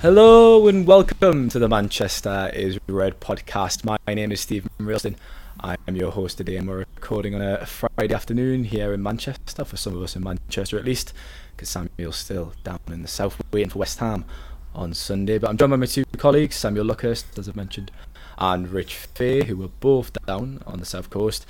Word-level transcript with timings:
Hello 0.00 0.68
and 0.68 0.86
welcome 0.86 1.48
to 1.48 1.58
the 1.58 1.68
Manchester 1.68 2.52
is 2.54 2.78
Red 2.86 3.18
podcast. 3.18 3.84
My 3.84 3.98
name 4.06 4.30
is 4.30 4.40
Steven 4.40 4.70
Railston. 4.78 5.16
I 5.58 5.76
am 5.88 5.96
your 5.96 6.12
host 6.12 6.38
today, 6.38 6.54
and 6.54 6.68
we're 6.68 6.78
recording 6.94 7.34
on 7.34 7.42
a 7.42 7.66
Friday 7.66 8.14
afternoon 8.14 8.62
here 8.62 8.92
in 8.92 9.02
Manchester, 9.02 9.64
for 9.64 9.76
some 9.76 9.96
of 9.96 10.02
us 10.04 10.14
in 10.14 10.22
Manchester 10.22 10.78
at 10.78 10.84
least, 10.84 11.12
because 11.56 11.68
Samuel's 11.68 12.14
still 12.14 12.52
down 12.62 12.78
in 12.86 13.02
the 13.02 13.08
south 13.08 13.42
waiting 13.50 13.70
for 13.70 13.80
West 13.80 13.98
Ham 13.98 14.24
on 14.72 14.94
Sunday. 14.94 15.36
But 15.36 15.50
I'm 15.50 15.56
joined 15.56 15.70
by 15.70 15.76
my 15.76 15.86
two 15.86 16.04
colleagues, 16.16 16.54
Samuel 16.54 16.86
Luckhurst, 16.86 17.36
as 17.36 17.48
I've 17.48 17.56
mentioned, 17.56 17.90
and 18.38 18.68
Rich 18.68 18.94
Fay, 18.94 19.46
who 19.46 19.56
were 19.56 19.66
both 19.80 20.12
down 20.26 20.62
on 20.64 20.78
the 20.78 20.86
south 20.86 21.10
coast. 21.10 21.44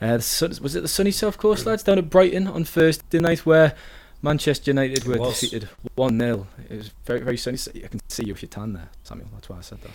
Uh, 0.00 0.14
was 0.14 0.74
it 0.74 0.80
the 0.80 0.88
sunny 0.88 1.10
south 1.10 1.36
coast, 1.36 1.66
lads, 1.66 1.82
down 1.82 1.98
at 1.98 2.08
Brighton 2.08 2.46
on 2.46 2.64
Thursday 2.64 3.20
night, 3.20 3.44
where 3.44 3.76
Manchester 4.22 4.70
United 4.70 5.04
were 5.04 5.18
defeated 5.18 5.68
1 5.96 6.18
0. 6.18 6.46
It 6.70 6.76
was 6.76 6.90
very, 7.04 7.20
very 7.20 7.36
sunny. 7.36 7.58
I 7.84 7.88
can 7.88 8.00
see 8.08 8.24
you 8.24 8.32
with 8.32 8.42
your 8.42 8.48
tan 8.48 8.72
there, 8.72 8.88
Samuel. 9.02 9.28
That's 9.34 9.48
why 9.48 9.58
I 9.58 9.60
said 9.62 9.78
that. 9.82 9.90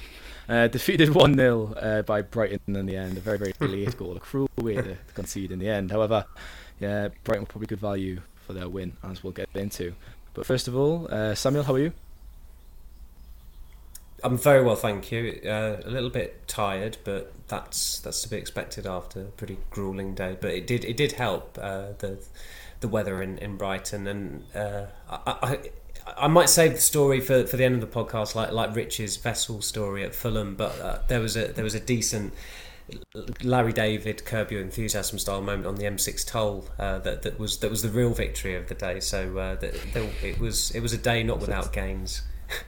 Uh, 0.54 0.68
defeated 0.68 1.16
1 1.16 1.36
0 1.36 1.74
uh, 1.74 2.02
by 2.02 2.22
Brighton 2.22 2.76
in 2.76 2.86
the 2.86 2.98
end. 2.98 3.18
A 3.18 3.22
very, 3.22 3.38
very 3.38 3.54
late 3.62 3.98
goal. 3.98 4.18
A 4.18 4.20
cruel 4.20 4.50
way 4.58 4.76
to 4.76 4.98
concede 5.14 5.52
in 5.52 5.60
the 5.60 5.70
end. 5.70 5.92
However, 5.92 6.26
yeah, 6.80 7.08
Brighton 7.24 7.44
were 7.44 7.48
probably 7.48 7.68
good 7.68 7.80
value 7.80 8.20
for 8.46 8.52
their 8.52 8.68
win, 8.68 8.98
as 9.02 9.24
we'll 9.24 9.34
get 9.34 9.48
into. 9.54 9.94
But 10.34 10.46
first 10.46 10.68
of 10.68 10.76
all, 10.76 11.08
uh, 11.10 11.34
Samuel, 11.34 11.64
how 11.64 11.76
are 11.76 11.80
you? 11.80 11.94
I'm 14.24 14.38
very 14.38 14.64
well, 14.64 14.76
thank 14.76 15.12
you. 15.12 15.40
Uh, 15.46 15.78
a 15.86 15.90
little 15.90 16.10
bit 16.10 16.48
tired, 16.48 16.98
but 17.04 17.34
that's 17.48 18.00
that's 18.00 18.22
to 18.24 18.30
be 18.30 18.36
expected 18.36 18.86
after 18.86 19.22
a 19.22 19.26
pretty 19.26 19.58
grueling 19.70 20.16
day. 20.16 20.38
But 20.40 20.52
it 20.52 20.68
did 20.68 20.84
it 20.84 20.98
did 20.98 21.14
help. 21.14 21.58
Uh, 21.62 21.94
the 22.00 22.20
the 22.80 22.88
weather 22.88 23.22
in, 23.22 23.38
in 23.38 23.58
Brighton. 23.58 24.08
And 24.08 24.44
uh, 24.56 24.86
I, 25.10 25.20
I, 25.26 25.60
I 26.18 26.28
might 26.28 26.50
save 26.50 26.74
the 26.74 26.82
story 26.82 27.20
for, 27.20 27.46
for 27.46 27.58
the 27.58 27.64
end 27.64 27.76
of 27.76 27.82
the 27.82 27.88
podcast, 27.88 28.36
like 28.36 28.52
like 28.52 28.76
Rich's 28.76 29.18
vessel 29.18 29.62
story 29.62 30.04
at 30.04 30.16
Fulham. 30.16 30.56
But 30.56 30.80
uh, 30.80 31.00
there 31.08 31.20
was 31.20 31.36
a 31.36 31.48
there 31.48 31.64
was 31.64 31.76
a 31.76 31.80
decent 31.80 32.34
Larry 33.44 33.74
David 33.74 34.24
Curb 34.26 34.52
Your 34.52 34.62
Enthusiasm 34.62 35.20
style 35.20 35.42
moment 35.42 35.68
on 35.68 35.76
the 35.76 35.84
M6 35.84 36.26
toll 36.26 36.66
uh, 36.80 37.00
that 37.00 37.24
that 37.24 37.40
was 37.40 37.58
that 37.60 37.70
was 37.70 37.82
the 37.82 37.90
real 37.90 38.14
victory 38.14 38.56
of 38.56 38.68
the 38.68 38.76
day. 38.76 39.00
So 39.00 39.38
uh, 39.38 39.56
that, 39.56 39.74
that, 39.94 40.10
it 40.24 40.40
was 40.40 40.72
it 40.72 40.82
was 40.82 40.94
a 40.94 40.98
day 40.98 41.24
not 41.24 41.40
without 41.40 41.74
gains. 41.74 42.22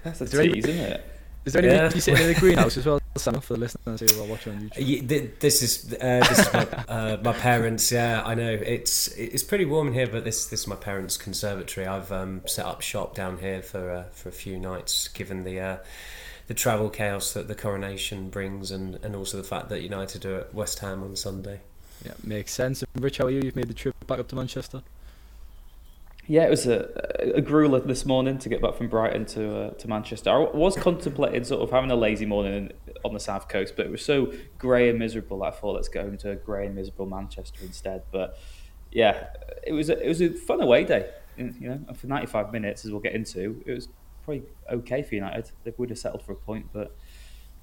That's 0.04 0.22
a 0.22 0.26
tease, 0.26 0.66
isn't 0.66 0.92
it? 0.92 1.06
Is 1.46 1.54
there 1.54 1.64
any 1.64 1.74
yeah. 1.74 1.94
you 1.94 2.02
sitting 2.02 2.22
in 2.22 2.34
the 2.34 2.40
greenhouse 2.40 2.76
as 2.76 2.86
well, 2.86 3.00
Sam, 3.18 3.42
for 3.42 3.54
the 3.54 3.60
listeners 3.60 4.00
who 4.00 4.22
are 4.22 4.28
watching 4.28 4.54
on 4.54 4.70
YouTube? 4.70 5.12
Yeah, 5.12 5.28
this 5.40 5.62
is 5.62 5.94
uh, 5.94 6.20
this 6.30 6.40
is 6.40 6.54
my, 6.54 6.62
uh, 6.88 7.18
my, 7.24 7.34
parents. 7.34 7.92
Yeah, 7.92 8.24
I 8.26 8.36
know 8.36 8.52
it's 8.52 9.08
it's 9.10 9.44
pretty 9.44 9.66
warm 9.66 9.88
in 9.88 9.94
here, 9.94 10.08
but 10.08 10.24
this 10.24 10.46
this 10.48 10.62
is 10.62 10.68
my 10.68 10.76
parents' 10.76 11.18
conservatory. 11.18 11.86
I've 11.86 12.12
um, 12.12 12.42
set 12.46 12.66
up 12.66 12.82
shop 12.82 13.16
down 13.16 13.40
here 13.40 13.62
for 13.62 13.92
uh, 13.92 14.04
for 14.12 14.30
a 14.30 14.34
few 14.34 14.60
nights, 14.60 15.08
given 15.10 15.44
the 15.44 15.60
uh, 15.60 15.78
the 16.48 16.54
travel 16.54 16.90
chaos 16.90 17.34
that 17.34 17.48
the 17.48 17.56
coronation 17.56 18.30
brings, 18.30 18.72
and, 18.72 18.96
and 19.04 19.16
also 19.16 19.38
the 19.38 19.44
fact 19.44 19.70
that 19.70 19.82
United 19.82 20.26
are 20.26 20.42
at 20.42 20.54
West 20.54 20.80
Ham 20.80 21.04
on 21.04 21.16
Sunday. 21.16 21.62
Yeah, 22.06 22.14
makes 22.24 22.54
sense. 22.54 22.84
Rich, 22.96 23.18
how 23.18 23.26
are 23.26 23.30
you? 23.30 23.42
You've 23.42 23.56
made 23.56 23.68
the 23.68 23.74
trip 23.74 23.96
back 24.08 24.20
up 24.20 24.28
to 24.30 24.36
Manchester. 24.36 24.82
Yeah, 26.30 26.46
it 26.46 26.50
was 26.52 26.68
a, 26.68 26.88
a 27.36 27.42
grueler 27.42 27.86
this 27.86 28.06
morning 28.06 28.38
to 28.38 28.50
get 28.50 28.62
back 28.62 28.76
from 28.76 28.88
Brighton 28.88 29.26
to 29.28 29.58
uh, 29.58 29.70
to 29.72 29.88
Manchester. 29.88 30.30
I 30.30 30.38
was 30.38 30.76
contemplating 30.76 31.44
sort 31.44 31.62
of 31.62 31.72
having 31.72 31.90
a 31.92 31.96
lazy 31.96 32.26
morning 32.26 32.72
on 33.04 33.14
the 33.14 33.20
south 33.20 33.48
coast, 33.48 33.74
but 33.76 33.86
it 33.86 33.92
was 33.92 34.04
so 34.04 34.34
grey 34.58 34.90
and 34.90 35.00
miserable. 35.00 35.44
I 35.44 35.52
thought 35.52 35.76
let's 35.76 35.88
go 35.88 36.02
home 36.02 36.18
to 36.18 36.32
a 36.32 36.36
grey 36.36 36.66
and 36.66 36.76
miserable 36.76 37.06
Manchester 37.06 37.60
instead. 37.64 38.04
But 38.12 38.38
yeah, 38.92 39.28
it 39.66 39.74
was 39.74 39.90
a, 39.90 40.00
it 40.00 40.08
was 40.08 40.22
a 40.22 40.30
fun 40.30 40.62
away 40.62 40.84
day. 40.84 41.10
You 41.38 41.54
know, 41.62 41.94
for 41.94 42.08
95 42.08 42.52
minutes, 42.52 42.84
as 42.84 42.92
we'll 42.92 43.00
get 43.00 43.14
into, 43.14 43.64
it 43.66 43.72
was 43.72 43.88
probably 44.26 44.44
okay 44.70 45.04
for 45.04 45.16
United. 45.16 45.52
They 45.64 45.74
would 45.78 45.90
have 45.90 46.00
settled 46.00 46.24
for 46.24 46.34
a 46.34 46.36
point, 46.36 46.68
but 46.74 46.96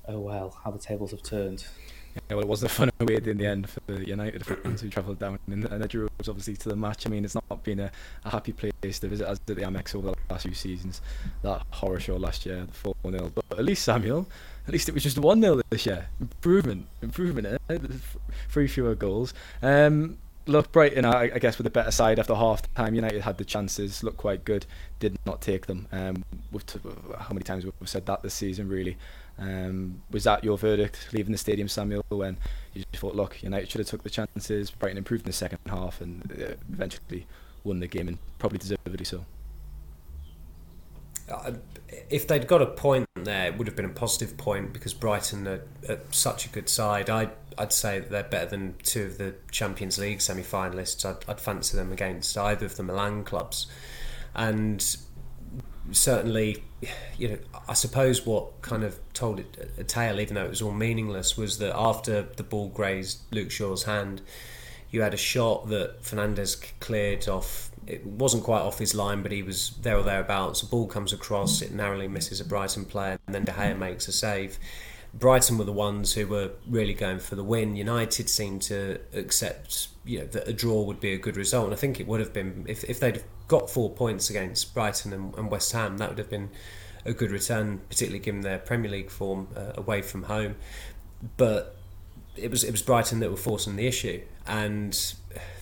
oh 0.08 0.20
well, 0.20 0.58
how 0.64 0.70
the 0.70 0.78
tables 0.78 1.10
have 1.10 1.22
turned. 1.22 1.66
Well, 2.30 2.40
it 2.40 2.48
wasn't 2.48 2.72
a 2.72 2.74
fun 2.76 2.90
away 3.00 3.16
in 3.16 3.38
the 3.38 3.46
end 3.46 3.68
for 3.68 3.80
the 3.86 4.06
United 4.06 4.44
fans 4.44 4.80
who 4.80 4.88
travelled 4.88 5.18
down 5.18 5.38
and, 5.46 5.64
they 5.64 5.86
drew 5.86 6.08
obviously 6.20 6.56
to 6.56 6.68
the 6.68 6.76
match. 6.76 7.06
I 7.06 7.10
mean, 7.10 7.24
it's 7.24 7.34
not 7.34 7.62
been 7.62 7.80
a, 7.80 7.90
a 8.24 8.30
happy 8.30 8.52
place 8.52 8.98
to 9.00 9.08
visit 9.08 9.26
as 9.26 9.38
did 9.40 9.56
the 9.56 9.62
Amex 9.62 9.94
over 9.94 10.10
the 10.10 10.16
last 10.30 10.42
few 10.42 10.54
seasons. 10.54 11.00
That 11.42 11.62
horror 11.70 12.00
show 12.00 12.16
last 12.16 12.46
year, 12.46 12.64
the 12.64 12.72
4 12.72 12.94
0. 13.10 13.32
But 13.34 13.58
at 13.58 13.64
least, 13.64 13.84
Samuel, 13.84 14.26
at 14.66 14.72
least 14.72 14.88
it 14.88 14.94
was 14.94 15.02
just 15.02 15.18
1 15.18 15.40
0 15.40 15.60
this 15.70 15.86
year. 15.86 16.08
Improvement, 16.20 16.86
improvement, 17.02 17.60
eh? 17.68 17.78
Three 18.48 18.66
fewer 18.66 18.94
goals. 18.94 19.34
Um, 19.62 20.18
look, 20.46 20.72
Brighton, 20.72 21.04
I, 21.04 21.30
I 21.34 21.38
guess, 21.38 21.58
with 21.58 21.66
a 21.66 21.70
better 21.70 21.90
side 21.90 22.18
after 22.18 22.34
half 22.34 22.62
time. 22.74 22.94
United 22.94 23.22
had 23.22 23.38
the 23.38 23.44
chances, 23.44 24.02
looked 24.02 24.18
quite 24.18 24.44
good, 24.44 24.66
did 24.98 25.16
not 25.26 25.40
take 25.40 25.66
them. 25.66 25.86
Um, 25.92 26.24
t- 26.66 26.78
how 27.18 27.32
many 27.32 27.42
times 27.42 27.64
we've 27.64 27.74
said 27.84 28.06
that 28.06 28.22
this 28.22 28.34
season, 28.34 28.68
really. 28.68 28.96
Um, 29.38 30.02
was 30.10 30.24
that 30.24 30.44
your 30.44 30.56
verdict 30.56 31.08
leaving 31.12 31.32
the 31.32 31.38
stadium, 31.38 31.68
Samuel, 31.68 32.04
when 32.08 32.38
you 32.72 32.84
thought, 32.94 33.14
look, 33.14 33.42
United 33.42 33.70
should 33.70 33.80
have 33.80 33.88
took 33.88 34.02
the 34.02 34.10
chances, 34.10 34.70
Brighton 34.70 34.98
improved 34.98 35.24
in 35.24 35.26
the 35.26 35.32
second 35.32 35.58
half 35.66 36.00
and 36.00 36.32
uh, 36.32 36.54
eventually 36.72 37.26
won 37.64 37.80
the 37.80 37.86
game 37.86 38.08
and 38.08 38.18
probably 38.38 38.58
deservedly 38.58 39.04
so? 39.04 39.26
Uh, 41.30 41.52
if 42.08 42.26
they'd 42.28 42.46
got 42.46 42.62
a 42.62 42.66
point 42.66 43.06
there, 43.14 43.46
it 43.46 43.58
would 43.58 43.66
have 43.66 43.76
been 43.76 43.84
a 43.84 43.90
positive 43.90 44.36
point 44.36 44.72
because 44.72 44.94
Brighton 44.94 45.46
are, 45.46 45.62
are 45.88 45.98
such 46.10 46.46
a 46.46 46.48
good 46.48 46.68
side. 46.68 47.10
I'd, 47.10 47.32
I'd 47.58 47.72
say 47.72 47.98
that 47.98 48.10
they're 48.10 48.22
better 48.22 48.46
than 48.46 48.76
two 48.84 49.04
of 49.04 49.18
the 49.18 49.34
Champions 49.50 49.98
League 49.98 50.20
semi 50.20 50.42
finalists. 50.42 51.04
I'd, 51.04 51.28
I'd 51.28 51.40
fancy 51.40 51.76
them 51.76 51.92
against 51.92 52.36
either 52.38 52.66
of 52.66 52.76
the 52.76 52.82
Milan 52.84 53.24
clubs. 53.24 53.66
And 54.34 54.96
certainly, 55.92 56.62
you 57.18 57.28
know, 57.28 57.38
I 57.68 57.74
suppose 57.74 58.26
what 58.26 58.60
kind 58.62 58.84
of 58.84 58.98
told 59.12 59.40
it 59.40 59.70
a 59.78 59.84
tale, 59.84 60.20
even 60.20 60.34
though 60.34 60.44
it 60.44 60.50
was 60.50 60.62
all 60.62 60.72
meaningless, 60.72 61.36
was 61.36 61.58
that 61.58 61.74
after 61.76 62.22
the 62.22 62.42
ball 62.42 62.68
grazed 62.68 63.20
Luke 63.32 63.50
Shaw's 63.50 63.84
hand, 63.84 64.22
you 64.90 65.02
had 65.02 65.14
a 65.14 65.18
shot 65.18 65.68
that 65.68 66.02
Fernandes 66.02 66.64
cleared 66.80 67.28
off. 67.28 67.70
It 67.86 68.04
wasn't 68.04 68.44
quite 68.44 68.60
off 68.60 68.78
his 68.78 68.94
line, 68.94 69.22
but 69.22 69.32
he 69.32 69.42
was 69.42 69.72
there 69.82 69.96
or 69.96 70.02
thereabouts. 70.02 70.60
The 70.60 70.66
ball 70.66 70.86
comes 70.86 71.12
across, 71.12 71.62
it 71.62 71.72
narrowly 71.72 72.08
misses 72.08 72.40
a 72.40 72.44
Brighton 72.44 72.84
player, 72.84 73.18
and 73.26 73.34
then 73.34 73.44
De 73.44 73.52
Gea 73.52 73.76
makes 73.78 74.08
a 74.08 74.12
save. 74.12 74.58
Brighton 75.14 75.56
were 75.56 75.64
the 75.64 75.72
ones 75.72 76.12
who 76.14 76.26
were 76.26 76.50
really 76.68 76.92
going 76.92 77.20
for 77.20 77.36
the 77.36 77.44
win. 77.44 77.74
United 77.74 78.28
seemed 78.28 78.62
to 78.62 79.00
accept, 79.14 79.88
you 80.04 80.20
know, 80.20 80.26
that 80.26 80.46
a 80.46 80.52
draw 80.52 80.82
would 80.82 81.00
be 81.00 81.12
a 81.12 81.18
good 81.18 81.36
result, 81.36 81.66
and 81.66 81.74
I 81.74 81.76
think 81.76 82.00
it 82.00 82.06
would 82.06 82.20
have 82.20 82.32
been 82.32 82.64
if, 82.68 82.84
if 82.84 83.00
they'd 83.00 83.24
got 83.48 83.70
four 83.70 83.90
points 83.90 84.30
against 84.30 84.74
Brighton 84.74 85.12
and, 85.12 85.34
and 85.36 85.50
West 85.50 85.72
Ham, 85.72 85.98
that 85.98 86.08
would 86.08 86.18
have 86.18 86.30
been 86.30 86.50
a 87.04 87.12
good 87.12 87.30
return, 87.30 87.80
particularly 87.88 88.18
given 88.18 88.40
their 88.40 88.58
Premier 88.58 88.90
League 88.90 89.10
form 89.10 89.48
uh, 89.56 89.72
away 89.76 90.02
from 90.02 90.24
home. 90.24 90.56
But 91.36 91.76
it 92.36 92.50
was 92.50 92.64
it 92.64 92.72
was 92.72 92.82
Brighton 92.82 93.20
that 93.20 93.30
were 93.30 93.36
forcing 93.36 93.76
the 93.76 93.86
issue, 93.86 94.20
and 94.46 94.92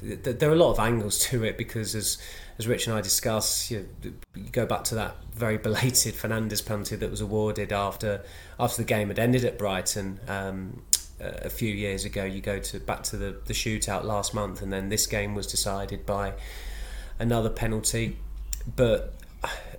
th- 0.00 0.38
there 0.38 0.50
are 0.50 0.54
a 0.54 0.56
lot 0.56 0.72
of 0.72 0.78
angles 0.78 1.18
to 1.26 1.44
it 1.44 1.56
because 1.56 1.94
as 1.94 2.18
as 2.58 2.66
Rich 2.66 2.86
and 2.86 2.96
I 2.96 3.00
discuss, 3.00 3.70
you, 3.70 3.88
you, 4.02 4.14
go 4.52 4.64
back 4.64 4.84
to 4.84 4.94
that 4.94 5.16
very 5.32 5.58
belated 5.58 6.14
Fernandes 6.14 6.64
penalty 6.64 6.96
that 6.96 7.10
was 7.10 7.20
awarded 7.20 7.72
after 7.72 8.22
after 8.58 8.82
the 8.82 8.86
game 8.86 9.08
had 9.08 9.18
ended 9.18 9.44
at 9.44 9.58
Brighton. 9.58 10.20
Um, 10.28 10.82
a 11.20 11.48
few 11.48 11.72
years 11.72 12.04
ago. 12.04 12.24
You 12.24 12.40
go 12.40 12.58
to 12.58 12.80
back 12.80 13.04
to 13.04 13.16
the, 13.16 13.36
the 13.46 13.54
shootout 13.54 14.04
last 14.04 14.34
month, 14.34 14.60
and 14.60 14.72
then 14.72 14.88
this 14.88 15.06
game 15.06 15.34
was 15.34 15.46
decided 15.46 16.04
by 16.04 16.34
another 17.18 17.50
penalty. 17.50 18.16
But 18.76 19.14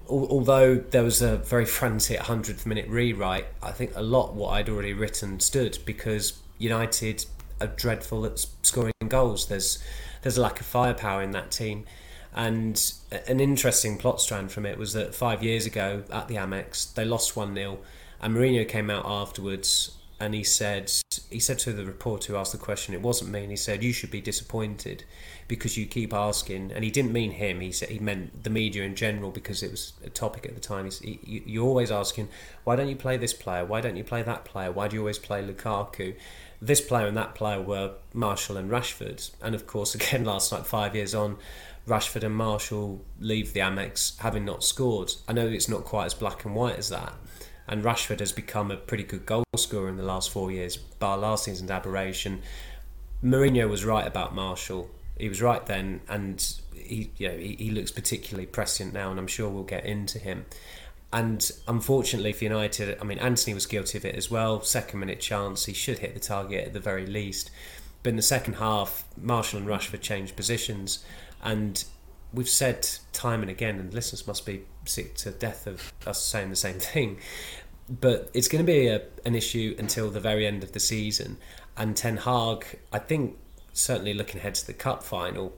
although 0.08 0.76
there 0.76 1.04
was 1.04 1.22
a 1.22 1.38
very 1.38 1.66
frantic 1.66 2.20
100th 2.20 2.66
minute 2.66 2.88
rewrite, 2.88 3.48
I 3.62 3.72
think 3.72 3.92
a 3.96 4.04
lot 4.04 4.34
what 4.34 4.50
I'd 4.50 4.70
already 4.70 4.94
written 4.94 5.40
stood 5.40 5.80
because 5.86 6.42
United 6.58 7.26
are 7.62 7.68
dreadful 7.68 8.26
at 8.26 8.46
scoring 8.62 8.94
goals. 9.08 9.48
There's 9.48 9.84
there's 10.22 10.38
a 10.38 10.42
lack 10.42 10.60
of 10.60 10.66
firepower 10.66 11.22
in 11.22 11.32
that 11.32 11.52
team. 11.52 11.86
And 12.34 12.94
an 13.28 13.40
interesting 13.40 13.98
plot 13.98 14.20
strand 14.20 14.52
from 14.52 14.66
it 14.66 14.78
was 14.78 14.92
that 14.94 15.16
five 15.16 15.42
years 15.42 15.66
ago 15.66 16.04
at 16.12 16.28
the 16.28 16.36
Amex, 16.36 16.94
they 16.94 17.06
lost 17.06 17.38
1 17.38 17.56
0, 17.56 17.78
and 18.20 18.36
Mourinho 18.36 18.68
came 18.68 18.90
out 18.90 19.06
afterwards 19.06 19.92
and 20.20 20.34
he 20.34 20.44
said 20.44 20.92
he 21.30 21.40
said 21.40 21.60
to 21.60 21.74
the 21.74 21.86
reporter 21.86 22.34
who 22.34 22.40
asked 22.40 22.52
the 22.52 22.58
question, 22.58 22.94
it 22.94 23.02
wasn't 23.02 23.32
me, 23.32 23.42
and 23.42 23.52
he 23.52 23.58
said 23.58 23.84
you 23.84 23.94
should 23.94 24.12
be 24.12 24.22
disappointed 24.22 25.04
because 25.48 25.78
you 25.78 25.86
keep 25.86 26.14
asking, 26.14 26.72
and 26.72 26.84
he 26.84 26.90
didn't 26.90 27.14
mean 27.14 27.32
him. 27.32 27.60
He 27.60 27.72
said 27.72 27.90
he 27.90 28.00
meant 28.00 28.44
the 28.44 28.50
media 28.50 28.84
in 28.84 28.96
general 28.96 29.32
because 29.32 29.62
it 29.62 29.72
was 29.72 29.94
a 30.04 30.10
topic 30.10 30.46
at 30.46 30.56
the 30.56 30.62
time. 30.62 30.90
He, 30.90 31.44
you're 31.46 31.66
always 31.66 31.92
asking, 31.92 32.30
why 32.64 32.76
don't 32.76 32.90
you 32.90 32.96
play 32.96 33.18
this 33.18 33.34
player? 33.34 33.64
Why 33.64 33.82
don't 33.82 33.96
you 33.96 34.04
play 34.04 34.24
that 34.24 34.46
player? 34.46 34.72
Why 34.72 34.88
do 34.88 34.96
you 34.96 35.02
always 35.02 35.20
play 35.20 35.44
Lukaku? 35.44 36.16
This 36.62 36.82
player 36.82 37.06
and 37.06 37.18
that 37.18 37.36
player 37.36 37.62
were 37.62 37.94
Martial 38.14 38.58
and 38.58 38.72
Rashford, 38.72 39.30
and 39.42 39.54
of 39.54 39.68
course, 39.68 39.94
again 39.96 40.26
last 40.26 40.52
night, 40.52 40.66
five 40.66 40.96
years 40.96 41.14
on. 41.14 41.38
Rashford 41.88 42.24
and 42.24 42.36
Martial 42.36 43.06
leave 43.20 43.54
the 43.54 43.60
Amex 43.60 44.18
having 44.18 44.44
not 44.44 44.64
scored. 44.64 45.14
I 45.28 45.34
know 45.34 45.46
it's 45.46 45.70
not 45.70 45.84
quite 45.84 46.06
as 46.06 46.16
black 46.16 46.44
and 46.44 46.56
white 46.56 46.78
as 46.78 46.90
that, 46.90 47.14
and 47.68 47.84
Rashford 47.84 48.20
has 48.20 48.32
become 48.32 48.72
a 48.72 48.78
pretty 48.78 49.04
good 49.04 49.28
goal 49.28 49.44
scorer 49.56 49.90
in 49.90 49.98
the 49.98 50.04
last 50.04 50.32
four 50.32 50.52
years, 50.52 50.78
bar 50.78 51.18
last 51.20 51.44
season's 51.44 51.70
aberration. 51.70 52.42
Mourinho 53.24 53.70
was 53.70 53.86
right 53.86 54.06
about 54.06 54.34
Martial. 54.34 54.90
He 55.18 55.30
was 55.30 55.42
right 55.42 55.66
then, 55.66 56.02
and 56.10 56.46
he, 56.74 57.12
you 57.18 57.30
know, 57.30 57.38
he, 57.38 57.56
he 57.58 57.72
looks 57.72 57.92
particularly 57.92 58.46
prescient 58.46 58.94
now, 58.94 59.12
and 59.12 59.20
I'm 59.20 59.28
sure 59.28 59.50
we'll 59.50 59.64
get 59.64 59.86
into 59.86 60.20
him. 60.20 60.46
And 61.14 61.50
unfortunately 61.68 62.34
for 62.34 62.44
United, 62.44 62.98
I 63.00 63.06
mean, 63.06 63.20
Antony 63.20 63.54
was 63.54 63.66
guilty 63.66 63.98
of 63.98 64.04
it 64.04 64.16
as 64.16 64.30
well. 64.30 64.62
Second 64.62 65.00
minute 65.00 65.22
chance, 65.22 65.66
he 65.66 65.74
should 65.74 66.00
hit 66.00 66.14
the 66.14 66.20
target 66.20 66.68
at 66.68 66.74
the 66.74 66.80
very 66.80 67.06
least. 67.06 67.52
But 68.04 68.10
in 68.10 68.16
the 68.18 68.22
second 68.22 68.56
half, 68.56 69.06
Martial 69.18 69.58
and 69.60 69.68
Rashford 69.68 70.02
changed 70.02 70.36
positions, 70.36 71.04
and 71.42 71.84
we've 72.34 72.50
said 72.50 72.88
time 73.14 73.42
and 73.42 73.50
again, 73.50 73.80
and 73.80 73.94
listeners 73.94 74.28
must 74.28 74.46
be 74.46 74.66
sick 74.84 75.16
to 75.16 75.32
death 75.32 75.68
of 75.68 75.94
us 76.06 76.22
saying 76.22 76.50
the 76.50 76.56
same 76.56 76.80
thing. 76.80 77.18
But 77.90 78.30
it's 78.34 78.48
going 78.48 78.66
to 78.66 78.72
be 78.72 78.88
a, 78.88 79.02
an 79.26 79.36
issue 79.36 79.76
until 79.80 80.10
the 80.10 80.20
very 80.20 80.46
end 80.46 80.64
of 80.64 80.74
the 80.74 80.80
season. 80.80 81.38
And 81.78 81.96
Ten 81.96 82.18
Hag, 82.18 82.80
I 82.92 83.00
think, 83.00 83.38
certainly 83.76 84.14
looking 84.14 84.40
ahead 84.40 84.56
to 84.56 84.66
the 84.66 84.74
cup 84.74 85.04
final, 85.04 85.54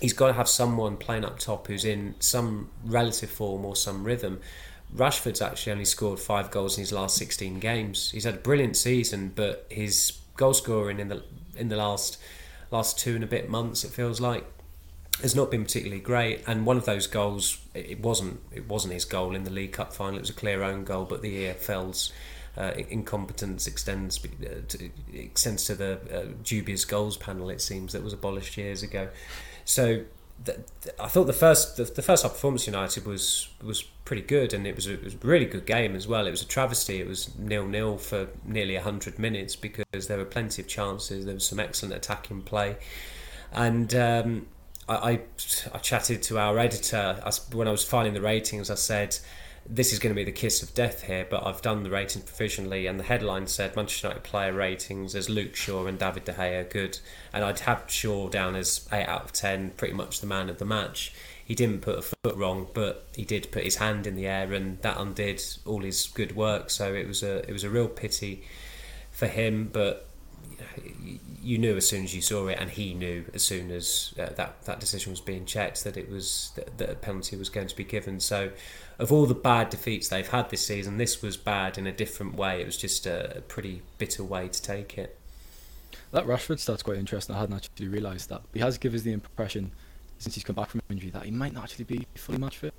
he's 0.00 0.12
got 0.12 0.26
to 0.26 0.32
have 0.34 0.48
someone 0.48 0.96
playing 0.96 1.24
up 1.24 1.38
top 1.38 1.68
who's 1.68 1.84
in 1.84 2.14
some 2.18 2.68
relative 2.84 3.30
form 3.30 3.64
or 3.64 3.74
some 3.74 4.04
rhythm. 4.04 4.40
Rashford's 4.94 5.40
actually 5.40 5.72
only 5.72 5.84
scored 5.84 6.18
five 6.18 6.50
goals 6.50 6.76
in 6.76 6.82
his 6.82 6.92
last 6.92 7.16
16 7.16 7.60
games. 7.60 8.10
He's 8.10 8.24
had 8.24 8.34
a 8.34 8.38
brilliant 8.38 8.76
season, 8.76 9.32
but 9.34 9.66
his 9.70 10.18
goal 10.36 10.54
scoring 10.54 11.00
in 11.00 11.08
the 11.08 11.22
in 11.56 11.68
the 11.68 11.76
last 11.76 12.18
last 12.70 12.98
two 12.98 13.14
and 13.14 13.24
a 13.24 13.26
bit 13.26 13.48
months, 13.48 13.84
it 13.84 13.90
feels 13.90 14.20
like, 14.20 14.44
has 15.22 15.34
not 15.34 15.50
been 15.50 15.64
particularly 15.64 16.00
great. 16.00 16.42
And 16.46 16.66
one 16.66 16.76
of 16.76 16.84
those 16.84 17.06
goals, 17.06 17.58
it 17.74 18.00
wasn't 18.00 18.40
it 18.52 18.66
wasn't 18.66 18.94
his 18.94 19.04
goal 19.04 19.34
in 19.34 19.44
the 19.44 19.50
League 19.50 19.72
Cup 19.72 19.92
final. 19.92 20.16
It 20.16 20.20
was 20.20 20.30
a 20.30 20.34
clear 20.34 20.62
own 20.62 20.84
goal, 20.84 21.04
but 21.04 21.22
the 21.22 21.46
EFL's 21.46 22.12
uh, 22.58 22.72
incompetence 22.88 23.66
extends 23.66 24.22
uh, 24.24 24.60
to, 24.66 24.90
extends 25.12 25.64
to 25.66 25.74
the 25.74 26.00
uh, 26.12 26.32
dubious 26.42 26.84
goals 26.84 27.16
panel. 27.16 27.48
It 27.50 27.60
seems 27.60 27.92
that 27.92 28.02
was 28.02 28.12
abolished 28.12 28.56
years 28.56 28.82
ago. 28.82 29.08
So. 29.64 30.04
I 31.00 31.08
thought 31.08 31.24
the 31.24 31.32
first 31.32 31.78
the, 31.78 31.82
the 31.82 32.00
first 32.00 32.22
half 32.22 32.30
performance 32.30 32.64
United 32.64 33.04
was 33.04 33.48
was 33.60 33.82
pretty 33.82 34.22
good 34.22 34.54
and 34.54 34.68
it 34.68 34.76
was, 34.76 34.86
a, 34.86 34.92
it 34.92 35.02
was 35.02 35.14
a 35.14 35.26
really 35.26 35.46
good 35.46 35.66
game 35.66 35.96
as 35.96 36.06
well. 36.06 36.28
It 36.28 36.30
was 36.30 36.42
a 36.42 36.46
travesty. 36.46 37.00
It 37.00 37.08
was 37.08 37.36
nil 37.36 37.66
nil 37.66 37.98
for 37.98 38.28
nearly 38.44 38.76
hundred 38.76 39.18
minutes 39.18 39.56
because 39.56 40.06
there 40.06 40.16
were 40.16 40.24
plenty 40.24 40.62
of 40.62 40.68
chances. 40.68 41.24
There 41.24 41.34
was 41.34 41.44
some 41.44 41.58
excellent 41.58 41.96
attacking 41.96 42.42
play, 42.42 42.76
and 43.50 43.92
um, 43.96 44.46
I, 44.88 45.20
I, 45.74 45.78
chatted 45.78 46.22
to 46.24 46.38
our 46.38 46.58
editor 46.58 47.20
when 47.52 47.68
I 47.68 47.70
was 47.70 47.84
filing 47.84 48.14
the 48.14 48.22
ratings. 48.22 48.70
I 48.70 48.74
said, 48.76 49.18
"This 49.70 49.92
is 49.92 49.98
going 49.98 50.14
to 50.14 50.18
be 50.18 50.24
the 50.24 50.32
kiss 50.32 50.62
of 50.62 50.74
death 50.74 51.04
here," 51.04 51.26
but 51.28 51.46
I've 51.46 51.62
done 51.62 51.82
the 51.82 51.90
ratings 51.90 52.24
provisionally, 52.24 52.86
and 52.86 52.98
the 52.98 53.04
headline 53.04 53.46
said 53.46 53.76
Manchester 53.76 54.08
United 54.08 54.24
player 54.24 54.52
ratings 54.52 55.14
as 55.14 55.28
Luke 55.28 55.54
Shaw 55.54 55.86
and 55.86 55.98
David 55.98 56.24
De 56.24 56.32
Gea 56.32 56.68
good, 56.70 56.98
and 57.32 57.44
I'd 57.44 57.60
have 57.60 57.84
Shaw 57.88 58.28
down 58.28 58.56
as 58.56 58.88
eight 58.92 59.06
out 59.06 59.24
of 59.24 59.32
ten, 59.32 59.70
pretty 59.76 59.94
much 59.94 60.20
the 60.20 60.26
man 60.26 60.48
of 60.48 60.58
the 60.58 60.64
match. 60.64 61.12
He 61.44 61.54
didn't 61.54 61.80
put 61.80 61.98
a 61.98 62.02
foot 62.02 62.36
wrong, 62.36 62.68
but 62.74 63.06
he 63.14 63.24
did 63.24 63.50
put 63.50 63.64
his 63.64 63.76
hand 63.76 64.06
in 64.06 64.16
the 64.16 64.26
air, 64.26 64.52
and 64.52 64.80
that 64.82 64.98
undid 64.98 65.42
all 65.64 65.80
his 65.80 66.06
good 66.08 66.36
work. 66.36 66.70
So 66.70 66.94
it 66.94 67.06
was 67.06 67.22
a 67.22 67.48
it 67.48 67.52
was 67.52 67.64
a 67.64 67.70
real 67.70 67.88
pity 67.88 68.44
for 69.10 69.26
him, 69.26 69.68
but 69.72 70.06
you 71.42 71.56
knew 71.58 71.76
as 71.76 71.88
soon 71.88 72.04
as 72.04 72.14
you 72.14 72.20
saw 72.20 72.46
it, 72.48 72.58
and 72.60 72.70
he 72.70 72.94
knew 72.94 73.24
as 73.32 73.42
soon 73.42 73.70
as 73.70 74.14
uh, 74.18 74.30
that 74.36 74.62
that 74.64 74.80
decision 74.80 75.10
was 75.12 75.20
being 75.20 75.46
checked 75.46 75.84
that 75.84 75.96
it 75.96 76.10
was 76.10 76.52
that, 76.56 76.78
that 76.78 76.90
a 76.90 76.94
penalty 76.94 77.36
was 77.36 77.48
going 77.48 77.66
to 77.66 77.76
be 77.76 77.84
given. 77.84 78.20
So, 78.20 78.50
of 78.98 79.12
all 79.12 79.26
the 79.26 79.34
bad 79.34 79.70
defeats 79.70 80.08
they've 80.08 80.28
had 80.28 80.50
this 80.50 80.66
season, 80.66 80.98
this 80.98 81.22
was 81.22 81.36
bad 81.36 81.78
in 81.78 81.86
a 81.86 81.92
different 81.92 82.34
way. 82.34 82.60
It 82.60 82.66
was 82.66 82.76
just 82.76 83.06
a, 83.06 83.42
pretty 83.48 83.82
bitter 83.98 84.24
way 84.24 84.48
to 84.48 84.62
take 84.62 84.98
it. 84.98 85.18
That 86.10 86.26
Rashford 86.26 86.58
start's 86.58 86.82
quite 86.82 86.98
interesting. 86.98 87.34
I 87.36 87.40
hadn't 87.40 87.56
actually 87.56 87.88
realised 87.88 88.28
that. 88.30 88.42
He 88.52 88.60
has 88.60 88.78
given 88.78 88.96
us 88.96 89.02
the 89.02 89.12
impression 89.12 89.72
since 90.18 90.34
he's 90.34 90.44
come 90.44 90.56
back 90.56 90.70
from 90.70 90.82
injury 90.90 91.10
that 91.10 91.24
he 91.24 91.30
might 91.30 91.52
not 91.52 91.64
actually 91.64 91.84
be 91.84 92.06
fully 92.16 92.38
match 92.38 92.58
fit. 92.58 92.74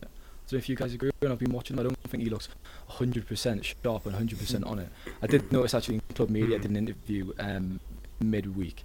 Know 0.51 0.57
if 0.57 0.67
you 0.67 0.75
guys 0.75 0.95
agree. 0.95 1.11
When 1.19 1.31
I've 1.31 1.39
been 1.39 1.51
watching 1.51 1.77
him, 1.77 1.81
I 1.81 1.83
don't 1.83 1.97
think 2.07 2.23
he 2.23 2.29
looks 2.29 2.49
100% 2.89 3.63
sharp 3.63 4.05
and 4.07 4.29
100% 4.29 4.65
on 4.65 4.79
it. 4.79 4.89
I 5.21 5.27
did 5.27 5.51
notice 5.51 5.75
actually 5.75 5.95
in 5.95 6.01
Club 6.15 6.29
Media, 6.29 6.55
I 6.55 6.59
did 6.59 6.71
an 6.71 6.77
interview 6.77 7.33
um, 7.37 7.79
midweek, 8.19 8.83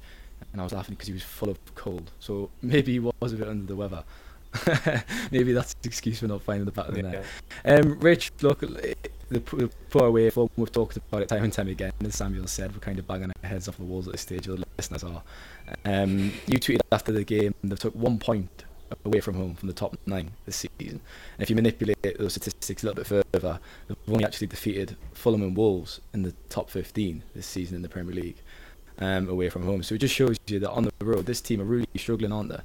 and 0.52 0.60
I 0.60 0.64
was 0.64 0.75
laughing 0.75 0.94
because 0.94 1.06
he 1.06 1.14
was 1.14 1.22
full 1.22 1.48
of 1.48 1.75
cold. 1.75 2.10
So 2.20 2.50
maybe 2.60 2.92
he 2.92 2.98
was 2.98 3.32
a 3.32 3.36
bit 3.36 3.48
under 3.48 3.64
the 3.64 3.76
weather. 3.76 4.04
maybe 5.30 5.52
that's 5.52 5.72
an 5.72 5.80
excuse 5.84 6.20
for 6.20 6.26
not 6.26 6.42
finding 6.42 6.64
the 6.64 6.72
pattern 6.72 7.04
yeah. 7.04 7.22
there. 7.62 7.80
Um, 7.80 7.98
Rich, 8.00 8.32
look, 8.42 8.60
the, 8.60 8.96
the 9.28 9.40
poor 9.90 10.06
away 10.06 10.30
form, 10.30 10.50
we've 10.56 10.70
talked 10.70 10.96
about 10.96 11.22
it 11.22 11.28
time 11.28 11.44
and 11.44 11.52
time 11.52 11.68
again. 11.68 11.92
As 12.04 12.14
Samuel 12.14 12.46
said, 12.46 12.72
we're 12.72 12.80
kind 12.80 12.98
of 12.98 13.06
banging 13.06 13.32
our 13.42 13.48
heads 13.48 13.68
off 13.68 13.76
the 13.76 13.84
walls 13.84 14.06
at 14.06 14.12
this 14.12 14.22
stage, 14.22 14.46
the 14.46 14.64
listeners 14.78 15.04
are. 15.04 15.22
Um, 15.84 16.32
you 16.46 16.58
tweeted 16.58 16.80
after 16.92 17.12
the 17.12 17.24
game, 17.24 17.54
they 17.62 17.76
took 17.76 17.94
one 17.94 18.18
point 18.18 18.64
away 19.05 19.20
from 19.20 19.34
home 19.34 19.55
from 19.55 19.69
the 19.69 19.74
top 19.74 19.96
nine 20.06 20.31
this 20.46 20.56
season. 20.56 21.00
And 21.38 21.40
if 21.40 21.50
you 21.50 21.56
manipulate 21.56 22.19
those 22.19 22.32
statistics 22.32 22.82
a 22.82 22.86
little 22.86 23.02
bit 23.02 23.24
further, 23.32 23.58
they've 23.88 23.96
only 24.08 24.24
actually 24.24 24.46
defeated 24.46 24.96
Fulham 25.12 25.43
and 25.43 25.56
Wolves 25.56 26.00
in 26.12 26.22
the 26.22 26.32
top 26.48 26.70
15 26.70 27.22
this 27.34 27.46
season 27.46 27.76
in 27.76 27.82
the 27.82 27.88
Premier 27.88 28.14
League 28.14 28.36
um, 28.98 29.29
away 29.29 29.48
from 29.48 29.64
home. 29.64 29.82
So 29.82 29.94
it 29.94 29.98
just 29.98 30.14
shows 30.14 30.36
you 30.46 30.60
that 30.60 30.70
on 30.70 30.84
the 30.84 30.93
road, 31.05 31.26
this 31.26 31.40
team 31.40 31.60
are 31.60 31.64
really 31.64 31.86
struggling 31.96 32.32
aren't 32.32 32.50
there, 32.50 32.62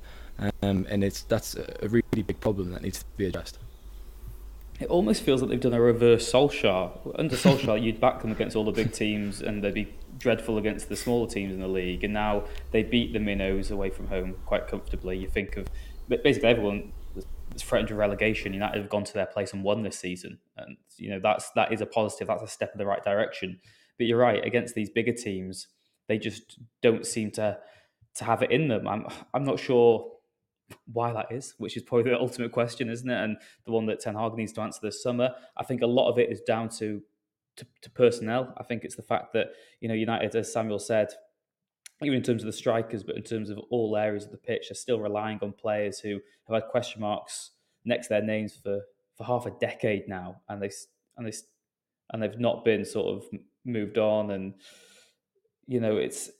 um, 0.62 0.86
and 0.90 1.04
it's 1.04 1.24
that's 1.24 1.56
a 1.56 1.88
really 1.88 2.24
big 2.24 2.40
problem 2.40 2.72
that 2.72 2.82
needs 2.82 3.00
to 3.00 3.06
be 3.18 3.26
addressed. 3.26 3.60
It 4.80 4.88
almost 4.88 5.24
feels 5.24 5.42
like 5.42 5.50
they've 5.50 5.60
done 5.60 5.74
a 5.74 5.82
reverse 5.82 6.32
Solskjaer. 6.32 7.14
Under 7.20 7.36
Solskjaer, 7.36 7.82
you'd 7.82 8.00
back 8.00 8.22
them 8.22 8.32
against 8.32 8.56
all 8.56 8.64
the 8.64 8.72
big 8.72 8.94
teams, 8.94 9.42
and 9.42 9.62
they'd 9.62 9.74
be 9.74 9.94
dreadful 10.18 10.58
against 10.58 10.88
the 10.88 10.96
smaller 10.96 11.28
teams 11.28 11.54
in 11.54 11.60
the 11.60 11.68
league. 11.68 12.04
And 12.04 12.14
now 12.14 12.46
they 12.72 12.84
beat 12.84 13.12
the 13.12 13.20
minnows 13.20 13.72
away 13.72 13.90
from 13.90 14.08
home 14.08 14.36
quite 14.46 14.68
comfortably. 14.68 15.18
You 15.18 15.28
think 15.28 15.58
of 15.58 15.68
basically 16.08 16.48
everyone 16.48 16.94
that's 17.50 17.64
threatened 17.64 17.90
to 17.90 17.96
relegation. 17.96 18.54
United 18.54 18.80
have 18.80 18.90
gone 18.90 19.04
to 19.04 19.14
their 19.14 19.26
place 19.26 19.52
and 19.52 19.64
won 19.64 19.84
this 19.84 20.00
season, 20.00 20.40
and 20.58 20.78
you 20.98 21.10
know 21.10 21.20
that's 21.22 21.50
that 21.52 21.74
is 21.74 21.82
a 21.82 21.86
positive. 21.86 22.28
That's 22.28 22.44
a 22.44 22.48
step 22.48 22.72
in 22.74 22.78
the 22.78 22.86
right 22.86 23.04
direction. 23.04 23.60
But 23.98 24.08
you're 24.08 24.18
right 24.18 24.46
against 24.46 24.76
these 24.76 24.90
bigger 24.90 25.12
teams 25.12 25.68
they 26.10 26.18
just 26.18 26.60
don't 26.82 27.06
seem 27.06 27.32
to 27.32 27.58
to 28.16 28.24
have 28.26 28.42
it 28.42 28.52
in 28.52 28.68
them. 28.68 28.86
I'm 28.86 29.08
I'm 29.34 29.46
not 29.46 29.60
sure 29.60 30.12
why 30.92 31.12
that 31.14 31.32
is, 31.32 31.56
which 31.58 31.78
is 31.78 31.84
probably 31.84 32.12
the 32.12 32.20
ultimate 32.20 32.52
question, 32.52 32.90
isn't 32.90 33.10
it? 33.10 33.24
And 33.24 33.38
the 33.66 33.72
one 33.72 33.86
that 33.88 34.00
Ten 34.00 34.16
Hag 34.16 34.34
needs 34.36 34.54
to 34.54 34.62
answer 34.62 34.80
this 34.82 35.02
summer. 35.02 35.34
I 35.58 35.64
think 35.64 35.82
a 35.82 35.88
lot 35.88 36.10
of 36.10 36.18
it 36.18 36.32
is 36.32 36.42
down 36.42 36.70
to, 36.78 37.02
to, 37.58 37.66
to 37.82 37.90
personnel. 37.92 38.54
I 38.58 38.64
think 38.64 38.84
it's 38.84 38.96
the 38.96 39.02
fact 39.02 39.34
that 39.34 39.48
you 39.82 39.88
know 39.88 39.96
United, 39.96 40.36
as 40.36 40.52
Samuel 40.52 40.80
said, 40.80 41.10
even 42.02 42.18
in 42.18 42.24
terms 42.24 42.44
of 42.44 42.48
the 42.48 42.54
strikers, 42.54 43.04
but 43.04 43.18
in 43.18 43.24
terms 43.24 43.50
of 43.50 43.60
all 43.70 43.98
areas 43.98 44.26
of 44.26 44.32
the 44.32 44.38
pitch, 44.38 44.72
are 44.72 44.76
still 44.76 45.00
relying 45.00 45.40
on 45.42 45.54
players 45.54 46.00
who 46.00 46.20
have 46.48 46.62
had 46.62 46.70
question 46.70 47.02
marks 47.02 47.52
next 47.86 48.08
to 48.08 48.14
their 48.14 48.24
names 48.24 48.56
for 48.56 48.82
for 49.18 49.24
half 49.26 49.46
a 49.46 49.52
decade 49.60 50.08
now, 50.08 50.42
and 50.48 50.62
they 50.62 50.72
and 51.18 51.28
they 51.28 51.34
and 52.12 52.24
they've 52.24 52.40
not 52.40 52.66
been 52.66 52.86
sort 52.86 53.16
of 53.16 53.26
moved 53.66 53.98
on 53.98 54.32
and 54.32 54.54
you 55.70 55.80
know, 55.80 55.98
it's 55.98 56.32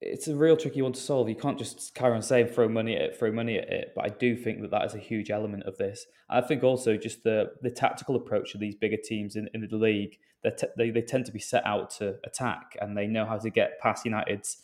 it's 0.00 0.28
a 0.28 0.34
real 0.34 0.56
tricky 0.56 0.80
one 0.80 0.92
to 0.92 1.00
solve. 1.00 1.28
You 1.28 1.36
can't 1.36 1.58
just 1.58 1.94
carry 1.94 2.14
on 2.14 2.22
saying 2.22 2.48
throw 2.48 2.68
money 2.68 2.96
at 2.96 3.02
it, 3.02 3.18
throw 3.18 3.30
money 3.30 3.58
at 3.58 3.68
it. 3.68 3.92
But 3.94 4.06
I 4.06 4.08
do 4.08 4.34
think 4.34 4.62
that 4.62 4.70
that 4.70 4.84
is 4.86 4.94
a 4.94 4.98
huge 4.98 5.30
element 5.30 5.64
of 5.64 5.76
this. 5.76 6.06
I 6.28 6.40
think 6.40 6.64
also 6.64 6.96
just 6.96 7.22
the 7.22 7.52
the 7.60 7.70
tactical 7.70 8.16
approach 8.16 8.54
of 8.54 8.60
these 8.60 8.74
bigger 8.74 8.96
teams 9.02 9.36
in, 9.36 9.48
in 9.52 9.66
the 9.70 9.76
league. 9.76 10.18
They 10.42 10.90
they 10.90 11.02
tend 11.02 11.26
to 11.26 11.32
be 11.32 11.38
set 11.38 11.66
out 11.66 11.90
to 11.98 12.16
attack, 12.24 12.76
and 12.80 12.96
they 12.96 13.06
know 13.06 13.26
how 13.26 13.36
to 13.38 13.50
get 13.50 13.78
past 13.78 14.06
United's 14.06 14.58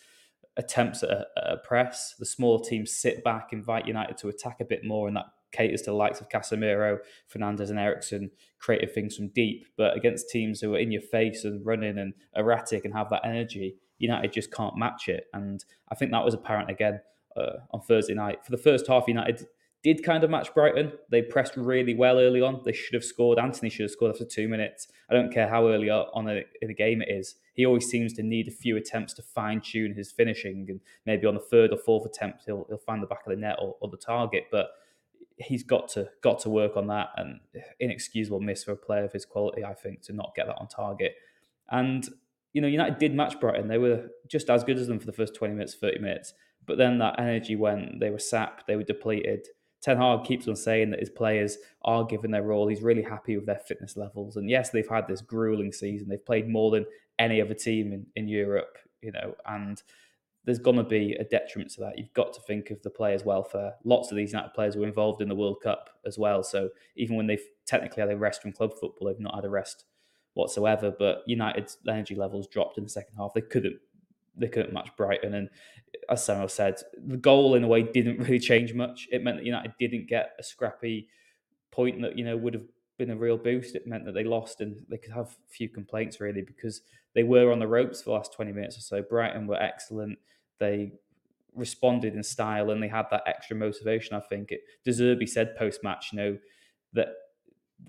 attempts 0.57 1.02
at 1.02 1.11
a, 1.11 1.26
at 1.37 1.52
a 1.52 1.57
press. 1.59 2.14
The 2.19 2.25
smaller 2.25 2.64
teams 2.64 2.97
sit 2.97 3.23
back, 3.23 3.52
invite 3.52 3.87
United 3.87 4.16
to 4.19 4.28
attack 4.28 4.61
a 4.61 4.64
bit 4.64 4.85
more, 4.85 5.07
and 5.07 5.19
that 5.19 5.26
caters 5.52 5.83
to 5.83 5.90
the 5.90 5.97
likes 5.97 6.21
of 6.21 6.31
Casemiro, 6.31 6.99
Fernandes, 7.33 7.69
and 7.69 7.78
Eriksen, 7.78 8.31
creative 8.59 8.93
things 8.93 9.16
from 9.16 9.28
deep. 9.28 9.66
But 9.76 9.97
against 9.97 10.31
teams 10.31 10.61
who 10.61 10.75
are 10.75 10.78
in 10.78 10.93
your 10.93 11.02
face 11.02 11.45
and 11.45 11.64
running 11.64 11.99
and 11.99 12.14
erratic 12.35 12.87
and 12.87 12.95
have 12.95 13.11
that 13.11 13.26
energy 13.26 13.76
United 13.99 14.33
just 14.33 14.53
can't 14.53 14.76
match 14.76 15.09
it. 15.09 15.26
And 15.33 15.65
I 15.91 15.95
think 15.95 16.11
that 16.12 16.25
was 16.25 16.35
apparent 16.35 16.71
again 16.71 17.00
uh, 17.37 17.59
on 17.71 17.81
Thursday 17.81 18.15
night. 18.15 18.45
For 18.45 18.50
the 18.50 18.59
first 18.59 18.87
half, 18.87 19.05
United 19.09 19.47
did 19.83 20.03
kind 20.03 20.25
of 20.25 20.31
match 20.31 20.53
Brighton. 20.53 20.93
They 21.11 21.23
pressed 21.23 21.57
really 21.57 21.95
well 21.95 22.19
early 22.19 22.41
on. 22.41 22.61
They 22.65 22.73
should 22.73 22.95
have 22.95 23.05
scored. 23.05 23.38
Antony 23.38 23.71
should 23.71 23.85
have 23.85 23.91
scored 23.93 24.11
after 24.11 24.25
two 24.25 24.49
minutes. 24.49 24.88
I 25.09 25.15
don't 25.15 25.33
care 25.33 25.49
how 25.49 25.69
early 25.69 25.91
on 25.91 26.29
in 26.29 26.69
the 26.69 26.75
game 26.75 27.03
it 27.03 27.09
is. 27.09 27.37
He 27.55 27.65
always 27.65 27.87
seems 27.87 28.12
to 28.15 28.23
need 28.23 28.49
a 28.49 28.50
few 28.50 28.76
attempts 28.76 29.12
to 29.15 29.23
fine 29.23 29.61
tune 29.61 29.95
his 29.95 30.11
finishing, 30.11 30.67
and 30.69 30.81
maybe 31.05 31.26
on 31.26 31.35
the 31.35 31.41
third 31.41 31.71
or 31.73 31.79
fourth 31.79 32.05
attempt 32.05 32.45
he'll 32.47 32.67
he'll 32.69 32.79
find 32.79 33.03
the 33.03 33.07
back 33.07 33.21
of 33.25 33.31
the 33.31 33.37
net 33.37 33.59
or, 33.61 33.76
or 33.81 33.88
the 33.88 33.97
target. 33.97 34.47
But 34.50 34.71
he's 35.37 35.62
got 35.62 35.88
to 35.91 36.09
got 36.21 36.41
to 36.41 36.50
work 36.50 36.76
on 36.76 36.88
that. 36.88 37.11
And 37.17 37.38
inexcusable 37.79 38.41
miss 38.41 38.65
for 38.65 38.73
a 38.73 38.76
player 38.76 39.05
of 39.05 39.12
his 39.12 39.25
quality, 39.25 39.65
I 39.65 39.75
think, 39.75 40.03
to 40.03 40.12
not 40.12 40.33
get 40.35 40.47
that 40.47 40.57
on 40.57 40.67
target. 40.67 41.15
And 41.71 42.09
you 42.57 42.63
know, 42.63 42.69
United 42.69 42.97
did 42.97 43.15
match 43.15 43.39
Brighton. 43.39 43.69
They 43.69 43.77
were 43.77 44.07
just 44.29 44.49
as 44.49 44.65
good 44.65 44.79
as 44.79 44.87
them 44.87 44.99
for 44.99 45.05
the 45.05 45.13
first 45.13 45.35
20 45.35 45.53
minutes, 45.53 45.75
30 45.75 45.99
minutes. 45.99 46.33
But 46.65 46.79
then 46.79 46.97
that 47.01 47.21
energy 47.21 47.55
went, 47.55 48.01
they 48.01 48.09
were 48.09 48.19
sapped, 48.19 48.67
they 48.67 48.77
were 48.77 48.83
depleted. 48.83 49.47
Ten 49.83 49.99
Hag 49.99 50.25
keeps 50.25 50.49
on 50.49 50.57
saying 50.57 50.89
that 50.91 51.01
his 51.01 51.11
players 51.11 51.59
are 51.85 52.03
given 52.07 52.31
their 52.31 52.45
role. 52.45 52.67
He's 52.67 52.81
really 52.81 53.03
happy 53.03 53.37
with 53.37 53.45
their 53.45 53.61
fitness 53.69 53.99
levels. 53.99 54.37
And 54.37 54.49
yes, 54.49 54.71
they've 54.71 54.89
had 54.89 55.07
this 55.07 55.21
grueling 55.21 55.71
season. 55.71 56.09
They've 56.09 56.25
played 56.25 56.49
more 56.49 56.71
than 56.71 56.87
any 57.19 57.43
other 57.43 57.53
team 57.53 57.93
in, 57.93 58.07
in 58.17 58.27
Europe, 58.27 58.79
you 59.03 59.13
know, 59.13 59.35
and 59.45 59.83
there's 60.47 60.59
going 60.59 60.79
to 60.79 60.83
be 60.83 61.13
a 61.21 61.25
detriment 61.25 61.73
to 61.73 61.81
that. 61.81 61.99
You've 61.99 62.15
got 62.15 62.33
to 62.33 62.41
think 62.41 62.71
of 62.71 62.81
the 62.81 62.89
players' 62.89 63.23
welfare. 63.23 63.75
Lots 63.85 64.11
of 64.11 64.17
these 64.17 64.33
United 64.33 64.55
players 64.55 64.77
were 64.77 64.87
involved 64.87 65.21
in 65.21 65.29
the 65.29 65.35
World 65.35 65.59
Cup 65.63 65.91
as 66.07 66.17
well. 66.17 66.43
So 66.43 66.71
even 66.97 67.17
when 67.17 67.27
they've 67.27 67.47
technically 67.67 68.01
had 68.01 68.11
a 68.11 68.17
rest 68.17 68.41
from 68.41 68.53
club 68.53 68.73
football, 68.81 69.09
they've 69.09 69.21
not 69.21 69.35
had 69.35 69.45
a 69.45 69.51
rest 69.51 69.85
whatsoever. 70.37 70.93
But 70.97 71.23
United's 71.26 71.78
energy 71.88 72.14
levels 72.14 72.47
dropped 72.47 72.78
in 72.78 72.85
the 72.85 72.90
second 72.90 73.16
half. 73.16 73.33
They 73.35 73.40
couldn't 73.40 73.76
they 74.38 74.49
couldn't 74.49 74.75
match 74.75 74.90
Brighton. 74.97 75.35
And 75.35 75.49
as 76.11 76.23
Samuel 76.23 76.49
said, 76.49 76.76
the 77.07 77.16
goal 77.16 77.55
in 77.55 77.64
a 77.64 77.69
way 77.69 77.83
didn't 77.83 78.19
really 78.21 78.38
change 78.38 78.75
much. 78.75 79.09
It 79.11 79.25
meant 79.25 79.38
that 79.38 79.47
United 79.47 79.73
didn't 79.78 80.09
get 80.09 80.33
a 80.38 80.43
scrappy 80.43 81.09
point 81.71 82.00
that 82.02 82.16
you 82.16 82.25
know 82.25 82.37
would 82.37 82.55
have 82.55 82.66
been 82.99 83.11
a 83.11 83.16
real 83.16 83.38
boost. 83.38 83.75
It 83.75 83.87
meant 83.87 84.05
that 84.05 84.12
they 84.12 84.25
lost 84.25 84.61
and 84.61 84.76
they 84.88 84.99
could 84.99 85.12
have 85.12 85.37
few 85.49 85.69
complaints 85.69 86.21
really 86.21 86.43
because 86.43 86.83
they 87.14 87.23
were 87.23 87.50
on 87.50 87.59
the 87.59 87.66
ropes 87.66 88.02
for 88.02 88.11
the 88.11 88.16
last 88.16 88.35
20 88.35 88.52
minutes 88.52 88.76
or 88.76 88.83
so. 88.83 89.02
Brighton 89.02 89.47
were 89.47 89.61
excellent. 89.61 90.19
They 90.59 90.93
responded 91.55 92.14
in 92.14 92.23
style 92.23 92.71
and 92.71 92.83
they 92.83 92.88
had 92.88 93.07
that 93.11 93.23
extra 93.26 93.57
motivation. 93.57 94.14
I 94.14 94.21
think 94.21 94.52
it 94.52 94.61
De 94.85 94.90
Zerbi 94.90 95.28
said 95.28 95.57
post 95.57 95.83
match, 95.83 96.11
you 96.12 96.19
know, 96.19 96.38
that 96.93 97.09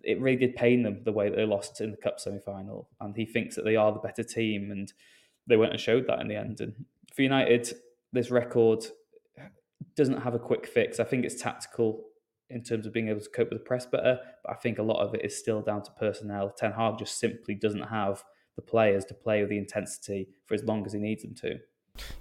it 0.03 0.19
really 0.21 0.37
did 0.37 0.55
pain 0.55 0.83
them 0.83 1.01
the 1.03 1.11
way 1.11 1.29
that 1.29 1.35
they 1.35 1.45
lost 1.45 1.81
in 1.81 1.91
the 1.91 1.97
cup 1.97 2.19
semi 2.19 2.39
final, 2.39 2.89
and 2.99 3.15
he 3.15 3.25
thinks 3.25 3.55
that 3.55 3.65
they 3.65 3.75
are 3.75 3.91
the 3.91 3.99
better 3.99 4.23
team, 4.23 4.71
and 4.71 4.91
they 5.47 5.57
went 5.57 5.71
and 5.71 5.79
showed 5.79 6.07
that 6.07 6.19
in 6.19 6.27
the 6.27 6.35
end. 6.35 6.59
And 6.61 6.85
for 7.13 7.21
United, 7.21 7.73
this 8.11 8.31
record 8.31 8.85
doesn't 9.95 10.21
have 10.21 10.33
a 10.33 10.39
quick 10.39 10.67
fix. 10.67 10.99
I 10.99 11.03
think 11.03 11.25
it's 11.25 11.41
tactical 11.41 12.03
in 12.49 12.63
terms 12.63 12.85
of 12.85 12.93
being 12.93 13.09
able 13.09 13.19
to 13.19 13.29
cope 13.29 13.49
with 13.49 13.59
the 13.59 13.65
press 13.65 13.85
better, 13.85 14.19
but 14.43 14.51
I 14.51 14.55
think 14.55 14.79
a 14.79 14.83
lot 14.83 15.01
of 15.01 15.13
it 15.13 15.25
is 15.25 15.37
still 15.37 15.61
down 15.61 15.83
to 15.83 15.91
personnel. 15.91 16.53
Ten 16.57 16.71
Hag 16.71 16.97
just 16.97 17.19
simply 17.19 17.55
doesn't 17.55 17.81
have 17.81 18.23
the 18.55 18.61
players 18.61 19.05
to 19.05 19.13
play 19.13 19.41
with 19.41 19.49
the 19.49 19.57
intensity 19.57 20.29
for 20.45 20.53
as 20.53 20.63
long 20.63 20.85
as 20.85 20.93
he 20.93 20.99
needs 20.99 21.23
them 21.23 21.35
to. 21.35 21.59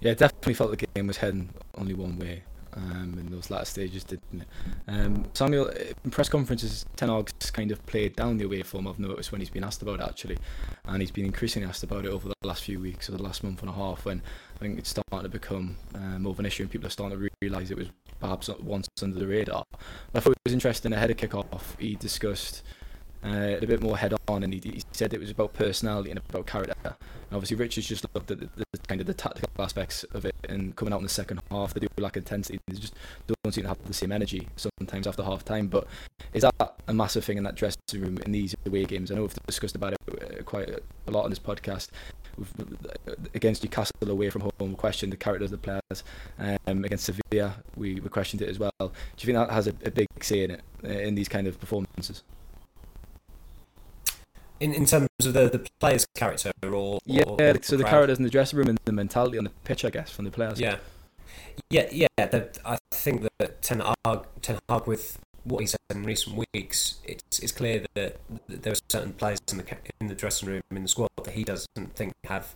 Yeah, 0.01 0.13
definitely 0.13 0.53
felt 0.55 0.71
the 0.71 0.87
game 0.95 1.07
was 1.07 1.17
heading 1.17 1.49
only 1.75 1.93
one 1.93 2.17
way 2.17 2.43
um, 2.77 3.17
in 3.19 3.31
those 3.31 3.49
latter 3.49 3.65
stages, 3.65 4.03
didn't 4.03 4.41
it? 4.41 4.47
Um, 4.87 5.25
Samuel, 5.33 5.69
in 6.03 6.11
press 6.11 6.29
conferences, 6.29 6.85
Ten 6.95 7.09
Hag's 7.09 7.51
kind 7.51 7.71
of 7.71 7.85
played 7.85 8.15
down 8.15 8.37
the 8.37 8.45
away 8.45 8.61
form. 8.61 8.87
I've 8.87 8.99
noticed 8.99 9.31
when 9.31 9.41
he's 9.41 9.49
been 9.49 9.63
asked 9.63 9.81
about 9.81 9.99
it 9.99 10.03
actually, 10.03 10.37
and 10.85 11.01
he's 11.01 11.11
been 11.11 11.25
increasingly 11.25 11.67
asked 11.67 11.83
about 11.83 12.05
it 12.05 12.11
over 12.11 12.29
the 12.29 12.35
last 12.47 12.63
few 12.63 12.79
weeks 12.79 13.09
or 13.09 13.13
the 13.13 13.23
last 13.23 13.43
month 13.43 13.61
and 13.61 13.69
a 13.69 13.73
half. 13.73 14.05
When 14.05 14.21
I 14.55 14.59
think 14.59 14.77
it's 14.79 14.89
starting 14.89 15.23
to 15.23 15.29
become 15.29 15.75
um, 15.95 16.23
more 16.23 16.31
of 16.31 16.39
an 16.39 16.45
issue, 16.45 16.63
and 16.63 16.71
people 16.71 16.87
are 16.87 16.91
starting 16.91 17.17
to 17.19 17.29
realise 17.41 17.71
it 17.71 17.77
was 17.77 17.89
perhaps 18.19 18.49
once 18.59 18.87
under 19.01 19.19
the 19.19 19.27
radar. 19.27 19.63
But 20.11 20.19
I 20.19 20.19
thought 20.19 20.31
it 20.31 20.37
was 20.45 20.53
interesting. 20.53 20.93
Ahead 20.93 21.11
of 21.11 21.17
kick-off, 21.17 21.75
he 21.79 21.95
discussed 21.95 22.63
uh, 23.23 23.57
a 23.61 23.65
bit 23.65 23.81
more 23.81 23.97
head 23.97 24.13
on, 24.27 24.43
and 24.43 24.53
he, 24.53 24.59
he, 24.59 24.81
said 24.91 25.13
it 25.13 25.19
was 25.19 25.31
about 25.31 25.53
personality 25.53 26.09
and 26.09 26.19
about 26.29 26.45
character. 26.45 26.75
And 26.83 26.95
obviously, 27.33 27.57
Richard's 27.57 27.87
just 27.87 28.05
looked 28.13 28.31
at 28.31 28.39
the, 28.39 28.49
the, 28.55 28.65
kind 28.87 29.01
of 29.01 29.07
the 29.07 29.13
tactical 29.13 29.49
aspects 29.59 30.03
of 30.05 30.25
it, 30.25 30.35
and 30.47 30.75
coming 30.75 30.93
out 30.93 30.97
in 30.97 31.03
the 31.03 31.09
second 31.09 31.41
half, 31.51 31.73
they 31.73 31.79
do 31.79 31.87
lack 31.97 32.17
intensity. 32.17 32.59
They 32.67 32.77
just 32.77 32.93
don't 33.27 33.53
seem 33.53 33.63
to 33.63 33.69
have 33.69 33.83
the 33.85 33.93
same 33.93 34.11
energy 34.11 34.47
sometimes 34.55 35.07
after 35.07 35.23
half 35.23 35.43
time. 35.43 35.67
But 35.67 35.87
is 36.33 36.43
that 36.43 36.75
a 36.87 36.93
massive 36.93 37.25
thing 37.25 37.37
in 37.37 37.43
that 37.43 37.55
dressing 37.55 37.77
room 37.93 38.17
in 38.19 38.31
these 38.31 38.55
away 38.65 38.85
games? 38.85 39.11
I 39.11 39.15
know 39.15 39.21
we've 39.21 39.45
discussed 39.45 39.75
about 39.75 39.93
it 39.93 39.99
uh, 40.09 40.43
quite 40.43 40.69
a 40.69 41.11
lot 41.11 41.23
on 41.23 41.29
this 41.29 41.39
podcast. 41.39 41.89
against 43.33 43.63
Newcastle 43.63 43.93
away 44.09 44.29
from 44.29 44.41
home, 44.41 44.51
we 44.59 44.75
questioned 44.75 45.11
the 45.11 45.17
character 45.17 45.45
of 45.45 45.51
the 45.51 45.57
players. 45.57 46.03
Um, 46.39 46.85
against 46.85 47.05
Sevilla, 47.05 47.55
we, 47.75 47.99
we 47.99 48.09
questioned 48.09 48.41
it 48.41 48.49
as 48.49 48.59
well. 48.59 48.71
Do 48.79 48.91
you 49.17 49.25
think 49.25 49.37
that 49.37 49.49
has 49.51 49.67
a, 49.67 49.73
a 49.85 49.91
big 49.91 50.07
say 50.21 50.43
in 50.43 50.51
it 50.51 50.61
uh, 50.83 50.87
in 50.87 51.15
these 51.15 51.27
kind 51.27 51.47
of 51.47 51.59
performances? 51.59 52.23
In, 54.59 54.73
in 54.73 54.85
terms 54.85 55.07
of 55.23 55.33
the, 55.33 55.49
the 55.49 55.67
player's 55.79 56.05
character 56.15 56.51
or 56.63 56.99
yeah 57.05 57.23
or, 57.23 57.37
so 57.61 57.77
the 57.77 57.83
characters 57.83 58.17
in 58.17 58.23
the 58.23 58.29
dressing 58.29 58.57
room 58.57 58.69
and 58.69 58.79
the 58.85 58.91
mentality 58.91 59.37
on 59.37 59.43
the 59.43 59.51
pitch 59.63 59.85
I 59.85 59.89
guess 59.89 60.11
from 60.11 60.25
the 60.25 60.31
players. 60.31 60.59
Yeah. 60.59 60.77
Yeah 61.69 61.87
yeah 61.91 62.07
I 62.17 62.77
think 62.91 63.27
that 63.39 63.61
Ten 63.61 63.81
Hag, 64.05 64.25
Ten 64.41 64.59
Hag 64.69 64.87
with 64.87 65.19
what 65.43 65.59
he 65.59 65.67
said 65.67 65.79
in 65.89 66.03
recent 66.03 66.45
weeks 66.53 66.99
it's, 67.05 67.39
it's 67.39 67.51
clear 67.51 67.85
that, 67.95 68.19
that 68.47 68.63
there 68.63 68.73
are 68.73 68.77
certain 68.89 69.13
players 69.13 69.39
in 69.51 69.57
the 69.57 69.65
in 70.01 70.07
the 70.07 70.15
dressing 70.15 70.49
room 70.49 70.61
in 70.71 70.83
the 70.83 70.89
squad 70.89 71.09
that 71.23 71.33
he 71.33 71.43
doesn't 71.43 71.95
think 71.95 72.13
have 72.25 72.55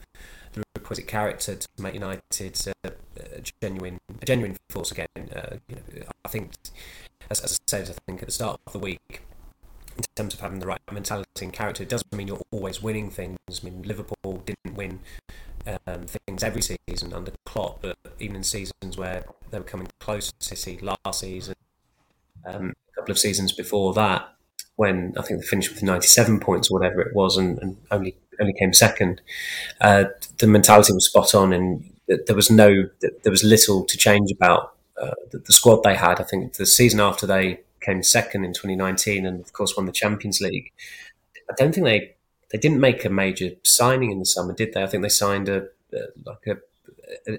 the 0.53 0.63
requisite 0.75 1.07
character 1.07 1.55
to 1.55 1.67
make 1.79 1.93
United 1.93 2.59
uh, 2.67 2.89
a 3.15 3.41
genuine 3.61 3.97
a 4.21 4.25
genuine 4.25 4.57
force 4.69 4.91
again. 4.91 5.07
Uh, 5.15 5.55
you 5.69 5.75
know, 5.75 6.03
I 6.25 6.29
think 6.29 6.51
as, 7.29 7.39
as 7.39 7.53
I 7.53 7.63
said 7.69 7.89
I 7.89 7.93
think 8.05 8.21
at 8.21 8.27
the 8.27 8.33
start 8.33 8.59
of 8.67 8.73
the 8.73 8.79
week 8.79 9.21
in 10.09 10.15
terms 10.23 10.33
of 10.33 10.39
having 10.39 10.59
the 10.59 10.67
right 10.67 10.79
mentality 10.91 11.27
and 11.41 11.53
character. 11.53 11.83
It 11.83 11.89
doesn't 11.89 12.13
mean 12.13 12.27
you're 12.27 12.41
always 12.51 12.81
winning 12.81 13.09
things. 13.09 13.37
I 13.49 13.65
mean, 13.65 13.83
Liverpool 13.83 14.43
didn't 14.45 14.75
win 14.75 14.99
um, 15.87 16.05
things 16.05 16.43
every 16.43 16.61
season 16.61 17.13
under 17.13 17.31
Klopp, 17.45 17.81
but 17.81 17.97
even 18.19 18.37
in 18.37 18.43
seasons 18.43 18.97
where 18.97 19.25
they 19.49 19.59
were 19.59 19.65
coming 19.65 19.87
close 19.99 20.31
to 20.31 20.55
City 20.55 20.79
last 20.79 21.19
season, 21.19 21.55
um, 22.45 22.73
a 22.91 22.95
couple 22.95 23.11
of 23.11 23.19
seasons 23.19 23.51
before 23.51 23.93
that, 23.93 24.33
when 24.75 25.13
I 25.17 25.21
think 25.21 25.41
they 25.41 25.45
finished 25.45 25.71
with 25.71 25.83
97 25.83 26.39
points 26.39 26.71
or 26.71 26.79
whatever 26.79 27.01
it 27.01 27.15
was, 27.15 27.37
and, 27.37 27.59
and 27.59 27.77
only 27.91 28.15
only 28.39 28.53
came 28.53 28.73
second, 28.73 29.21
uh, 29.81 30.05
the 30.39 30.47
mentality 30.47 30.93
was 30.93 31.05
spot 31.05 31.35
on, 31.35 31.53
and 31.53 31.93
there 32.07 32.35
was 32.35 32.49
no, 32.49 32.89
there 33.01 33.31
was 33.31 33.43
little 33.43 33.83
to 33.85 33.97
change 33.97 34.31
about 34.31 34.73
uh, 34.99 35.11
the, 35.31 35.37
the 35.39 35.53
squad 35.53 35.83
they 35.83 35.95
had. 35.95 36.19
I 36.19 36.23
think 36.23 36.53
the 36.53 36.65
season 36.65 36.99
after 36.99 37.27
they 37.27 37.59
came 37.81 38.03
second 38.03 38.45
in 38.45 38.53
2019 38.53 39.25
and 39.25 39.39
of 39.41 39.53
course 39.53 39.75
won 39.75 39.85
the 39.85 39.91
Champions 39.91 40.41
League. 40.41 40.71
I 41.49 41.53
don't 41.57 41.73
think 41.73 41.85
they 41.85 42.15
they 42.51 42.57
didn't 42.57 42.79
make 42.81 43.05
a 43.05 43.09
major 43.09 43.51
signing 43.63 44.11
in 44.11 44.19
the 44.19 44.25
summer, 44.25 44.53
did 44.53 44.73
they? 44.73 44.83
I 44.83 44.87
think 44.87 45.03
they 45.03 45.09
signed 45.09 45.49
a, 45.49 45.67
a 45.93 45.99
like 46.25 46.47
a, 46.47 46.57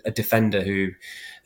a 0.04 0.10
defender 0.10 0.62
who 0.62 0.90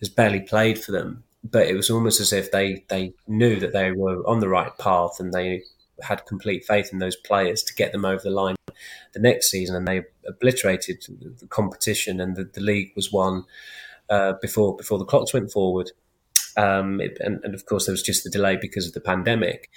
has 0.01 0.09
barely 0.09 0.41
played 0.41 0.79
for 0.79 0.93
them, 0.93 1.25
but 1.45 1.67
it 1.67 1.75
was 1.75 1.91
almost 1.91 2.21
as 2.21 2.33
if 2.33 2.51
they 2.51 2.85
they 2.89 3.13
knew 3.27 3.59
that 3.61 3.73
they 3.73 3.93
were 3.93 4.27
on 4.27 4.41
the 4.41 4.49
right 4.49 4.77
path 4.79 5.21
and 5.21 5.33
they 5.33 5.63
had 6.03 6.27
complete 6.27 6.65
faith 6.65 6.91
in 6.93 6.99
those 6.99 7.17
players 7.17 7.63
to 7.63 7.75
get 7.75 7.91
them 7.93 8.05
over 8.05 8.23
the 8.23 8.31
line 8.31 8.57
the 9.13 9.21
next 9.21 9.51
season, 9.51 9.77
and 9.77 9.89
they 9.89 10.03
obliterated 10.27 11.05
the 11.41 11.47
competition, 11.47 12.21
and 12.21 12.37
the, 12.37 12.45
the 12.45 12.61
league 12.61 12.93
was 12.95 13.13
won 13.13 13.45
uh, 14.11 14.35
before 14.41 14.77
before 14.77 14.99
the 14.99 15.05
clocks 15.05 15.33
went 15.33 15.51
forward. 15.51 15.93
Um, 16.57 17.01
it, 17.01 17.19
and, 17.21 17.45
and, 17.45 17.55
of 17.55 17.67
course, 17.67 17.87
there 17.87 17.93
was 17.93 18.03
just 18.03 18.25
the 18.25 18.31
delay 18.31 18.57
because 18.57 18.87
of 18.87 18.95
the 18.95 19.01
pandemic. 19.01 19.71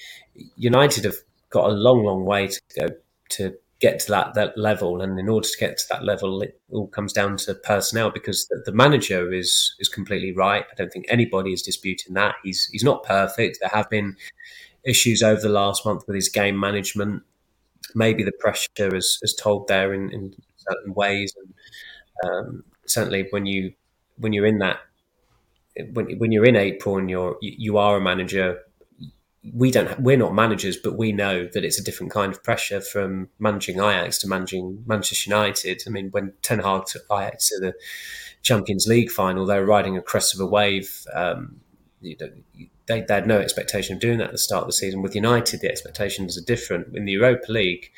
United 0.55 1.03
have 1.03 1.17
got 1.50 1.69
a 1.69 1.74
long, 1.74 2.03
long 2.05 2.25
way 2.25 2.48
to 2.48 2.62
go 2.77 2.88
to 3.31 3.55
get 3.79 4.00
to 4.00 4.12
that, 4.12 4.33
that 4.33 4.57
level. 4.57 5.01
And 5.01 5.19
in 5.19 5.29
order 5.29 5.48
to 5.48 5.57
get 5.57 5.77
to 5.77 5.86
that 5.89 6.03
level, 6.03 6.41
it 6.41 6.59
all 6.71 6.88
comes 6.88 7.13
down 7.13 7.38
to 7.38 7.53
personnel 7.53 8.12
because 8.12 8.48
the, 8.48 8.62
the 8.65 8.71
manager 8.71 9.31
is 9.33 9.75
is 9.79 9.89
completely 9.89 10.31
right. 10.31 10.65
I 10.71 10.75
don't 10.75 10.91
think 10.91 11.05
anybody 11.09 11.53
is 11.53 11.62
disputing 11.62 12.13
that. 12.13 12.36
He's 12.43 12.69
he's 12.71 12.83
not 12.83 13.03
perfect. 13.03 13.59
There 13.59 13.71
have 13.74 13.89
been 13.89 14.15
issues 14.83 15.24
over 15.24 15.41
the 15.41 15.50
last 15.50 15.86
month 15.86 16.03
with 16.07 16.15
his 16.15 16.29
game 16.29 16.59
management. 16.59 17.24
Maybe 17.95 18.24
the 18.24 18.31
pressure 18.31 18.95
is, 18.95 19.19
is 19.21 19.33
told 19.33 19.67
there 19.67 19.93
in, 19.93 20.12
in 20.12 20.33
certain 20.57 20.93
ways. 20.93 21.33
And 21.36 22.29
um, 22.29 22.63
certainly 22.86 23.27
when 23.31 23.45
you 23.45 23.74
when 24.17 24.33
you're 24.33 24.45
in 24.45 24.59
that 24.59 24.79
when 25.93 26.17
when 26.17 26.31
you're 26.31 26.45
in 26.45 26.55
April 26.55 26.97
and 26.97 27.09
you're 27.09 27.38
you 27.41 27.77
are 27.77 27.97
a 27.97 28.01
manager, 28.01 28.59
we 29.53 29.71
don't 29.71 29.99
we're 29.99 30.17
not 30.17 30.33
managers, 30.33 30.77
but 30.77 30.97
we 30.97 31.11
know 31.11 31.45
that 31.53 31.63
it's 31.63 31.79
a 31.79 31.83
different 31.83 32.11
kind 32.11 32.31
of 32.31 32.43
pressure 32.43 32.81
from 32.81 33.29
managing 33.39 33.77
Ajax 33.77 34.17
to 34.19 34.27
managing 34.27 34.83
Manchester 34.85 35.29
United. 35.29 35.83
I 35.88 35.89
mean, 35.89 36.09
when 36.11 36.33
Ten 36.41 36.59
Hag 36.59 36.85
took 36.85 37.03
Ajax 37.11 37.49
to 37.49 37.59
the 37.59 37.73
Champions 38.41 38.88
League 38.88 39.11
final, 39.11 39.45
they 39.45 39.59
were 39.59 39.65
riding 39.65 39.97
a 39.97 40.01
crest 40.01 40.33
of 40.33 40.41
a 40.41 40.45
wave. 40.45 41.05
Um, 41.13 41.61
you 42.01 42.15
know, 42.19 42.29
they, 42.85 43.01
they, 43.01 43.13
had 43.13 43.27
no 43.27 43.39
expectation 43.39 43.95
of 43.95 44.01
doing 44.01 44.19
that 44.19 44.27
at 44.27 44.31
the 44.31 44.38
start 44.38 44.61
of 44.61 44.67
the 44.69 44.73
season. 44.73 45.01
With 45.01 45.15
United, 45.15 45.59
the 45.59 45.69
expectations 45.69 46.38
are 46.38 46.45
different. 46.45 46.95
In 46.95 47.03
the 47.05 47.11
Europa 47.11 47.51
League, 47.51 47.91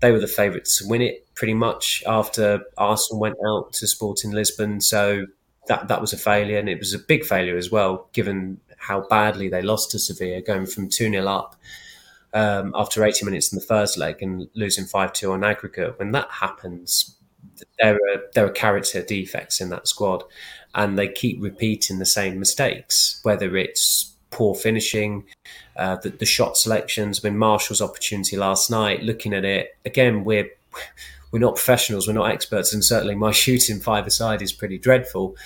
they 0.00 0.12
were 0.12 0.20
the 0.20 0.28
favourites 0.28 0.78
to 0.78 0.88
win 0.88 1.02
it 1.02 1.26
pretty 1.34 1.54
much 1.54 2.02
after 2.06 2.60
Arsenal 2.76 3.20
went 3.20 3.36
out 3.46 3.72
to 3.74 3.86
Sporting 3.86 4.32
Lisbon. 4.32 4.80
So 4.80 5.26
that 5.68 5.88
that 5.88 6.00
was 6.00 6.12
a 6.12 6.18
failure, 6.18 6.58
and 6.58 6.68
it 6.68 6.78
was 6.78 6.92
a 6.92 6.98
big 6.98 7.24
failure 7.24 7.56
as 7.56 7.70
well, 7.70 8.08
given 8.12 8.60
how 8.78 9.06
badly 9.08 9.48
they 9.48 9.62
lost 9.62 9.90
to 9.92 9.98
Sevilla, 9.98 10.40
going 10.40 10.66
from 10.66 10.88
2 10.88 11.10
0 11.10 11.26
up 11.26 11.56
um, 12.32 12.72
after 12.74 13.04
80 13.04 13.24
minutes 13.24 13.52
in 13.52 13.58
the 13.58 13.64
first 13.64 13.96
leg 13.98 14.22
and 14.22 14.48
losing 14.54 14.84
5 14.84 15.12
2 15.12 15.32
on 15.32 15.44
aggregate. 15.44 15.98
When 15.98 16.12
that 16.12 16.30
happens, 16.30 17.16
there 17.78 17.94
are, 17.94 18.22
there 18.34 18.46
are 18.46 18.50
character 18.50 19.02
defects 19.02 19.60
in 19.60 19.70
that 19.70 19.88
squad, 19.88 20.24
and 20.74 20.98
they 20.98 21.08
keep 21.08 21.42
repeating 21.42 21.98
the 21.98 22.06
same 22.06 22.38
mistakes, 22.38 23.20
whether 23.22 23.56
it's 23.56 24.14
poor 24.30 24.54
finishing, 24.54 25.24
uh, 25.76 25.96
the, 25.96 26.10
the 26.10 26.26
shot 26.26 26.56
selections. 26.56 27.24
I 27.24 27.30
mean, 27.30 27.38
Martial's 27.38 27.80
opportunity 27.80 28.36
last 28.36 28.70
night, 28.70 29.02
looking 29.02 29.32
at 29.32 29.44
it, 29.44 29.76
again, 29.84 30.24
we're 30.24 30.50
we're 31.30 31.38
not 31.38 31.56
professionals, 31.56 32.06
we're 32.06 32.14
not 32.14 32.30
experts, 32.30 32.72
and 32.72 32.84
certainly 32.84 33.14
my 33.14 33.32
shooting 33.32 33.80
five 33.80 34.06
aside 34.06 34.42
is 34.42 34.52
pretty 34.52 34.78
dreadful. 34.78 35.36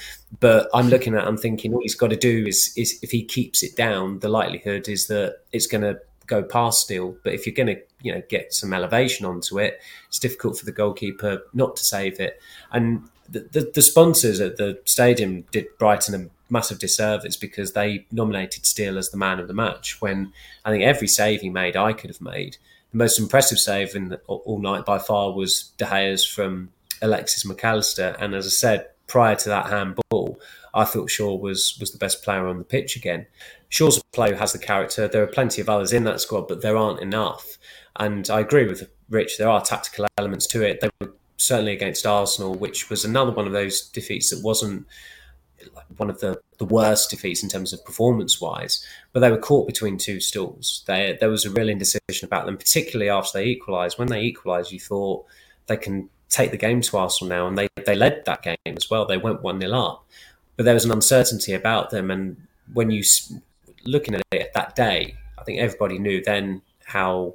But 0.41 0.69
I'm 0.75 0.89
looking 0.89 1.15
at, 1.15 1.27
I'm 1.27 1.37
thinking, 1.37 1.75
all 1.75 1.81
he's 1.83 1.95
got 1.95 2.11
to 2.11 2.17
do 2.17 2.47
is, 2.47 2.73
is 2.77 2.99
if 3.03 3.11
he 3.11 3.25
keeps 3.25 3.63
it 3.63 3.77
down, 3.77 4.21
the 4.21 4.29
likelihood 4.29 4.89
is 4.89 5.07
that 5.09 5.39
it's 5.53 5.67
going 5.67 5.83
to 5.83 6.01
go 6.27 6.43
past 6.43 6.81
Steele. 6.81 7.17
But 7.23 7.35
if 7.35 7.47
you're 7.47 7.55
going 7.55 7.77
to, 7.77 7.83
you 8.01 8.15
know, 8.15 8.23
get 8.29 8.55
some 8.55 8.73
elevation 8.73 9.27
onto 9.27 9.59
it, 9.59 9.81
it's 10.09 10.19
difficult 10.19 10.59
for 10.59 10.65
the 10.65 10.73
goalkeeper 10.73 11.43
not 11.53 11.77
to 11.77 11.85
save 11.85 12.19
it. 12.21 12.41
And 12.71 13.09
the, 13.29 13.41
the, 13.41 13.71
the 13.75 13.83
sponsors 13.83 14.41
at 14.41 14.57
the 14.57 14.81
stadium 14.85 15.43
did 15.53 15.67
Brighton 15.79 16.15
a 16.15 16.53
massive 16.53 16.79
disservice 16.79 17.37
because 17.37 17.73
they 17.73 18.07
nominated 18.13 18.67
Steele 18.67 18.99
as 18.99 19.11
the 19.11 19.17
man 19.17 19.41
of 19.41 19.49
the 19.49 19.55
match 19.55 20.01
when 20.01 20.33
I 20.65 20.71
think 20.71 20.85
every 20.85 21.09
save 21.09 21.41
he 21.41 21.51
made, 21.51 21.77
I 21.77 21.93
could 21.93 22.11
have 22.11 22.21
made 22.21 22.59
the 22.93 22.99
most 22.99 23.19
impressive 23.19 23.59
save 23.59 23.95
in 23.95 24.11
the, 24.11 24.21
all 24.27 24.61
night 24.61 24.85
by 24.85 24.99
far 24.99 25.33
was 25.33 25.73
De 25.79 25.85
Gea's 25.85 26.25
from 26.25 26.71
Alexis 27.01 27.45
Mac 27.45 27.65
Allister. 27.65 28.17
And 28.21 28.35
as 28.35 28.47
I 28.47 28.51
said, 28.51 28.87
prior 29.07 29.35
to 29.37 29.49
that 29.49 29.67
handball, 29.67 30.39
I 30.75 30.85
thought 30.85 31.11
Shaw 31.11 31.35
was 31.35 31.77
was 31.81 31.91
the 31.91 31.99
best 31.99 32.23
player 32.23 32.47
on 32.47 32.59
the 32.59 32.65
pitch 32.65 32.97
again. 32.97 33.27
Shaw's 33.69 33.99
a 33.99 34.05
player 34.13 34.35
who 34.35 34.39
has 34.39 34.53
the 34.53 34.59
character. 34.59 35.09
There 35.09 35.23
are 35.23 35.27
plenty 35.27 35.61
of 35.61 35.69
others 35.69 35.93
in 35.93 36.05
that 36.05 36.21
squad, 36.21 36.49
but 36.49 36.63
there 36.63 36.77
aren't 36.77 37.01
enough. 37.01 37.59
And 37.97 38.29
I 38.31 38.41
agree 38.41 38.67
with 38.67 38.89
Rich. 39.09 39.39
There 39.39 39.49
are 39.49 39.63
tactical 39.63 40.07
elements 40.19 40.47
to 40.49 40.63
it. 40.63 40.81
They 40.81 40.89
were 41.01 41.13
certainly 41.37 41.73
against 41.73 42.07
Arsenal, 42.07 42.55
which 42.55 42.89
was 42.89 43.05
another 43.05 43.33
one 43.33 43.47
of 43.47 43.53
those 43.53 43.89
defeats 43.89 44.31
that 44.31 44.43
wasn't 44.43 44.87
one 45.97 46.11
of 46.11 46.21
the, 46.21 46.41
the 46.59 46.65
worst 46.65 47.11
defeats 47.11 47.43
in 47.43 47.49
terms 47.49 47.73
of 47.73 47.85
performance 47.85 48.41
wise, 48.41 48.85
but 49.13 49.21
they 49.21 49.31
were 49.31 49.39
caught 49.39 49.67
between 49.67 49.99
two 49.99 50.21
stools. 50.21 50.83
They, 50.87 51.17
there 51.19 51.31
was 51.31 51.45
a 51.45 51.51
real 51.51 51.69
indecision 51.69 52.25
about 52.25 52.47
them, 52.47 52.57
particularly 52.57 53.11
after 53.11 53.39
they 53.39 53.47
equalised. 53.47 53.99
When 53.99 54.09
they 54.09 54.21
equalised, 54.23 54.73
you 54.73 54.81
thought 54.81 55.25
they 55.67 55.77
can 55.77 56.09
take 56.29 56.51
the 56.51 56.57
game 56.57 56.81
to 56.81 56.97
Arsenal 56.97 57.29
now, 57.29 57.47
and 57.47 57.59
they, 57.59 57.69
they 57.87 57.95
led 57.95 58.25
that 58.27 58.43
game 58.43 58.57
as 58.77 58.91
well. 58.91 59.07
They 59.07 59.19
went 59.19 59.43
1 59.43 59.61
0 59.61 59.73
up, 59.73 60.05
but 60.57 60.65
there 60.65 60.75
was 60.75 60.85
an 60.85 60.93
uncertainty 60.93 61.53
about 61.53 61.91
them. 61.91 62.11
And 62.11 62.37
when 62.73 62.91
you 62.91 63.03
looking 63.85 64.15
at 64.15 64.23
it 64.33 64.53
that 64.55 64.75
day, 64.75 65.17
I 65.39 65.45
think 65.45 65.61
everybody 65.61 65.99
knew 65.99 66.23
then 66.23 66.63
how 66.85 67.35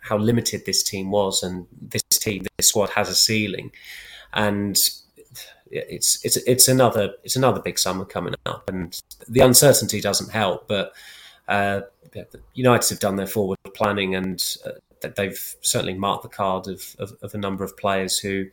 how 0.00 0.18
limited 0.18 0.66
this 0.66 0.82
team 0.82 1.10
was, 1.10 1.42
and 1.42 1.66
this 1.80 2.02
team, 2.10 2.44
this 2.56 2.68
squad 2.68 2.90
has 2.90 3.08
a 3.08 3.14
ceiling. 3.14 3.70
And 4.32 4.76
it's 5.72 6.24
it's 6.24 6.36
it's 6.36 6.68
another 6.68 7.14
it's 7.24 7.36
another 7.36 7.60
big 7.60 7.78
summer 7.78 8.04
coming 8.04 8.34
up, 8.46 8.68
and 8.68 9.00
the 9.28 9.40
uncertainty 9.40 10.00
doesn't 10.00 10.30
help. 10.30 10.68
But 10.68 10.92
uh, 11.48 11.82
United 12.54 12.90
have 12.90 13.00
done 13.00 13.16
their 13.16 13.26
forward 13.26 13.58
planning, 13.74 14.14
and 14.14 14.42
uh, 14.66 15.08
they've 15.16 15.54
certainly 15.62 15.94
marked 15.94 16.22
the 16.22 16.28
card 16.28 16.68
of, 16.68 16.94
of, 16.98 17.16
of, 17.22 17.34
a 17.34 17.38
number 17.38 17.64
of 17.64 17.76
players 17.76 18.18
who 18.18 18.46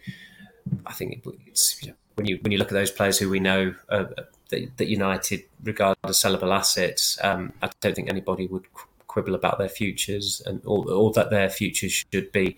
I 0.85 0.93
think 0.93 1.25
it's 1.45 1.81
you 1.83 1.89
know, 1.89 1.95
when 2.15 2.25
you 2.25 2.39
when 2.41 2.51
you 2.51 2.57
look 2.57 2.69
at 2.69 2.73
those 2.73 2.91
players 2.91 3.19
who 3.19 3.29
we 3.29 3.39
know 3.39 3.75
uh, 3.89 4.05
that, 4.49 4.77
that, 4.77 4.87
United 4.87 5.43
regard 5.63 5.97
as 6.03 6.17
sellable 6.17 6.55
assets. 6.55 7.19
Um, 7.23 7.53
I 7.61 7.69
don't 7.81 7.95
think 7.95 8.09
anybody 8.09 8.47
would 8.47 8.65
quibble 9.07 9.35
about 9.35 9.57
their 9.57 9.69
futures 9.69 10.41
and 10.45 10.63
all, 10.65 10.89
all 10.91 11.11
that 11.11 11.29
their 11.29 11.49
futures 11.49 12.05
should 12.13 12.31
be 12.31 12.57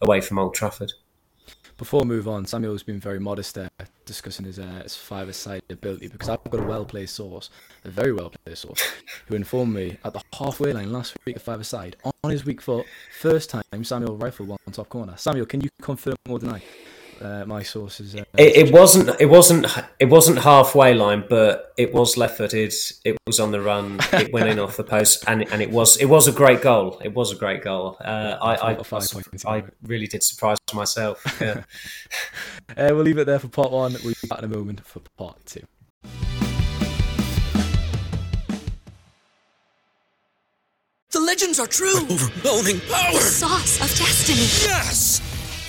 away 0.00 0.20
from 0.20 0.38
Old 0.38 0.54
Trafford. 0.54 0.92
Before 1.82 2.02
we 2.02 2.06
move 2.06 2.28
on, 2.28 2.46
Samuel's 2.46 2.84
been 2.84 3.00
very 3.00 3.18
modest 3.18 3.56
there, 3.56 3.68
discussing 4.06 4.44
his, 4.44 4.60
uh, 4.60 4.82
his 4.84 4.94
five-a-side 4.94 5.64
ability 5.68 6.06
because 6.06 6.28
I've 6.28 6.44
got 6.44 6.60
a 6.60 6.64
well-placed 6.64 7.12
source, 7.12 7.50
a 7.84 7.90
very 7.90 8.12
well-placed 8.12 8.62
source, 8.62 8.80
who 9.26 9.34
informed 9.34 9.74
me 9.74 9.98
at 10.04 10.12
the 10.12 10.22
halfway 10.32 10.72
line 10.72 10.92
last 10.92 11.16
week 11.26 11.34
at 11.34 11.42
five-a-side 11.42 11.96
on 12.04 12.30
his 12.30 12.44
weak 12.44 12.60
foot, 12.60 12.86
first 13.18 13.50
time 13.50 13.82
Samuel 13.82 14.16
rifled 14.16 14.50
one 14.50 14.58
top 14.70 14.90
corner. 14.90 15.16
Samuel, 15.16 15.44
can 15.44 15.60
you 15.60 15.70
confirm 15.82 16.14
or 16.28 16.38
deny? 16.38 16.62
Uh, 17.22 17.44
my 17.46 17.62
sources. 17.62 18.14
Uh, 18.14 18.24
it, 18.36 18.68
it, 18.68 18.72
wasn't. 18.72 19.20
It 19.20 19.26
wasn't. 19.26 19.66
It 19.98 20.06
wasn't 20.06 20.38
halfway 20.38 20.94
line, 20.94 21.24
but 21.28 21.72
it 21.76 21.92
was 21.92 22.16
left-footed. 22.16 22.72
It 23.04 23.16
was 23.26 23.40
on 23.40 23.50
the 23.50 23.60
run. 23.60 23.98
It 24.12 24.32
went 24.32 24.48
in 24.48 24.58
off 24.58 24.76
the 24.76 24.84
post, 24.84 25.24
and 25.26 25.48
and 25.52 25.62
it 25.62 25.70
was 25.70 25.96
it 25.98 26.06
was 26.06 26.28
a 26.28 26.32
great 26.32 26.62
goal. 26.62 27.00
It 27.04 27.14
was 27.14 27.32
a 27.32 27.36
great 27.36 27.62
goal. 27.62 27.96
Uh, 28.00 28.36
I 28.40 28.54
I, 28.54 28.72
I, 28.72 29.56
I, 29.56 29.64
really 29.82 30.06
did 30.06 30.22
surprise 30.22 30.58
myself. 30.74 31.22
Yeah. 31.42 31.64
uh, 32.76 32.94
we'll 32.94 33.02
leave 33.02 33.18
it 33.18 33.24
there 33.24 33.38
for 33.38 33.48
part 33.48 33.72
one. 33.72 33.96
We'll 34.04 34.14
be 34.22 34.28
back 34.28 34.38
in 34.38 34.44
a 34.44 34.48
moment 34.56 34.86
for 34.86 35.00
part 35.16 35.44
two. 35.44 35.62
The 41.10 41.20
legends 41.20 41.58
are 41.58 41.66
true. 41.66 41.98
Overwhelming 41.98 42.80
power! 42.88 43.12
The 43.12 43.20
sauce 43.20 43.80
of 43.80 43.98
destiny. 43.98 44.46
Yes! 44.66 45.31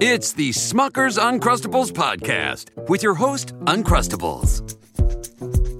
It's 0.00 0.34
the 0.34 0.50
Smucker's 0.50 1.18
Uncrustables 1.18 1.90
podcast 1.90 2.88
with 2.88 3.02
your 3.02 3.14
host, 3.14 3.48
Uncrustables. 3.64 4.62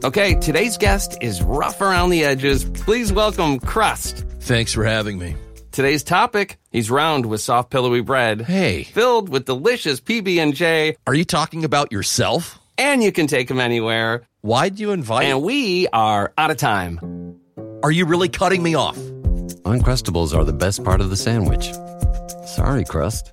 Okay, 0.05 0.35
today's 0.35 0.77
guest 0.77 1.17
is 1.21 1.41
rough 1.41 1.81
around 1.81 2.11
the 2.11 2.25
edges. 2.25 2.65
Please 2.65 3.13
welcome 3.13 3.61
Crust. 3.61 4.25
Thanks 4.41 4.73
for 4.73 4.85
having 4.85 5.21
me. 5.21 5.37
Today's 5.71 6.03
topic, 6.03 6.59
he's 6.73 6.91
round 6.91 7.27
with 7.27 7.41
soft 7.41 7.71
pillowy 7.71 8.01
bread. 8.01 8.41
Hey. 8.41 8.83
Filled 8.83 9.29
with 9.29 9.45
delicious 9.45 10.01
PB&J. 10.01 10.97
Are 11.07 11.15
you 11.15 11.25
talking 11.25 11.63
about 11.63 11.93
yourself? 11.93 12.59
And 12.77 13.05
you 13.05 13.13
can 13.13 13.29
take 13.29 13.49
him 13.49 13.61
anywhere. 13.61 14.27
Why'd 14.41 14.81
you 14.81 14.91
invite? 14.91 15.27
And 15.27 15.45
we 15.45 15.87
are 15.93 16.33
out 16.37 16.51
of 16.51 16.57
time. 16.57 17.39
Are 17.85 17.93
you 17.93 18.05
really 18.05 18.29
cutting 18.29 18.65
me 18.65 18.75
off? 18.75 18.97
Uncrustables 19.63 20.37
are 20.37 20.43
the 20.43 20.53
best 20.53 20.83
part 20.83 21.01
of 21.01 21.09
the 21.09 21.17
sandwich. 21.17 21.73
Sorry, 22.49 22.85
Crust. 22.85 23.33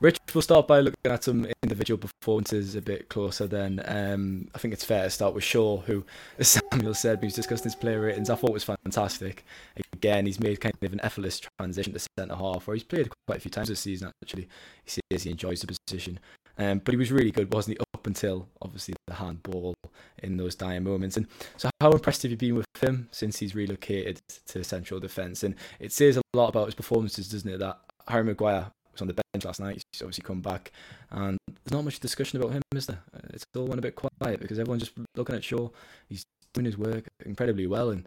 Rich, 0.00 0.18
we'll 0.32 0.42
start 0.42 0.68
by 0.68 0.78
looking 0.78 1.10
at 1.10 1.24
some 1.24 1.48
individual 1.64 1.98
performances 1.98 2.76
a 2.76 2.80
bit 2.80 3.08
closer, 3.08 3.48
then 3.48 3.82
um, 3.86 4.46
I 4.54 4.58
think 4.58 4.72
it's 4.72 4.84
fair 4.84 5.02
to 5.02 5.10
start 5.10 5.34
with 5.34 5.42
Shaw, 5.42 5.78
who, 5.78 6.04
as 6.38 6.60
Samuel 6.72 6.94
said, 6.94 7.20
we 7.20 7.26
was 7.26 7.34
discussing 7.34 7.64
his 7.64 7.74
player 7.74 8.00
ratings, 8.02 8.30
I 8.30 8.36
thought 8.36 8.52
was 8.52 8.62
fantastic. 8.62 9.44
Again, 9.92 10.26
he's 10.26 10.38
made 10.38 10.60
kind 10.60 10.74
of 10.80 10.92
an 10.92 11.00
effortless 11.02 11.40
transition 11.58 11.94
to 11.94 12.06
centre 12.16 12.36
half, 12.36 12.68
where 12.68 12.76
he's 12.76 12.84
played 12.84 13.10
quite 13.26 13.38
a 13.38 13.40
few 13.40 13.50
times 13.50 13.70
this 13.70 13.80
season. 13.80 14.12
Actually, 14.22 14.48
he 14.84 15.00
says 15.10 15.24
he 15.24 15.30
enjoys 15.32 15.62
the 15.62 15.76
position, 15.88 16.20
um, 16.58 16.78
but 16.78 16.92
he 16.92 16.96
was 16.98 17.10
really 17.10 17.32
good, 17.32 17.52
wasn't 17.52 17.78
he? 17.78 17.84
Up 17.92 18.06
until 18.06 18.46
obviously 18.62 18.94
the 19.08 19.14
handball 19.14 19.74
in 20.22 20.36
those 20.36 20.54
dying 20.54 20.84
moments. 20.84 21.16
And 21.16 21.26
so, 21.56 21.70
how 21.80 21.90
impressed 21.90 22.22
have 22.22 22.30
you 22.30 22.36
been 22.36 22.54
with 22.54 22.66
him 22.80 23.08
since 23.10 23.40
he's 23.40 23.56
relocated 23.56 24.20
to 24.46 24.62
central 24.62 25.00
defence? 25.00 25.42
And 25.42 25.56
it 25.80 25.90
says 25.90 26.16
a 26.16 26.22
lot 26.34 26.50
about 26.50 26.66
his 26.66 26.76
performances, 26.76 27.28
doesn't 27.28 27.50
it? 27.50 27.58
That 27.58 27.80
Harry 28.06 28.22
Maguire 28.22 28.70
on 29.02 29.08
the 29.08 29.14
bench 29.32 29.44
last 29.44 29.60
night. 29.60 29.82
He's 29.92 30.02
obviously 30.02 30.22
come 30.22 30.40
back, 30.40 30.72
and 31.10 31.38
there's 31.46 31.72
not 31.72 31.84
much 31.84 32.00
discussion 32.00 32.40
about 32.40 32.52
him, 32.52 32.62
is 32.74 32.86
there? 32.86 33.00
It's 33.30 33.44
all 33.56 33.66
went 33.66 33.78
a 33.78 33.82
bit 33.82 33.96
quiet 33.96 34.40
because 34.40 34.58
everyone's 34.58 34.82
just 34.82 34.96
looking 35.16 35.34
at 35.34 35.44
Shaw. 35.44 35.68
He's 36.08 36.24
doing 36.54 36.66
his 36.66 36.78
work 36.78 37.06
incredibly 37.24 37.66
well, 37.66 37.90
and 37.90 38.06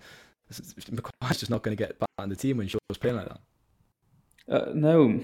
Maguire's 0.91 1.39
just 1.39 1.49
not 1.49 1.63
going 1.63 1.75
to 1.75 1.81
get 1.81 1.99
back 1.99 2.09
in 2.21 2.29
the 2.29 2.35
team 2.35 2.57
when 2.57 2.67
Shaw's 2.67 2.97
playing 2.99 3.17
like 3.17 3.29
that. 3.29 3.39
Uh, 4.49 4.71
no, 4.73 5.21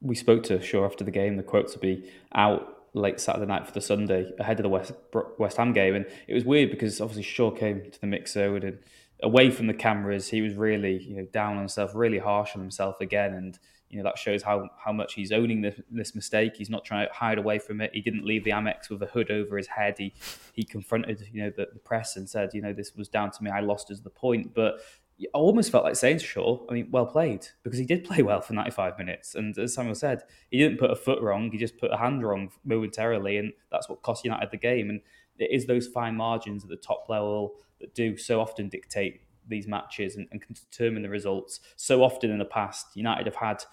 we 0.00 0.14
spoke 0.14 0.42
to 0.44 0.62
Shaw 0.62 0.84
after 0.84 1.04
the 1.04 1.10
game. 1.10 1.36
The 1.36 1.42
quote 1.42 1.72
to 1.72 1.78
be 1.78 2.10
out 2.34 2.78
late 2.94 3.20
Saturday 3.20 3.46
night 3.46 3.66
for 3.66 3.72
the 3.72 3.80
Sunday 3.80 4.30
ahead 4.38 4.58
of 4.58 4.64
the 4.64 4.68
West 4.68 4.92
West 5.38 5.56
Ham 5.56 5.72
game, 5.72 5.94
and 5.94 6.06
it 6.26 6.34
was 6.34 6.44
weird 6.44 6.70
because 6.70 7.00
obviously 7.00 7.22
Shaw 7.22 7.50
came 7.50 7.90
to 7.90 8.00
the 8.00 8.06
mix 8.06 8.32
zone 8.34 8.62
and 8.62 8.78
away 9.22 9.50
from 9.50 9.68
the 9.68 9.74
cameras, 9.74 10.28
he 10.28 10.42
was 10.42 10.54
really 10.54 11.02
you 11.02 11.16
know 11.16 11.26
down 11.32 11.52
on 11.52 11.58
himself, 11.58 11.94
really 11.94 12.18
harsh 12.18 12.54
on 12.54 12.60
himself 12.60 13.00
again, 13.00 13.32
and 13.32 13.58
you 13.92 13.98
know 13.98 14.04
that 14.04 14.18
shows 14.18 14.42
how 14.42 14.70
how 14.82 14.90
much 14.90 15.14
he's 15.14 15.30
owning 15.30 15.60
this, 15.60 15.78
this 15.90 16.14
mistake. 16.14 16.56
He's 16.56 16.70
not 16.70 16.82
trying 16.82 17.06
to 17.06 17.12
hide 17.12 17.36
away 17.36 17.58
from 17.58 17.82
it. 17.82 17.90
He 17.92 18.00
didn't 18.00 18.24
leave 18.24 18.42
the 18.42 18.50
Amex 18.50 18.88
with 18.88 19.02
a 19.02 19.06
hood 19.06 19.30
over 19.30 19.58
his 19.58 19.66
head. 19.66 19.96
He 19.98 20.14
he 20.54 20.64
confronted 20.64 21.28
you 21.30 21.44
know 21.44 21.52
the, 21.54 21.68
the 21.72 21.78
press 21.78 22.16
and 22.16 22.28
said 22.28 22.50
you 22.54 22.62
know 22.62 22.72
this 22.72 22.96
was 22.96 23.08
down 23.08 23.30
to 23.32 23.44
me. 23.44 23.50
I 23.50 23.60
lost 23.60 23.90
as 23.90 24.00
the 24.00 24.10
point, 24.10 24.54
but 24.54 24.80
I 25.20 25.26
almost 25.34 25.70
felt 25.70 25.84
like 25.84 25.94
saying 25.94 26.18
to 26.18 26.24
Shaw, 26.24 26.58
I 26.68 26.72
mean, 26.72 26.88
well 26.90 27.06
played, 27.06 27.46
because 27.62 27.78
he 27.78 27.84
did 27.84 28.02
play 28.04 28.22
well 28.22 28.40
for 28.40 28.54
95 28.54 28.98
minutes. 28.98 29.34
And 29.34 29.56
as 29.56 29.74
Samuel 29.74 29.94
said, 29.94 30.22
he 30.50 30.58
didn't 30.58 30.78
put 30.78 30.90
a 30.90 30.96
foot 30.96 31.22
wrong, 31.22 31.52
he 31.52 31.58
just 31.58 31.78
put 31.78 31.92
a 31.92 31.98
hand 31.98 32.24
wrong 32.24 32.50
momentarily, 32.64 33.36
and 33.36 33.52
that's 33.70 33.88
what 33.88 34.02
cost 34.02 34.24
United 34.24 34.50
the 34.50 34.56
game. 34.56 34.90
And 34.90 35.00
it 35.38 35.50
is 35.52 35.66
those 35.66 35.86
fine 35.86 36.16
margins 36.16 36.64
at 36.64 36.70
the 36.70 36.76
top 36.76 37.06
level 37.08 37.56
that 37.80 37.94
do 37.94 38.16
so 38.16 38.40
often 38.40 38.68
dictate 38.68 39.20
these 39.48 39.66
matches 39.66 40.16
and, 40.16 40.26
and 40.30 40.40
can 40.40 40.54
determine 40.54 41.02
the 41.02 41.08
results. 41.08 41.60
So 41.76 42.02
often 42.02 42.30
in 42.30 42.38
the 42.38 42.44
past, 42.44 42.86
United 42.94 43.26
have 43.26 43.36
had 43.36 43.64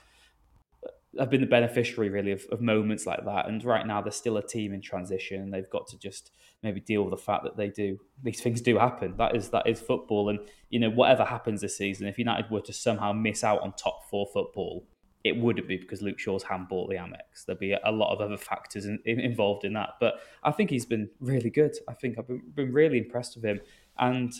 have 1.18 1.30
been 1.30 1.42
the 1.42 1.48
beneficiary 1.48 2.10
really 2.10 2.32
of, 2.32 2.46
of, 2.52 2.62
moments 2.62 3.06
like 3.06 3.26
that. 3.26 3.48
And 3.48 3.64
right 3.64 3.86
now 3.86 4.02
they're 4.02 4.12
still 4.12 4.38
a 4.38 4.46
team 4.46 4.74
in 4.74 4.82
transition 4.82 5.42
and 5.42 5.54
they've 5.54 5.70
got 5.70 5.88
to 5.88 5.98
just 5.98 6.32
maybe 6.62 6.80
deal 6.80 7.04
with 7.04 7.12
the 7.12 7.18
fact 7.18 7.44
that 7.44 7.58
they 7.58 7.70
do 7.70 8.00
these 8.22 8.42
things 8.42 8.62
do 8.62 8.78
happen. 8.78 9.16
That 9.18 9.36
is 9.36 9.50
that 9.50 9.68
is 9.68 9.80
football. 9.80 10.30
And 10.30 10.40
you 10.70 10.80
know, 10.80 10.90
whatever 10.90 11.26
happens 11.26 11.62
this 11.62 11.78
season, 11.78 12.08
if 12.08 12.20
United 12.20 12.52
were 12.52 12.62
to 12.62 12.74
somehow 12.74 13.12
miss 13.12 13.44
out 13.44 13.62
on 13.62 13.74
top 13.74 14.08
four 14.10 14.28
football, 14.32 14.86
it 15.24 15.36
wouldn't 15.36 15.68
be 15.68 15.78
because 15.78 16.02
Luke 16.02 16.20
Shaw's 16.20 16.44
handball 16.44 16.88
the 16.88 16.96
Amex. 16.96 17.46
There'd 17.46 17.60
be 17.60 17.74
a 17.74 17.92
lot 17.92 18.14
of 18.14 18.22
other 18.22 18.38
factors 18.38 18.86
in, 18.86 19.00
in, 19.06 19.20
involved 19.20 19.66
in 19.66 19.74
that. 19.74 19.96
But 20.00 20.22
I 20.44 20.52
think 20.52 20.70
he's 20.70 20.86
been 20.86 21.10
really 21.20 21.50
good. 21.50 21.76
I 21.88 21.94
think 21.94 22.18
I've 22.18 22.28
been, 22.28 22.42
been 22.56 22.72
really 22.72 23.00
impressed 23.00 23.36
with 23.36 23.44
him. 23.44 23.60
And 23.98 24.32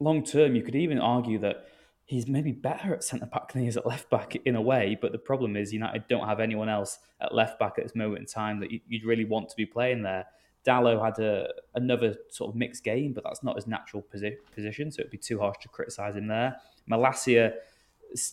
long 0.00 0.24
term, 0.24 0.54
you 0.54 0.62
could 0.62 0.74
even 0.74 0.98
argue 0.98 1.38
that 1.40 1.68
he's 2.06 2.26
maybe 2.28 2.52
better 2.52 2.94
at 2.94 3.02
centre 3.02 3.26
back 3.26 3.52
than 3.52 3.62
he 3.62 3.68
is 3.68 3.76
at 3.76 3.86
left 3.86 4.10
back 4.10 4.36
in 4.44 4.56
a 4.56 4.60
way. 4.60 4.96
But 5.00 5.12
the 5.12 5.18
problem 5.18 5.56
is 5.56 5.72
United 5.72 6.06
don't 6.08 6.26
have 6.26 6.40
anyone 6.40 6.68
else 6.68 6.98
at 7.20 7.34
left 7.34 7.58
back 7.58 7.74
at 7.78 7.84
this 7.84 7.94
moment 7.94 8.20
in 8.20 8.26
time 8.26 8.60
that 8.60 8.70
you'd 8.70 9.04
really 9.04 9.24
want 9.24 9.48
to 9.48 9.56
be 9.56 9.66
playing 9.66 10.02
there. 10.02 10.26
Dalot 10.66 11.02
had 11.04 11.18
a, 11.22 11.48
another 11.74 12.14
sort 12.30 12.50
of 12.50 12.56
mixed 12.56 12.84
game, 12.84 13.12
but 13.12 13.24
that's 13.24 13.42
not 13.42 13.56
his 13.56 13.66
natural 13.66 14.04
posi- 14.14 14.36
position, 14.54 14.90
so 14.90 15.00
it'd 15.00 15.10
be 15.10 15.18
too 15.18 15.38
harsh 15.38 15.56
to 15.60 15.68
criticise 15.68 16.16
him 16.16 16.26
there. 16.26 16.56
Malacia, 16.90 17.54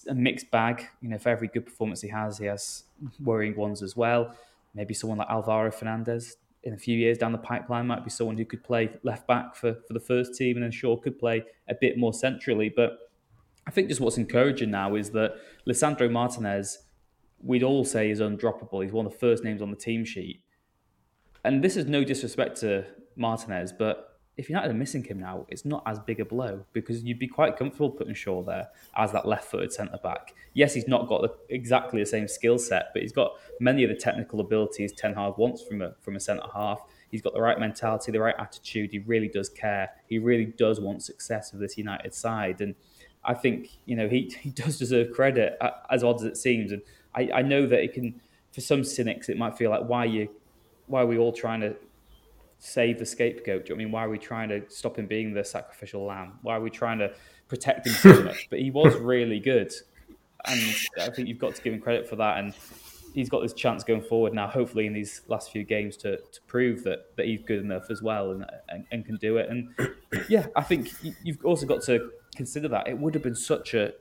a 0.08 0.14
mixed 0.14 0.50
bag. 0.50 0.86
You 1.02 1.10
know, 1.10 1.18
for 1.18 1.30
every 1.30 1.48
good 1.50 1.66
performance 1.66 2.02
he 2.02 2.08
has, 2.10 2.38
he 2.38 2.46
has 2.46 2.84
worrying 3.24 3.56
ones 3.56 3.82
as 3.84 3.98
well. 3.98 4.34
Maybe 4.74 4.94
someone 4.94 5.18
like 5.18 5.30
Alvaro 5.30 5.72
Fernandez 5.72 6.38
in 6.64 6.74
a 6.74 6.78
few 6.78 6.98
years 6.98 7.18
down 7.18 7.32
the 7.32 7.38
pipeline 7.38 7.88
might 7.88 8.04
be 8.04 8.10
someone 8.10 8.38
who 8.38 8.46
could 8.46 8.64
play 8.64 8.90
left 9.04 9.28
back 9.28 9.56
for, 9.56 9.74
for 9.88 9.94
the 9.94 10.00
first 10.00 10.36
team, 10.36 10.56
and 10.58 10.64
then 10.64 10.72
Shaw 10.72 10.96
could 10.96 11.20
play 11.20 11.44
a 11.68 11.76
bit 11.76 11.98
more 11.98 12.14
centrally. 12.14 12.70
But 12.70 13.11
I 13.68 13.72
think 13.72 13.90
just 13.90 14.02
what's 14.02 14.18
encouraging 14.18 14.72
now 14.72 14.96
is 14.96 15.12
that 15.12 15.36
Lisandro 15.68 16.12
Martinez, 16.12 16.80
we'd 17.42 17.64
all 17.64 17.86
say 17.86 18.10
is 18.10 18.20
undroppable. 18.20 18.84
He's 18.84 18.92
one 18.92 19.06
of 19.06 19.12
the 19.12 19.18
first 19.18 19.44
names 19.44 19.62
on 19.62 19.70
the 19.70 19.78
team 19.78 20.04
sheet. 20.06 20.42
And 21.44 21.64
this 21.64 21.78
is 21.78 21.86
no 21.86 22.04
disrespect 22.04 22.60
to 22.62 22.86
Martinez, 23.16 23.72
but 23.74 24.08
if 24.38 24.50
United 24.50 24.72
are 24.72 24.76
missing 24.76 25.04
him 25.04 25.20
now, 25.20 25.46
it's 25.50 25.66
not 25.66 25.84
as 25.86 26.00
big 26.00 26.20
a 26.20 26.26
blow 26.26 26.66
because 26.74 27.04
you'd 27.04 27.20
be 27.20 27.28
quite 27.28 27.58
comfortable 27.58 27.92
putting 27.92 28.14
Shaw 28.14 28.42
there 28.42 28.70
as 28.96 29.12
that 29.12 29.28
left-footed 29.28 29.74
centre 29.74 30.00
back. 30.02 30.34
Yes, 30.54 30.74
he's 30.74 30.88
not 30.88 31.08
got 31.08 31.22
the, 31.22 31.54
exactly 31.54 32.02
the 32.02 32.06
same 32.06 32.28
skill 32.28 32.58
set, 32.58 32.88
but 32.94 33.02
he's 33.02 33.12
got 33.12 33.34
many 33.60 33.84
of 33.84 33.90
the 33.90 33.96
technical 33.96 34.40
abilities 34.40 34.94
Ten 34.94 35.14
Hag 35.14 35.34
wants 35.38 35.62
from 35.64 35.82
a 35.82 35.94
from 36.00 36.16
a 36.16 36.20
centre 36.20 36.48
half. 36.54 36.82
He's 37.12 37.22
got 37.22 37.34
the 37.34 37.42
right 37.42 37.60
mentality, 37.60 38.12
the 38.12 38.22
right 38.22 38.36
attitude. 38.40 38.92
He 38.92 39.00
really 39.00 39.28
does 39.28 39.50
care. 39.50 39.90
He 40.08 40.18
really 40.18 40.46
does 40.46 40.80
want 40.80 41.04
success 41.04 41.52
of 41.52 41.60
this 41.60 41.78
United 41.78 42.14
side, 42.14 42.62
and 42.62 42.74
I 43.24 43.34
think 43.34 43.70
you 43.86 43.96
know 43.96 44.08
he 44.08 44.34
he 44.40 44.50
does 44.50 44.78
deserve 44.78 45.12
credit, 45.12 45.58
as 45.90 46.04
odd 46.04 46.18
as 46.18 46.24
it 46.24 46.38
seems. 46.38 46.72
And 46.72 46.82
I, 47.14 47.30
I 47.36 47.42
know 47.42 47.68
that 47.68 47.84
it 47.84 47.94
can, 47.94 48.20
for 48.52 48.62
some 48.62 48.84
cynics, 48.84 49.30
it 49.30 49.38
might 49.38 49.58
feel 49.58 49.70
like 49.70 49.84
why 49.84 50.06
you, 50.06 50.30
why 50.88 51.02
are 51.02 51.06
we 51.06 51.18
all 51.18 51.34
trying 51.34 51.62
to 51.62 51.76
save 52.60 53.00
the 53.00 53.06
scapegoat? 53.06 53.66
Do 53.66 53.70
you 53.70 53.76
know 53.76 53.82
I 53.82 53.84
mean 53.84 53.92
why 53.92 54.06
are 54.06 54.10
we 54.10 54.18
trying 54.18 54.50
to 54.50 54.62
stop 54.70 54.98
him 54.98 55.08
being 55.08 55.34
the 55.34 55.44
sacrificial 55.44 56.06
lamb? 56.06 56.40
Why 56.42 56.56
are 56.56 56.62
we 56.62 56.70
trying 56.70 57.00
to 57.00 57.14
protect 57.48 57.88
him 57.88 57.94
so 57.94 58.24
much? 58.24 58.48
But 58.50 58.60
he 58.60 58.72
was 58.72 58.96
really 59.00 59.40
good, 59.40 59.72
and 60.46 60.76
I 61.00 61.10
think 61.10 61.28
you've 61.28 61.40
got 61.40 61.56
to 61.56 61.62
give 61.62 61.74
him 61.74 61.82
credit 61.82 62.08
for 62.08 62.16
that. 62.18 62.40
And 62.40 62.54
he's 63.14 63.30
got 63.30 63.42
this 63.42 63.54
chance 63.54 63.84
going 63.84 64.02
forward 64.02 64.34
now, 64.34 64.48
hopefully 64.48 64.88
in 64.88 64.94
these 64.94 65.22
last 65.28 65.52
few 65.52 65.64
games 65.64 65.98
to, 65.98 66.18
to 66.18 66.42
prove 66.48 66.84
that, 66.84 67.16
that 67.18 67.26
he's 67.26 67.42
good 67.42 67.60
enough 67.60 67.90
as 67.90 68.02
well 68.02 68.32
and, 68.32 68.46
and, 68.70 68.86
and 68.92 69.06
can 69.06 69.18
do 69.18 69.38
it. 69.38 69.50
And 69.50 69.70
yeah, 70.30 70.48
I 70.56 70.64
think 70.64 70.92
you've 71.24 71.44
also 71.44 71.66
got 71.66 71.82
to 71.84 72.12
consider 72.36 72.68
that 72.70 72.88
it 72.88 72.98
would 72.98 73.14
have 73.14 73.24
been 73.24 73.36
such 73.36 73.74
a, 73.74 73.94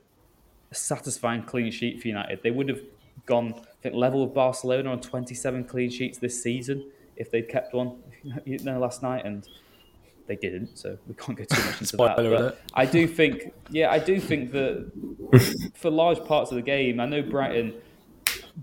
satisfying 0.73 1.43
clean 1.43 1.71
sheet 1.71 2.01
for 2.01 2.07
United. 2.07 2.41
They 2.43 2.51
would 2.51 2.69
have 2.69 2.81
gone, 3.25 3.53
I 3.55 3.81
think, 3.81 3.95
level 3.95 4.25
with 4.25 4.33
Barcelona 4.33 4.91
on 4.91 5.01
27 5.01 5.65
clean 5.65 5.89
sheets 5.89 6.17
this 6.17 6.41
season 6.41 6.89
if 7.17 7.29
they'd 7.29 7.49
kept 7.49 7.73
one 7.73 7.97
you 8.45 8.59
know, 8.59 8.79
last 8.79 9.03
night, 9.03 9.25
and 9.25 9.47
they 10.27 10.35
didn't. 10.35 10.77
So 10.77 10.97
we 11.07 11.13
can't 11.15 11.37
go 11.37 11.43
too 11.43 11.63
much 11.65 11.81
into 11.81 11.97
that. 11.97 12.15
But 12.17 12.61
I 12.73 12.85
do 12.85 13.07
think, 13.07 13.53
yeah, 13.69 13.91
I 13.91 13.99
do 13.99 14.19
think 14.19 14.51
that 14.51 14.91
for 15.75 15.89
large 15.89 16.23
parts 16.25 16.51
of 16.51 16.55
the 16.55 16.61
game, 16.61 16.99
I 16.99 17.05
know 17.05 17.21
Brighton 17.21 17.73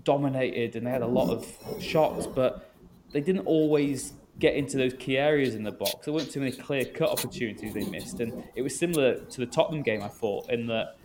dominated 0.03 0.75
and 0.75 0.85
they 0.85 0.91
had 0.91 1.01
a 1.01 1.07
lot 1.07 1.29
of 1.29 1.47
shots, 1.81 2.25
but 2.25 2.73
they 3.11 3.21
didn't 3.21 3.45
always 3.45 4.13
get 4.39 4.55
into 4.55 4.77
those 4.77 4.93
key 4.93 5.17
areas 5.17 5.53
in 5.53 5.63
the 5.63 5.71
box. 5.71 6.05
There 6.05 6.13
weren't 6.13 6.31
too 6.31 6.39
many 6.39 6.51
clear 6.51 6.85
cut 6.85 7.09
opportunities 7.09 7.73
they 7.73 7.85
missed, 7.85 8.19
and 8.19 8.43
it 8.55 8.61
was 8.61 8.77
similar 8.77 9.19
to 9.19 9.39
the 9.39 9.45
Tottenham 9.45 9.83
game. 9.83 10.01
I 10.01 10.07
thought 10.07 10.49
in 10.49 10.67
that 10.67 10.95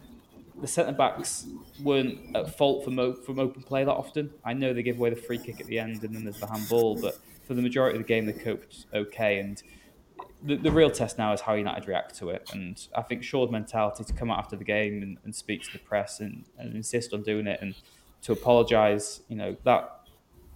the 0.60 0.66
centre 0.66 0.92
backs 0.92 1.46
weren't 1.82 2.36
at 2.36 2.56
fault 2.56 2.84
from 2.84 2.96
from 3.22 3.38
open 3.38 3.62
play 3.62 3.84
that 3.84 3.92
often. 3.92 4.30
I 4.44 4.54
know 4.54 4.72
they 4.72 4.82
give 4.82 4.98
away 4.98 5.10
the 5.10 5.16
free 5.16 5.38
kick 5.38 5.60
at 5.60 5.66
the 5.66 5.78
end, 5.78 6.02
and 6.04 6.14
then 6.14 6.24
there's 6.24 6.38
the 6.38 6.46
handball, 6.46 6.96
but 7.00 7.18
for 7.46 7.54
the 7.54 7.62
majority 7.62 7.98
of 7.98 8.04
the 8.04 8.08
game 8.08 8.26
they 8.26 8.32
coped 8.32 8.86
okay. 8.94 9.38
And 9.38 9.62
the, 10.42 10.56
the 10.56 10.70
real 10.70 10.90
test 10.90 11.18
now 11.18 11.32
is 11.32 11.40
how 11.40 11.54
United 11.54 11.88
react 11.88 12.14
to 12.16 12.30
it. 12.30 12.50
And 12.52 12.86
I 12.94 13.02
think 13.02 13.24
Shaw's 13.24 13.50
mentality 13.50 14.04
to 14.04 14.12
come 14.12 14.30
out 14.30 14.38
after 14.38 14.56
the 14.56 14.64
game 14.64 15.02
and, 15.02 15.18
and 15.24 15.34
speak 15.34 15.62
to 15.64 15.72
the 15.72 15.78
press 15.78 16.20
and, 16.20 16.44
and 16.58 16.74
insist 16.74 17.12
on 17.12 17.22
doing 17.22 17.46
it 17.46 17.60
and 17.60 17.74
to 18.22 18.32
apologise, 18.32 19.20
you 19.28 19.36
know 19.36 19.54
that 19.64 19.93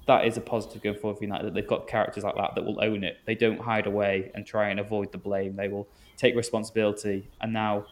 that 0.08 0.26
is 0.26 0.38
a 0.38 0.40
positive 0.40 0.82
going 0.82 0.96
forward 0.96 1.18
for 1.18 1.24
United 1.24 1.46
that 1.46 1.54
they've 1.54 1.66
got 1.66 1.86
characters 1.86 2.24
like 2.24 2.34
that 2.34 2.54
that 2.54 2.64
will 2.64 2.82
own 2.82 3.04
it. 3.04 3.18
They 3.26 3.34
don't 3.34 3.60
hide 3.60 3.86
away 3.86 4.32
and 4.34 4.44
try 4.44 4.70
and 4.70 4.80
avoid 4.80 5.12
the 5.12 5.18
blame. 5.18 5.54
They 5.54 5.68
will 5.68 5.86
take 6.16 6.34
responsibility. 6.34 7.28
And 7.42 7.52
now 7.52 7.84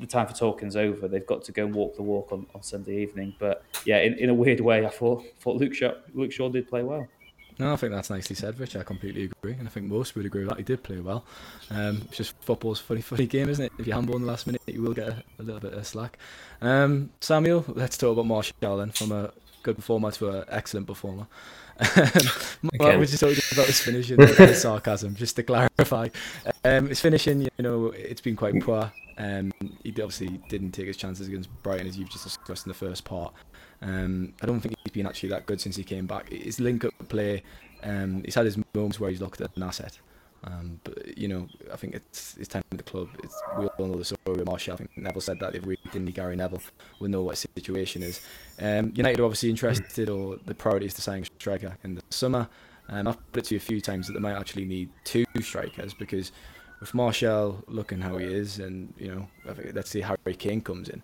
the 0.00 0.08
time 0.08 0.26
for 0.26 0.34
talking 0.34 0.66
is 0.66 0.76
over. 0.76 1.06
They've 1.06 1.24
got 1.24 1.44
to 1.44 1.52
go 1.52 1.64
and 1.64 1.74
walk 1.74 1.94
the 1.96 2.02
walk 2.02 2.32
on, 2.32 2.46
on 2.52 2.62
Sunday 2.64 3.00
evening. 3.00 3.32
But 3.38 3.62
yeah, 3.84 3.98
in, 4.00 4.14
in 4.14 4.28
a 4.28 4.34
weird 4.34 4.60
way, 4.60 4.84
I 4.84 4.90
thought 4.90 5.24
thought 5.38 5.56
Luke 5.56 5.72
Shaw, 5.72 5.92
Luke 6.14 6.32
Shaw 6.32 6.48
did 6.48 6.68
play 6.68 6.82
well. 6.82 7.06
No, 7.58 7.72
I 7.72 7.76
think 7.76 7.92
that's 7.92 8.10
nicely 8.10 8.36
said, 8.36 8.58
Rich. 8.60 8.76
I 8.76 8.82
completely 8.82 9.30
agree, 9.40 9.54
and 9.54 9.66
I 9.66 9.70
think 9.70 9.86
most 9.86 10.14
would 10.14 10.26
agree 10.26 10.42
with 10.42 10.50
that. 10.50 10.58
He 10.58 10.64
did 10.64 10.82
play 10.82 11.00
well. 11.00 11.24
Um, 11.70 12.02
it's 12.06 12.18
just 12.18 12.34
football's 12.42 12.80
a 12.80 12.82
funny, 12.82 13.00
funny 13.00 13.26
game, 13.26 13.48
isn't 13.48 13.64
it? 13.64 13.72
If 13.78 13.86
you 13.86 13.94
handball 13.94 14.16
in 14.16 14.22
the 14.22 14.28
last 14.28 14.46
minute, 14.46 14.60
you 14.66 14.82
will 14.82 14.92
get 14.92 15.08
a, 15.08 15.22
a 15.38 15.42
little 15.42 15.60
bit 15.60 15.72
of 15.72 15.86
slack. 15.86 16.18
Um, 16.60 17.08
Samuel, 17.22 17.64
let's 17.68 17.96
talk 17.96 18.12
about 18.12 18.26
Martial 18.26 18.76
then 18.76 18.90
from 18.90 19.10
a 19.10 19.32
good 19.66 19.76
performer 19.76 20.12
to 20.12 20.30
an 20.30 20.44
excellent 20.48 20.86
performer. 20.86 21.26
Mark 22.78 22.98
was 22.98 23.10
just 23.10 23.20
talking 23.20 23.42
about 23.52 23.66
his 23.66 23.80
finishing, 23.80 24.54
sarcasm, 24.54 25.16
just 25.16 25.34
to 25.36 25.42
clarify. 25.42 26.08
Um, 26.64 26.88
his 26.88 27.00
finishing, 27.00 27.42
you 27.42 27.50
know, 27.58 27.86
it's 27.88 28.20
been 28.20 28.36
quite 28.36 28.58
poor. 28.62 28.92
Um, 29.18 29.52
he 29.82 29.90
obviously 29.90 30.40
didn't 30.48 30.70
take 30.70 30.86
his 30.86 30.96
chances 30.96 31.26
against 31.26 31.50
Brighton, 31.64 31.88
as 31.88 31.98
you've 31.98 32.10
just 32.10 32.24
discussed 32.24 32.64
in 32.64 32.70
the 32.70 32.74
first 32.74 33.04
part. 33.04 33.34
Um, 33.82 34.34
I 34.40 34.46
don't 34.46 34.60
think 34.60 34.76
he's 34.84 34.92
been 34.92 35.06
actually 35.06 35.30
that 35.30 35.46
good 35.46 35.60
since 35.60 35.74
he 35.74 35.82
came 35.82 36.06
back. 36.06 36.30
His 36.30 36.60
link-up 36.60 36.94
play, 37.08 37.42
um, 37.82 38.22
he's 38.24 38.36
had 38.36 38.44
his 38.44 38.56
moments 38.72 39.00
where 39.00 39.10
he's 39.10 39.20
looked 39.20 39.40
at 39.40 39.54
an 39.56 39.64
asset. 39.64 39.98
Um, 40.44 40.80
but 40.84 41.18
you 41.18 41.28
know, 41.28 41.48
I 41.72 41.76
think 41.76 41.94
it's 41.94 42.36
it's 42.36 42.48
time 42.48 42.62
for 42.70 42.76
the 42.76 42.82
club. 42.82 43.08
It's, 43.22 43.40
we 43.58 43.66
all 43.66 43.86
know 43.86 43.96
the 43.96 44.04
story 44.04 44.38
with 44.38 44.46
Martial. 44.46 44.74
I 44.74 44.76
think 44.76 44.96
Neville 44.96 45.20
said 45.20 45.40
that 45.40 45.54
if 45.54 45.64
we 45.64 45.76
didn't 45.92 46.04
need 46.04 46.14
Gary 46.14 46.36
Neville, 46.36 46.62
we 47.00 47.08
know 47.08 47.22
what 47.22 47.32
the 47.32 47.48
situation 47.60 48.02
is. 48.02 48.20
Um, 48.60 48.92
United 48.94 49.20
are 49.20 49.24
obviously 49.24 49.50
interested, 49.50 50.08
or 50.08 50.36
the 50.44 50.54
priority 50.54 50.86
is 50.86 50.94
to 50.94 51.02
sign 51.02 51.22
a 51.22 51.24
striker 51.24 51.76
in 51.82 51.96
the 51.96 52.02
summer. 52.10 52.48
Um, 52.88 53.08
I've 53.08 53.32
put 53.32 53.44
it 53.44 53.46
to 53.46 53.54
you 53.54 53.58
a 53.58 53.60
few 53.60 53.80
times 53.80 54.06
that 54.06 54.12
they 54.12 54.20
might 54.20 54.36
actually 54.36 54.64
need 54.64 54.90
two 55.04 55.24
strikers 55.40 55.92
because 55.92 56.30
with 56.80 56.94
Martial 56.94 57.64
looking 57.66 58.00
how 58.00 58.16
he 58.18 58.26
is, 58.26 58.58
and 58.58 58.92
you 58.98 59.08
know, 59.08 59.28
let's 59.72 59.90
see 59.90 60.00
how 60.00 60.16
Harry 60.24 60.36
Kane 60.36 60.60
comes 60.60 60.88
in. 60.88 61.02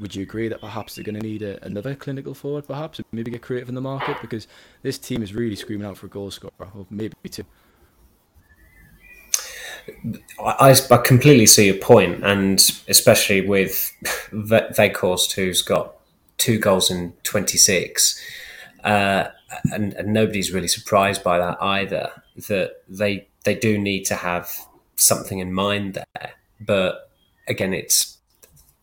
Would 0.00 0.16
you 0.16 0.22
agree 0.22 0.48
that 0.48 0.60
perhaps 0.60 0.96
they're 0.96 1.04
going 1.04 1.20
to 1.20 1.24
need 1.24 1.42
a, 1.42 1.64
another 1.64 1.94
clinical 1.94 2.34
forward, 2.34 2.66
perhaps, 2.66 2.98
and 2.98 3.06
maybe 3.12 3.30
get 3.30 3.42
creative 3.42 3.68
in 3.68 3.76
the 3.76 3.80
market 3.80 4.16
because 4.20 4.48
this 4.82 4.98
team 4.98 5.22
is 5.22 5.32
really 5.32 5.54
screaming 5.54 5.86
out 5.86 5.96
for 5.96 6.06
a 6.06 6.08
goal 6.08 6.32
scorer, 6.32 6.52
or 6.74 6.86
maybe 6.90 7.14
two. 7.30 7.44
I, 10.40 10.76
I 10.90 10.96
completely 10.98 11.46
see 11.46 11.66
your 11.66 11.76
point, 11.76 12.24
and 12.24 12.58
especially 12.88 13.46
with 13.46 13.92
Weghorst, 14.32 15.32
who's 15.32 15.62
got 15.62 15.94
two 16.38 16.58
goals 16.58 16.90
in 16.90 17.12
26, 17.22 18.20
uh, 18.84 19.28
and, 19.72 19.92
and 19.94 20.12
nobody's 20.12 20.52
really 20.52 20.68
surprised 20.68 21.22
by 21.22 21.38
that 21.38 21.58
either. 21.62 22.10
That 22.48 22.82
they 22.88 23.28
they 23.44 23.54
do 23.54 23.78
need 23.78 24.04
to 24.06 24.14
have 24.14 24.50
something 24.96 25.38
in 25.38 25.52
mind 25.52 25.94
there, 25.94 26.32
but 26.60 27.10
again, 27.48 27.72
it's 27.72 28.18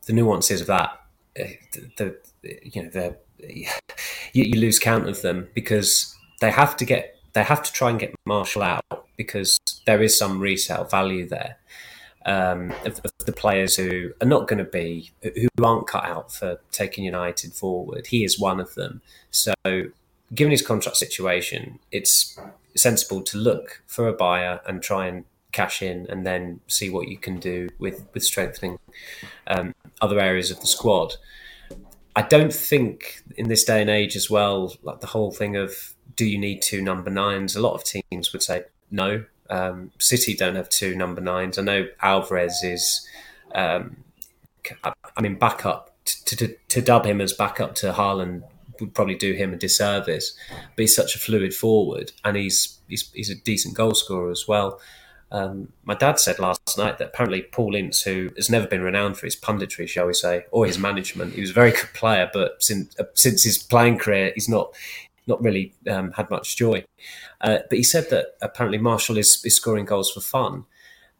the 0.06 0.13
nuances 0.13 0.62
of 0.62 0.68
that. 0.68 1.00
Uh, 1.39 1.44
the, 1.98 2.18
the 2.42 2.60
you 2.63 2.84
know 2.84 2.89
the 2.89 3.18
you, 4.34 4.44
you 4.44 4.60
lose 4.60 4.80
count 4.80 5.08
of 5.08 5.22
them 5.22 5.50
because 5.54 6.16
they 6.42 6.52
have 6.52 6.76
to 6.78 6.86
get 6.86 7.12
they 7.34 7.43
have 7.43 7.63
to 7.63 7.72
try 7.74 7.89
and 7.89 8.00
get 8.00 8.13
Martial 8.26 8.63
out 8.63 8.86
because 9.17 9.58
there 9.86 10.02
is 10.02 10.17
some 10.17 10.39
resale 10.39 10.86
value 10.86 11.28
there 11.28 11.58
um, 12.26 12.72
of, 12.86 13.00
of, 13.04 13.12
the 13.26 13.34
players 13.34 13.76
who 13.76 14.12
are 14.22 14.28
not 14.28 14.48
going 14.48 14.60
to 14.60 14.69
be 14.69 15.12
who 15.22 15.63
aren't 15.63 15.88
cut 15.88 16.06
out 16.06 16.32
for 16.32 16.60
taking 16.72 17.04
United 17.04 17.54
forward. 17.54 18.08
He 18.08 18.24
is 18.24 18.39
one 18.39 18.60
of 18.60 18.74
them. 18.76 19.02
So, 19.32 19.54
given 20.34 20.52
his 20.52 20.62
contract 20.62 20.98
situation, 20.98 21.80
it's 21.91 22.38
sensible 22.76 23.22
to 23.24 23.38
look 23.38 23.82
for 23.88 24.08
a 24.08 24.13
buyer 24.13 24.62
and 24.65 24.82
try 24.82 25.08
and 25.08 25.26
cash 25.52 25.82
in, 25.82 26.08
and 26.10 26.26
then 26.26 26.60
see 26.67 26.89
what 26.89 27.08
you 27.08 27.17
can 27.17 27.39
do 27.39 27.69
with 27.80 28.06
with 28.13 28.24
strengthening 28.24 28.80
um, 29.48 29.74
other 30.02 30.19
areas 30.19 30.52
of 30.52 30.60
the 30.62 30.67
squad. 30.67 31.15
I 32.15 32.22
don't 32.22 32.54
think 32.54 33.24
in 33.38 33.50
this 33.50 33.63
day 33.63 33.82
and 33.82 33.89
age 33.89 34.15
as 34.15 34.30
well, 34.30 34.76
like 34.84 35.00
the 35.00 35.08
whole 35.08 35.32
thing 35.32 35.56
of 35.56 35.96
do 36.15 36.26
you 36.26 36.38
need 36.38 36.62
two 36.62 36.82
number 36.82 37.10
nines? 37.10 37.56
A 37.56 37.62
lot 37.62 37.73
of 37.73 37.84
teams 37.84 38.34
would 38.34 38.43
say 38.43 38.63
no. 38.91 39.26
Um, 39.49 39.91
City 39.99 40.36
don't 40.36 40.56
have 40.56 40.69
two 40.69 40.95
number 40.95 41.21
nines. 41.21 41.58
I 41.58 41.62
know 41.63 41.88
Alvarez 42.02 42.63
is, 42.63 43.08
um, 43.54 43.97
I 44.84 45.21
mean, 45.21 45.36
backup 45.36 45.95
to, 46.06 46.36
to, 46.36 46.56
to 46.69 46.82
dub 46.82 47.06
him 47.06 47.21
as 47.21 47.34
backup 47.34 47.76
to 47.76 47.91
Haaland 47.93 48.43
would 48.80 48.93
probably 48.93 49.15
do 49.15 49.34
him 49.34 49.54
a 49.54 49.58
disservice. 49.58 50.36
But 50.49 50.82
he's 50.82 50.95
such 50.95 51.15
a 51.15 51.19
fluid 51.19 51.54
forward, 51.54 52.12
and 52.23 52.38
he's 52.38 52.80
he's, 52.88 53.12
he's 53.12 53.30
a 53.30 53.36
decent 53.36 53.76
goal 53.76 53.93
scorer 53.93 54.32
as 54.32 54.47
well. 54.47 54.80
Um, 55.32 55.73
my 55.84 55.95
dad 55.95 56.19
said 56.19 56.38
last 56.38 56.78
night 56.78 56.99
that 56.99 57.08
apparently 57.08 57.41
Paul 57.41 57.73
Ince, 57.73 58.04
who 58.04 58.30
has 58.36 58.52
never 58.52 58.67
been 58.67 58.84
renowned 58.84 59.17
for 59.17 59.26
his 59.26 59.36
punditry, 59.36 59.88
shall 59.88 60.06
we 60.06 60.13
say, 60.13 60.45
or 60.52 60.67
his 60.67 60.78
management, 60.78 61.34
he 61.34 61.41
was 61.41 61.49
a 61.49 61.54
very 61.54 61.71
good 61.71 61.89
player, 61.95 62.30
but 62.32 62.62
since 62.62 62.97
uh, 62.99 63.06
since 63.15 63.43
his 63.43 63.58
playing 63.58 63.97
career, 63.97 64.32
he's 64.36 64.49
not 64.49 64.76
not 65.28 65.42
really 65.42 65.74
um, 65.90 66.12
had 66.12 66.30
much 66.30 66.56
joy. 66.58 66.84
Uh, 67.42 67.60
but 67.70 67.78
he 67.78 67.84
said 67.84 68.10
that 68.10 68.36
apparently 68.42 68.78
Martial 68.78 69.18
is, 69.18 69.42
is 69.44 69.56
scoring 69.56 69.86
goals 69.86 70.12
for 70.12 70.22
fun. 70.22 70.66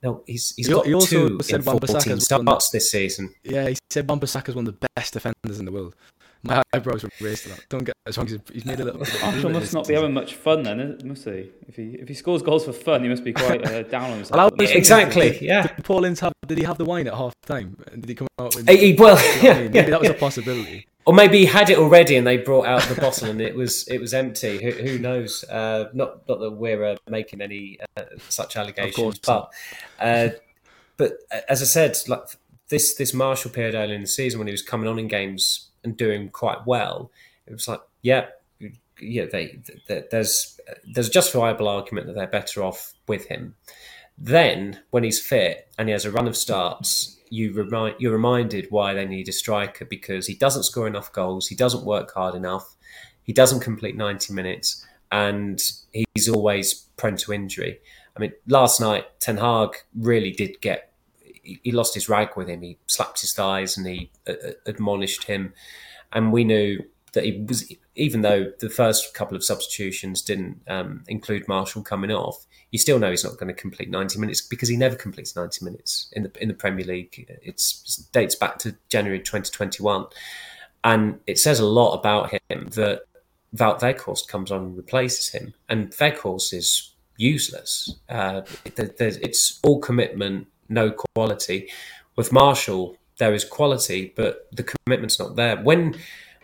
No, 0.02 0.22
he's 0.28 0.54
he's 0.58 0.68
he, 0.68 0.74
got 0.74 0.86
he 0.86 0.94
also 0.94 1.30
two 1.30 1.40
said 1.42 1.62
in 1.62 1.64
14 1.64 2.20
starts 2.20 2.70
this 2.72 2.92
season. 2.92 3.34
Yeah, 3.44 3.70
he 3.70 3.78
said 3.90 4.10
Wan 4.10 4.20
is 4.22 4.36
one 4.36 4.68
of 4.68 4.78
the 4.78 4.88
best 4.96 5.14
defenders 5.14 5.60
in 5.60 5.66
the 5.66 5.72
world. 5.72 5.96
My 6.46 6.62
eyebrows 6.74 7.04
were 7.04 7.10
raised 7.22 7.44
to 7.44 7.50
that. 7.50 7.66
Don't 7.70 7.86
get 7.86 7.96
as 8.06 8.18
wrong 8.18 8.28
as 8.28 8.38
he's 8.52 8.66
made 8.66 8.82
a 8.82 8.84
little. 8.84 9.00
Martial 9.22 9.50
must 9.50 9.74
not 9.74 9.88
be 9.88 9.94
having 9.94 10.14
much 10.14 10.36
fun 10.36 10.64
then, 10.64 11.00
must 11.06 11.24
he? 11.24 11.50
If 11.70 11.78
he 11.78 11.92
if 12.02 12.10
he 12.10 12.14
scores 12.14 12.42
goals 12.42 12.66
for 12.66 12.74
fun, 12.74 13.02
he 13.02 13.08
must 13.08 13.24
be 13.24 13.32
quite 13.32 13.66
uh, 13.66 13.84
down 13.94 14.12
on 14.12 14.18
himself. 14.18 14.52
Well, 14.58 14.70
exactly. 14.70 15.38
Yeah. 15.42 15.68
Did 15.68 15.86
Paul 15.86 16.04
Ince 16.04 16.20
have? 16.20 16.34
Did 16.46 16.58
he 16.58 16.66
have 16.66 16.78
the 16.78 16.84
wine 16.84 17.08
at 17.08 17.14
half 17.14 17.34
time? 17.46 17.78
Did 17.94 18.10
he 18.10 18.16
come 18.16 18.28
out 18.42 18.54
with? 18.56 18.68
He, 18.68 18.94
well, 19.00 19.16
yeah, 19.42 19.54
Maybe 19.54 19.78
yeah, 19.78 19.90
that 19.90 20.02
was 20.02 20.10
yeah. 20.10 20.16
a 20.16 20.20
possibility. 20.20 20.86
Or 21.06 21.14
maybe 21.14 21.40
he 21.40 21.46
had 21.46 21.70
it 21.70 21.78
already 21.78 22.16
and 22.16 22.26
they 22.26 22.38
brought 22.38 22.66
out 22.66 22.82
the 22.84 22.96
bottle 22.96 23.30
and 23.30 23.42
it 23.42 23.56
was 23.56 23.88
it 23.90 24.00
was 24.00 24.14
empty. 24.14 24.64
Who, 24.64 24.72
who 24.72 25.00
knows? 25.00 25.44
Uh, 25.44 25.90
not 25.94 26.28
not 26.30 26.40
that 26.40 26.52
we're 26.52 26.84
uh, 26.84 26.96
making 27.10 27.42
any 27.42 27.80
uh, 27.98 28.04
such 28.30 28.56
allegations, 28.56 29.20
but 29.20 29.52
uh, 30.00 30.30
but 30.96 31.14
uh, 31.32 31.42
as 31.50 31.62
I 31.62 31.66
said, 31.66 31.98
like 32.08 32.24
this 32.70 32.96
this 32.96 33.14
Martial 33.14 33.52
period 33.52 33.76
early 33.76 33.96
in 33.96 34.02
the 34.02 34.08
season 34.08 34.40
when 34.40 34.48
he 34.48 34.54
was 34.54 34.62
coming 34.62 34.88
on 34.88 34.98
in 34.98 35.08
games 35.08 35.70
and 35.84 35.98
doing 35.98 36.30
quite 36.30 36.66
well, 36.66 37.12
it 37.46 37.52
was 37.52 37.68
like, 37.68 37.82
yeah, 38.02 38.28
yeah, 39.02 39.26
they, 39.30 39.60
they 39.88 40.06
there's 40.10 40.60
there's 40.94 41.10
a 41.10 41.12
justifiable 41.12 41.68
argument 41.68 42.08
that 42.08 42.14
they're 42.16 42.28
better 42.28 42.64
off 42.64 42.94
with 43.08 43.26
him. 43.26 43.56
Then 44.18 44.80
when 44.92 45.04
he's 45.04 45.20
fit 45.20 45.68
and 45.78 45.90
he 45.90 45.92
has 45.92 46.06
a 46.06 46.12
run 46.12 46.28
of 46.28 46.38
starts 46.38 47.13
you 47.34 47.52
remind 47.52 47.96
you're 47.98 48.14
reminded 48.14 48.68
why 48.70 48.94
they 48.94 49.06
need 49.06 49.28
a 49.28 49.32
striker 49.32 49.86
because 49.86 50.28
he 50.28 50.36
doesn't 50.36 50.64
score 50.64 50.86
enough 50.86 51.12
goals, 51.12 51.48
he 51.48 51.56
doesn't 51.56 51.84
work 51.84 52.14
hard 52.14 52.36
enough, 52.36 52.76
he 53.24 53.34
doesn't 53.34 53.62
complete 53.62 53.98
90 53.98 54.34
minutes, 54.34 54.86
and 55.12 55.60
he's 55.92 56.30
always 56.30 56.74
prone 56.96 57.18
to 57.18 57.34
injury. 57.34 57.80
I 58.16 58.20
mean, 58.20 58.34
last 58.48 58.80
night 58.80 59.06
Ten 59.20 59.38
Hag 59.38 59.70
really 59.96 60.32
did 60.32 60.62
get 60.62 60.92
he 61.44 61.72
lost 61.72 61.96
his 61.96 62.08
rag 62.08 62.38
with 62.38 62.48
him. 62.48 62.62
He 62.62 62.78
slapped 62.88 63.20
his 63.20 63.34
thighs 63.34 63.78
and 63.78 63.86
he 63.86 64.12
uh, 64.28 64.34
uh, 64.34 64.52
admonished 64.68 65.24
him, 65.24 65.54
and 66.14 66.32
we 66.32 66.44
knew 66.44 66.84
that 67.14 67.26
he 67.26 67.44
was 67.48 67.74
even 67.96 68.22
though 68.22 68.52
the 68.60 68.70
first 68.70 69.14
couple 69.14 69.36
of 69.36 69.44
substitutions 69.44 70.22
didn't 70.22 70.62
um, 70.68 71.04
include 71.08 71.48
Martial 71.48 71.84
coming 71.84 72.12
off, 72.12 72.46
you 72.72 72.80
still 72.80 72.98
know 72.98 73.12
he's 73.12 73.24
not 73.24 73.38
going 73.38 73.54
to 73.54 73.62
complete 73.62 73.90
90 73.90 74.20
minutes 74.20 74.42
because 74.42 74.68
he 74.68 74.76
never 74.76 74.96
completes 74.96 75.36
90 75.36 75.64
minutes 75.64 76.10
in 76.14 76.24
the 76.24 76.32
in 76.42 76.48
the 76.48 76.54
Premier 76.54 76.86
League. 76.86 77.26
It 77.44 77.62
dates 78.12 78.36
back 78.36 78.58
to 78.60 78.76
January 78.90 79.20
2021, 79.20 80.06
and 80.84 81.20
it 81.28 81.38
says 81.38 81.60
a 81.60 81.66
lot 81.66 81.94
about 81.94 82.32
him 82.32 82.70
that 82.72 83.04
Wout 83.56 84.28
comes 84.28 84.52
on 84.52 84.64
and 84.64 84.78
replaces 84.78 85.30
him, 85.30 85.54
and 85.70 85.92
Weghorst 85.92 86.54
is 86.54 86.94
useless. 87.18 87.96
Uh, 88.10 88.42
it, 88.66 88.96
it's 89.00 89.60
all 89.64 89.80
commitment, 89.80 90.48
no 90.70 90.92
quality. 90.92 91.70
With 92.16 92.32
Martial, 92.32 92.98
there 93.18 93.34
is 93.34 93.46
quality, 93.46 94.14
but 94.16 94.48
the 94.52 94.64
commitment's 94.64 95.20
not 95.20 95.36
there. 95.36 95.58
When 95.58 95.96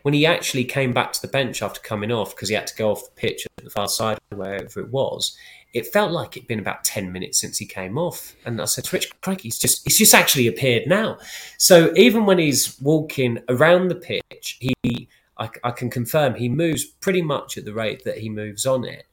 when 0.04 0.14
he 0.14 0.26
actually 0.26 0.66
came 0.66 0.94
back 0.94 1.14
to 1.14 1.22
the 1.22 1.28
bench 1.28 1.62
after 1.62 1.80
coming 1.82 2.12
off 2.12 2.36
because 2.36 2.50
he 2.50 2.56
had 2.56 2.68
to 2.68 2.76
go 2.76 2.92
off 2.92 3.06
the 3.06 3.22
pitch 3.22 3.46
at 3.58 3.64
the 3.64 3.70
far 3.70 3.88
side, 3.88 4.18
wherever 4.30 4.80
it 4.80 4.90
was, 4.90 5.36
it 5.74 5.88
felt 5.88 6.12
like 6.12 6.36
it'd 6.36 6.48
been 6.48 6.60
about 6.60 6.84
10 6.84 7.12
minutes 7.12 7.40
since 7.40 7.58
he 7.58 7.66
came 7.66 7.98
off. 7.98 8.36
And 8.46 8.62
I 8.62 8.66
said 8.66 8.86
to 8.86 8.96
Rich, 8.96 9.10
Craig, 9.22 9.42
he's 9.42 9.60
just, 9.60 9.84
he's 9.84 9.98
just 9.98 10.14
actually 10.14 10.48
appeared 10.48 10.88
now. 10.88 11.18
So 11.58 11.94
even 11.96 12.26
when 12.26 12.40
he's 12.40 12.80
walking 12.82 13.40
around 13.48 13.90
the 13.90 13.96
pitch, 13.96 14.58
he, 14.60 15.10
I, 15.38 15.50
I 15.64 15.72
can 15.72 15.90
confirm 15.90 16.36
he 16.36 16.50
moves 16.50 16.86
pretty 16.86 17.22
much 17.22 17.58
at 17.58 17.66
the 17.66 17.74
rate 17.74 18.04
that 18.04 18.18
he 18.18 18.30
moves 18.30 18.66
on 18.66 18.84
it. 18.84 19.06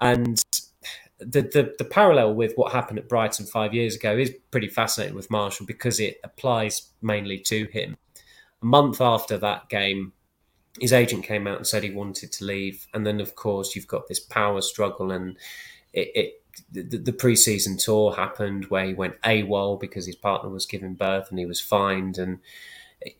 And 0.00 0.42
the, 1.18 1.42
the, 1.42 1.74
the 1.78 1.84
parallel 1.84 2.34
with 2.34 2.54
what 2.54 2.72
happened 2.72 2.98
at 2.98 3.08
Brighton 3.08 3.44
five 3.44 3.74
years 3.74 3.94
ago 3.94 4.16
is 4.16 4.34
pretty 4.50 4.68
fascinating 4.68 5.14
with 5.14 5.30
Martial 5.30 5.66
because 5.66 6.00
it 6.00 6.18
applies 6.24 6.90
mainly 7.02 7.38
to 7.40 7.66
him. 7.66 7.96
A 8.62 8.66
month 8.66 9.00
after 9.00 9.36
that 9.38 9.68
game, 9.68 10.12
his 10.78 10.92
agent 10.92 11.24
came 11.24 11.46
out 11.46 11.56
and 11.56 11.66
said 11.66 11.82
he 11.82 11.90
wanted 11.90 12.32
to 12.32 12.44
leave, 12.44 12.86
and 12.94 13.06
then 13.06 13.20
of 13.20 13.34
course 13.34 13.74
you've 13.74 13.88
got 13.88 14.08
this 14.08 14.20
power 14.20 14.60
struggle, 14.60 15.10
and 15.10 15.36
it, 15.92 16.10
it 16.14 16.42
the, 16.72 16.98
the 16.98 17.12
pre-season 17.12 17.76
tour 17.76 18.14
happened 18.14 18.66
where 18.66 18.84
he 18.84 18.94
went 18.94 19.20
AWOL 19.22 19.80
because 19.80 20.06
his 20.06 20.16
partner 20.16 20.50
was 20.50 20.66
giving 20.66 20.94
birth 20.94 21.30
and 21.30 21.38
he 21.38 21.46
was 21.46 21.60
fined, 21.60 22.18
and 22.18 22.38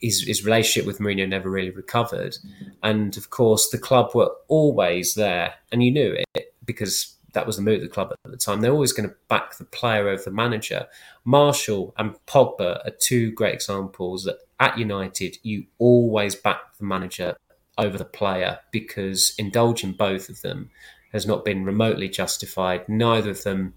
his 0.01 0.23
his 0.23 0.45
relationship 0.45 0.87
with 0.87 0.99
Mourinho 0.99 1.29
never 1.29 1.51
really 1.51 1.71
recovered, 1.71 2.37
and 2.83 3.17
of 3.17 3.31
course 3.31 3.71
the 3.71 3.79
club 3.79 4.15
were 4.15 4.31
always 4.49 5.15
there, 5.15 5.55
and 5.73 5.83
you 5.83 5.91
knew 5.91 6.17
it 6.35 6.55
because 6.65 7.17
that 7.33 7.47
was 7.47 7.57
the 7.57 7.63
mood 7.63 7.77
of 7.77 7.83
the 7.83 7.89
club 7.89 8.13
at 8.25 8.31
the 8.31 8.37
time. 8.37 8.61
They're 8.61 8.73
always 8.73 8.93
going 8.93 9.09
to 9.09 9.15
back 9.29 9.57
the 9.57 9.65
player 9.65 10.09
over 10.09 10.23
the 10.23 10.31
manager. 10.31 10.87
Martial 11.25 11.95
and 11.97 12.15
Pogba 12.27 12.87
are 12.87 12.93
two 13.01 13.31
great 13.33 13.55
examples 13.55 14.25
that 14.25 14.39
at 14.59 14.79
United 14.79 15.39
you 15.43 15.65
always 15.79 16.35
back 16.35 16.77
the 16.79 16.85
manager 16.85 17.37
over 17.79 17.97
the 17.97 18.05
player 18.05 18.59
because 18.71 19.33
indulging 19.39 19.93
both 19.93 20.29
of 20.29 20.43
them 20.43 20.71
has 21.13 21.27
not 21.27 21.45
been 21.45 21.65
remotely 21.65 22.09
justified. 22.09 22.89
Neither 22.89 23.31
of 23.31 23.43
them 23.43 23.75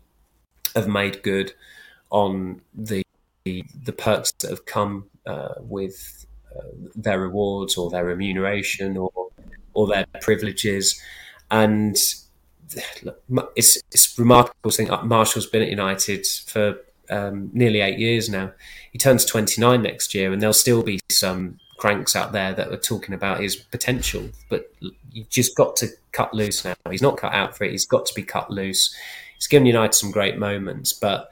have 0.76 0.88
made 0.88 1.24
good 1.24 1.54
on 2.10 2.62
the 2.74 3.04
the 3.46 3.92
perks 3.92 4.32
that 4.40 4.50
have 4.50 4.66
come 4.66 5.06
uh, 5.26 5.56
with 5.60 6.26
uh, 6.56 6.62
their 6.96 7.20
rewards 7.20 7.76
or 7.76 7.90
their 7.90 8.06
remuneration 8.06 8.96
or 8.98 9.12
or 9.74 9.88
their 9.88 10.06
privileges, 10.22 11.02
and 11.50 11.98
it's 13.56 13.78
it's 13.92 14.18
remarkable 14.18 14.72
to 14.72 14.78
think 14.78 15.04
Martial's 15.04 15.46
been 15.46 15.62
at 15.62 15.70
United 15.70 16.26
for 16.46 16.78
um, 17.10 17.50
nearly 17.54 17.82
eight 17.82 18.00
years 18.00 18.30
now. 18.30 18.52
He 18.92 18.98
turns 18.98 19.26
29 19.26 19.82
next 19.82 20.14
year, 20.14 20.32
and 20.32 20.42
there'll 20.42 20.54
still 20.54 20.84
be 20.84 21.00
some 21.12 21.60
cranks 21.78 22.16
out 22.16 22.32
there 22.32 22.54
that 22.54 22.72
are 22.72 22.78
talking 22.78 23.14
about 23.14 23.42
his 23.42 23.56
potential. 23.56 24.30
But 24.50 24.74
you've 25.12 25.30
just 25.30 25.56
got 25.56 25.76
to 25.78 25.90
cut 26.12 26.34
loose 26.34 26.64
now. 26.64 26.76
He's 26.90 27.02
not 27.02 27.18
cut 27.18 27.34
out 27.34 27.58
for 27.58 27.66
it. 27.66 27.72
He's 27.72 27.86
got 27.86 28.06
to 28.06 28.14
be 28.14 28.24
cut 28.24 28.50
loose. 28.50 28.96
He's 29.36 29.48
given 29.48 29.66
United 29.66 29.94
some 29.94 30.12
great 30.12 30.38
moments, 30.38 30.94
but 30.94 31.32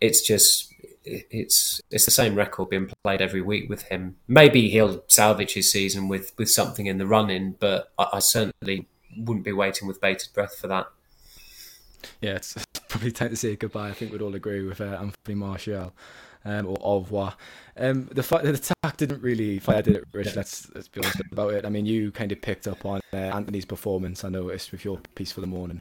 it's 0.00 0.26
just 0.26 0.72
it's 1.04 1.80
it's 1.90 2.04
the 2.04 2.10
same 2.10 2.34
record 2.34 2.68
being 2.68 2.90
played 3.02 3.22
every 3.22 3.40
week 3.40 3.68
with 3.68 3.82
him. 3.82 4.16
Maybe 4.26 4.68
he'll 4.68 5.02
salvage 5.08 5.54
his 5.54 5.72
season 5.72 6.08
with 6.08 6.32
with 6.36 6.50
something 6.50 6.86
in 6.86 6.98
the 6.98 7.06
running, 7.06 7.56
but 7.58 7.92
I, 7.98 8.08
I 8.14 8.18
certainly 8.18 8.86
wouldn't 9.16 9.44
be 9.44 9.52
waiting 9.52 9.88
with 9.88 10.00
bated 10.00 10.32
breath 10.34 10.56
for 10.56 10.66
that. 10.68 10.86
Yeah, 12.20 12.36
it's 12.36 12.56
probably 12.88 13.12
time 13.12 13.30
to 13.30 13.36
say 13.36 13.56
goodbye. 13.56 13.88
I 13.88 13.92
think 13.92 14.12
we'd 14.12 14.22
all 14.22 14.34
agree 14.34 14.62
with 14.64 14.80
uh, 14.80 14.98
Anthony 15.00 15.34
Martial 15.34 15.92
um, 16.44 16.66
or 16.66 16.76
au 16.80 17.00
revoir. 17.00 17.34
Um, 17.76 18.08
the 18.12 18.22
fact 18.22 18.44
that 18.44 18.52
the 18.52 18.74
attack 18.82 18.96
didn't 18.96 19.22
really 19.22 19.58
fire, 19.58 19.82
did 19.82 19.96
it, 19.96 20.04
Rich? 20.12 20.34
Let's, 20.34 20.72
let's 20.74 20.88
be 20.88 21.00
honest 21.00 21.20
about 21.30 21.54
it. 21.54 21.64
I 21.64 21.68
mean, 21.68 21.86
you 21.86 22.10
kind 22.10 22.32
of 22.32 22.40
picked 22.40 22.66
up 22.66 22.84
on 22.84 23.00
uh, 23.12 23.16
Antony's 23.16 23.64
performance, 23.64 24.24
I 24.24 24.28
noticed, 24.28 24.72
with 24.72 24.84
your 24.84 24.98
piece 25.14 25.32
for 25.32 25.40
the 25.40 25.46
morning. 25.46 25.80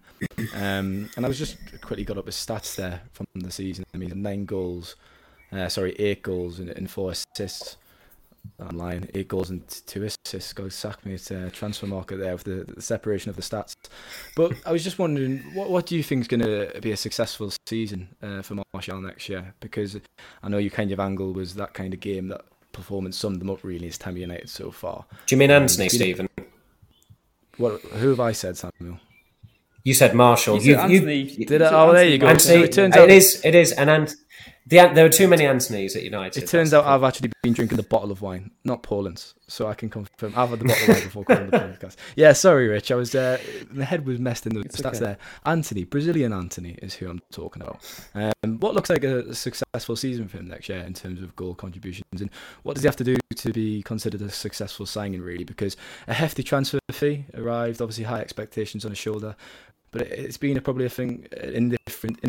Um, 0.56 1.10
and 1.16 1.26
I 1.26 1.28
was 1.28 1.38
just 1.38 1.58
quickly 1.82 2.04
got 2.04 2.18
up 2.18 2.26
his 2.26 2.36
stats 2.36 2.76
there 2.76 3.02
from 3.14 3.28
the 3.36 3.52
season. 3.52 3.86
I 3.94 3.98
mean, 3.98 4.12
nine 4.22 4.46
goals, 4.46 4.96
uh, 5.52 5.70
sorry, 5.70 5.94
eight 5.94 6.22
goals 6.22 6.60
and, 6.60 6.70
and 6.70 6.90
four 6.90 7.12
assists 7.12 7.78
online. 8.60 9.10
Eight 9.14 9.28
goals 9.28 9.50
and 9.50 9.68
two 9.86 10.04
assists. 10.04 10.54
Go 10.54 10.70
sack 10.70 11.06
me 11.06 11.16
at 11.16 11.32
uh, 11.32 11.50
Transfermarkt 11.50 12.18
there 12.18 12.34
with 12.34 12.44
the, 12.44 12.74
the, 12.74 12.82
separation 12.82 13.30
of 13.30 13.36
the 13.36 13.42
stats. 13.42 13.76
But 14.36 14.54
I 14.66 14.72
was 14.72 14.84
just 14.84 15.00
wondering, 15.00 15.40
what 15.54 15.70
what 15.70 15.86
do 15.86 15.96
you 15.96 16.04
think 16.04 16.22
is 16.22 16.28
going 16.28 16.42
to 16.42 16.80
be 16.82 16.92
a 16.92 16.98
successful 16.98 17.52
season 17.66 18.10
uh, 18.22 18.42
for 18.42 18.56
Martial 18.74 19.02
next 19.02 19.30
year? 19.30 19.54
Because 19.60 19.98
I 20.44 20.50
know 20.50 20.58
your 20.58 20.72
kind 20.72 20.92
of 20.92 21.00
angle 21.00 21.34
was 21.34 21.56
that 21.56 21.74
kind 21.74 21.94
of 21.94 22.00
game 22.00 22.28
that 22.30 22.42
performance 22.72 23.18
summed 23.18 23.42
them 23.42 23.50
up 23.50 23.64
really 23.64 23.88
his 23.88 23.98
time 23.98 24.18
United 24.18 24.50
so 24.50 24.72
far. 24.72 25.06
Do 25.26 25.36
you 25.36 25.40
mean 25.40 25.52
Antony, 25.52 25.86
um, 25.86 25.90
Stephen? 25.90 26.30
What? 27.58 27.82
Who 27.82 28.10
have 28.10 28.20
I 28.20 28.32
said, 28.32 28.58
Samuel? 28.58 29.00
You 29.84 29.94
said 29.94 30.14
Martial. 30.14 30.62
You, 30.62 30.80
you, 30.88 31.08
you, 31.08 31.46
did 31.46 31.62
it? 31.62 31.70
Oh, 31.72 31.94
there 31.94 32.06
you 32.06 32.18
go. 32.18 32.28
Antony, 32.28 32.56
so 32.56 32.64
it 32.64 32.72
turns 32.74 32.96
out 32.96 33.10
it 33.10 33.16
is. 33.16 33.42
It 33.44 33.56
is 33.56 33.72
an 33.72 33.90
Ant. 33.90 34.16
The, 34.70 34.92
there 34.94 35.06
are 35.06 35.10
too 35.10 35.30
many 35.30 35.46
Antonys 35.46 35.96
at 35.96 36.04
United. 36.04 36.44
It 36.44 36.48
turns 36.48 36.74
out 36.74 36.86
I've 36.86 37.04
actually 37.04 37.32
been 37.42 37.54
drinking 37.54 37.78
the 37.78 37.84
bottle 37.84 38.12
of 38.12 38.22
wine, 38.22 38.52
not 38.66 38.84
Poland's, 38.84 39.34
so 39.48 39.68
I 39.68 39.74
can 39.74 39.90
confirm. 39.90 40.34
I've 40.36 40.50
had 40.50 40.60
the 40.60 40.66
bottle 40.66 40.84
of 40.84 40.90
wine 40.90 41.04
before 41.04 41.24
calling 41.24 41.50
the 41.50 41.58
podcast. 41.80 41.96
Yeah, 42.18 42.34
sorry, 42.34 42.68
Rich. 42.68 42.92
I 42.92 42.96
was 42.96 43.16
uh, 43.16 43.38
the 43.72 43.86
head 43.86 44.06
was 44.06 44.20
messed 44.20 44.46
in 44.46 44.56
the 44.56 44.60
it's 44.62 44.82
stats 44.82 44.96
okay. 44.96 45.00
there. 45.00 45.18
Antony, 45.46 45.86
Brazilian 45.86 46.34
Antony, 46.34 46.78
is 46.82 46.96
who 46.96 47.10
I'm 47.10 47.22
talking 47.32 47.62
about. 47.62 47.80
Um, 48.14 48.60
what 48.60 48.76
looks 48.76 48.90
like 48.90 49.06
a 49.06 49.34
successful 49.34 49.96
season 49.96 50.28
for 50.28 50.38
him 50.40 50.50
next 50.50 50.68
year 50.68 50.80
in 50.80 50.94
terms 50.94 51.22
of 51.22 51.34
goal 51.38 51.56
contributions, 51.56 52.20
and 52.20 52.30
what 52.64 52.74
does 52.74 52.84
he 52.84 52.88
have 52.88 52.98
to 52.98 53.06
do 53.06 53.16
to 53.36 53.54
be 53.54 53.82
considered 53.84 54.22
a 54.22 54.30
successful 54.30 54.86
signing? 54.86 55.22
Really, 55.22 55.46
because 55.46 55.78
a 56.10 56.14
hefty 56.14 56.44
transfer 56.44 56.80
fee 56.92 57.24
arrived, 57.36 57.82
obviously 57.82 58.04
high 58.04 58.20
expectations 58.20 58.84
on 58.84 58.92
his 58.92 58.98
shoulder, 59.00 59.38
but 59.92 60.02
it's 60.02 60.38
been 60.38 60.58
a, 60.58 60.62
probably 60.62 60.86
a 60.86 60.90
thing 60.90 61.26
in 61.42 61.78
different, 61.86 62.20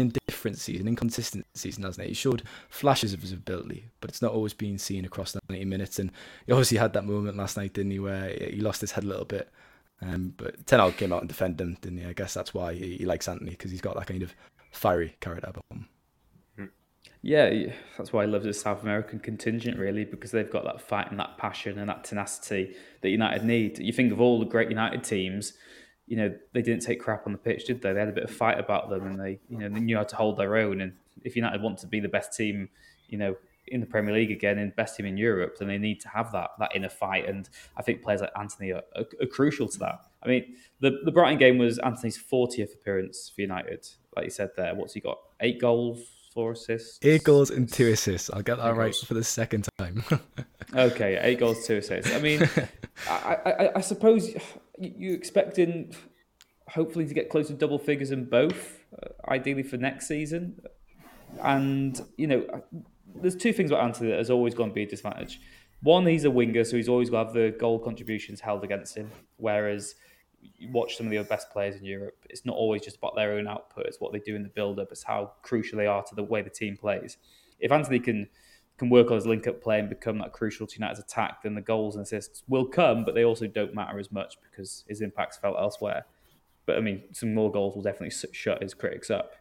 in 0.47 0.53
different 0.53 0.59
season, 0.59 0.89
inconsistent 0.89 1.47
season, 1.55 1.85
hasn't 1.85 2.07
it? 2.07 2.09
He 2.09 2.15
showed 2.15 2.43
flashes 2.69 3.13
of 3.13 3.21
his 3.21 3.33
ability, 3.33 3.87
but 4.01 4.11
it's 4.11 4.23
not 4.23 4.33
always 4.33 4.55
been 4.55 4.79
seen 4.79 5.05
across 5.05 5.33
the 5.33 5.41
90 5.49 5.65
minutes. 5.65 5.99
And 5.99 6.11
he 6.47 6.53
obviously 6.53 6.79
had 6.79 6.93
that 6.93 7.05
moment 7.05 7.37
last 7.37 7.57
night, 7.57 7.75
didn't 7.75 7.93
he, 7.93 7.99
where 7.99 8.29
he 8.29 8.61
lost 8.61 8.81
his 8.81 8.93
head 8.93 9.05
a 9.05 9.09
little 9.09 9.25
bit. 9.25 9.51
Um, 10.01 10.35
but 10.37 10.67
Ten 10.67 10.93
came 10.93 11.13
out 11.13 11.23
and 11.23 11.29
defended 11.29 11.61
him, 11.61 11.77
didn't 11.81 11.99
he? 11.99 12.07
I 12.07 12.13
guess 12.13 12.35
that's 12.35 12.55
why 12.55 12.75
he, 12.75 12.99
he 12.99 13.05
likes 13.05 13.29
Antony 13.29 13.51
because 13.51 13.71
he's 13.71 13.81
got 13.81 13.97
that 13.97 14.07
kind 14.07 14.23
of 14.23 14.35
fiery 14.71 15.17
character 15.21 15.51
about 15.51 15.65
him. 15.71 15.89
Yeah, 17.21 17.73
that's 17.97 18.13
why 18.13 18.23
I 18.23 18.27
love 18.27 18.45
the 18.45 18.55
South 18.55 18.83
American 18.83 19.19
contingent, 19.19 19.77
really, 19.77 20.05
because 20.05 20.31
they've 20.31 20.51
got 20.51 20.65
that 20.65 20.81
fight 20.81 21.11
and 21.11 21.19
that 21.19 21.37
passion 21.37 21.79
and 21.79 21.89
that 21.89 22.05
tenacity 22.05 22.77
that 23.01 23.09
United 23.09 23.45
need. 23.45 23.79
You 23.81 23.93
think 23.93 24.13
of 24.13 24.21
all 24.21 24.39
the 24.39 24.45
great 24.45 24.69
United 24.69 25.03
teams, 25.03 25.55
you 26.09 26.17
know, 26.17 26.35
they 26.53 26.63
didn't 26.63 26.83
take 26.83 27.01
crap 27.01 27.27
on 27.27 27.33
the 27.33 27.39
pitch, 27.39 27.67
did 27.67 27.83
they? 27.83 27.93
They 27.93 28.01
had 28.01 28.09
a 28.09 28.13
bit 28.13 28.25
of 28.25 28.31
fight 28.31 28.59
about 28.59 28.89
them, 28.89 29.07
and 29.07 29.21
they, 29.21 29.39
you 29.49 29.59
know, 29.59 29.69
they 29.69 29.81
knew 29.81 29.97
how 29.97 30.05
to 30.05 30.17
hold 30.17 30.39
their 30.39 30.57
own. 30.57 30.81
And 30.81 30.95
if 31.23 31.37
United 31.37 31.63
want 31.63 31.79
to 31.79 31.87
be 31.87 32.01
the 32.01 32.09
best 32.09 32.35
team, 32.35 32.71
you 33.09 33.19
know, 33.19 33.37
in 33.67 33.81
the 33.81 33.87
Premier 33.87 34.15
League 34.15 34.31
again 34.31 34.59
and 34.59 34.75
best 34.75 34.97
team 34.97 35.07
in 35.07 35.19
Europe, 35.19 35.59
then 35.59 35.69
they 35.69 35.79
need 35.79 36.01
to 36.01 36.09
have 36.09 36.33
that 36.33 36.51
that 36.59 36.71
inner 36.75 36.89
fight. 36.89 37.29
And 37.29 37.49
I 37.77 37.83
think 37.83 38.03
players 38.03 38.23
like 38.23 38.31
Antony 38.39 38.73
are, 38.73 38.83
are, 38.97 39.05
are 39.21 39.27
crucial 39.27 39.69
to 39.69 39.79
that. 39.81 40.01
I 40.23 40.29
mean, 40.29 40.57
the 40.81 40.99
the 41.05 41.13
Brighton 41.13 41.39
game 41.39 41.59
was 41.59 41.79
Antony's 41.79 42.19
40th 42.19 42.75
appearance 42.75 43.31
for 43.35 43.43
United. 43.43 43.87
Like 44.17 44.25
you 44.25 44.31
said 44.31 44.51
there, 44.57 44.75
what's 44.75 44.95
he 44.95 45.01
got? 45.01 45.19
Eight 45.41 45.61
goals, 45.61 46.01
four 46.33 46.53
assists. 46.53 46.99
Eight 47.03 47.25
goals 47.25 47.51
and 47.51 47.71
two 47.71 47.89
assists. 47.89 48.31
I'll 48.31 48.43
get 48.43 48.57
that 48.59 48.73
eight 48.73 48.77
right 48.77 48.93
goals. 48.93 49.05
for 49.05 49.15
the 49.15 49.25
second 49.25 49.69
time. 49.79 50.03
okay, 50.75 51.19
eight 51.21 51.39
goals, 51.39 51.67
two 51.67 51.77
assists. 51.77 52.13
I 52.15 52.21
mean, 52.21 52.49
I, 53.09 53.37
I, 53.45 53.71
I 53.77 53.81
suppose 53.81 54.35
you 54.81 55.13
expecting 55.15 55.95
hopefully 56.69 57.07
to 57.07 57.15
get 57.15 57.31
close 57.31 57.49
to 57.49 57.55
double 57.55 57.79
figures 57.79 58.11
in 58.11 58.25
both, 58.27 58.85
uh, 59.03 59.09
ideally 59.31 59.63
for 59.63 59.77
next 59.77 60.07
season. 60.07 60.61
And 61.43 62.01
you 62.17 62.27
know, 62.27 62.63
there's 63.15 63.37
two 63.37 63.53
things 63.53 63.71
about 63.71 63.85
Antony 63.85 64.11
that 64.11 64.19
has 64.19 64.31
always 64.31 64.55
going 64.55 64.71
to 64.71 64.75
be 64.75 64.83
a 64.83 64.87
disadvantage. 64.87 65.41
One, 65.83 66.07
he's 66.07 66.25
a 66.25 66.31
winger, 66.31 66.65
so 66.65 66.77
he's 66.77 66.89
always 66.89 67.09
going 67.11 67.27
to 67.27 67.33
have 67.33 67.35
the 67.35 67.57
goal 67.57 67.79
contributions 67.79 68.41
held 68.41 68.65
against 68.65 68.97
him. 68.97 69.11
Whereas 69.37 69.95
you 70.41 70.71
watch 70.73 70.97
some 70.97 71.07
of 71.07 71.13
the 71.13 71.23
best 71.23 71.51
players 71.51 71.77
in 71.77 71.85
Europe, 71.85 72.17
it's 72.29 72.45
not 72.45 72.57
always 72.57 72.83
just 72.83 72.97
about 72.97 73.15
their 73.15 73.33
own 73.33 73.47
output; 73.47 73.87
it's 73.87 74.01
what 74.01 74.13
they 74.13 74.19
do 74.19 74.35
in 74.35 74.43
the 74.43 74.49
build-up, 74.49 74.89
it's 74.91 75.05
how 75.05 75.33
crucial 75.43 75.79
they 75.79 75.87
are 75.87 76.03
to 76.03 76.15
the 76.15 76.23
way 76.23 76.43
the 76.43 76.51
team 76.51 76.77
plays. 76.77 77.17
If 77.61 77.73
Antony 77.73 78.01
can 78.01 78.29
can 78.79 78.89
work 78.89 79.11
on 79.11 79.17
his 79.17 79.27
link 79.27 79.47
up 79.47 79.61
play 79.61 79.81
and 79.81 79.89
become 79.89 80.19
that 80.19 80.33
crucial 80.33 80.67
to 80.67 80.75
United's 80.77 81.01
attack, 81.01 81.43
then 81.43 81.55
the 81.55 81.61
goals 81.61 81.97
and 81.97 82.05
assists 82.05 82.45
will 82.49 82.65
come, 82.65 83.05
but 83.05 83.15
they 83.15 83.25
also 83.25 83.47
don't 83.47 83.75
matter 83.75 83.99
as 83.99 84.13
much 84.13 84.37
because 84.41 84.85
his 84.89 85.01
impact's 85.01 85.37
felt 85.37 85.57
elsewhere. 85.59 86.07
But 86.65 86.77
I 86.77 86.81
mean, 86.81 87.03
some 87.13 87.35
more 87.35 87.51
goals 87.51 87.75
will 87.75 87.83
definitely 87.83 88.15
shut 88.33 88.63
his 88.63 88.75
critics 88.75 89.11
up. 89.11 89.33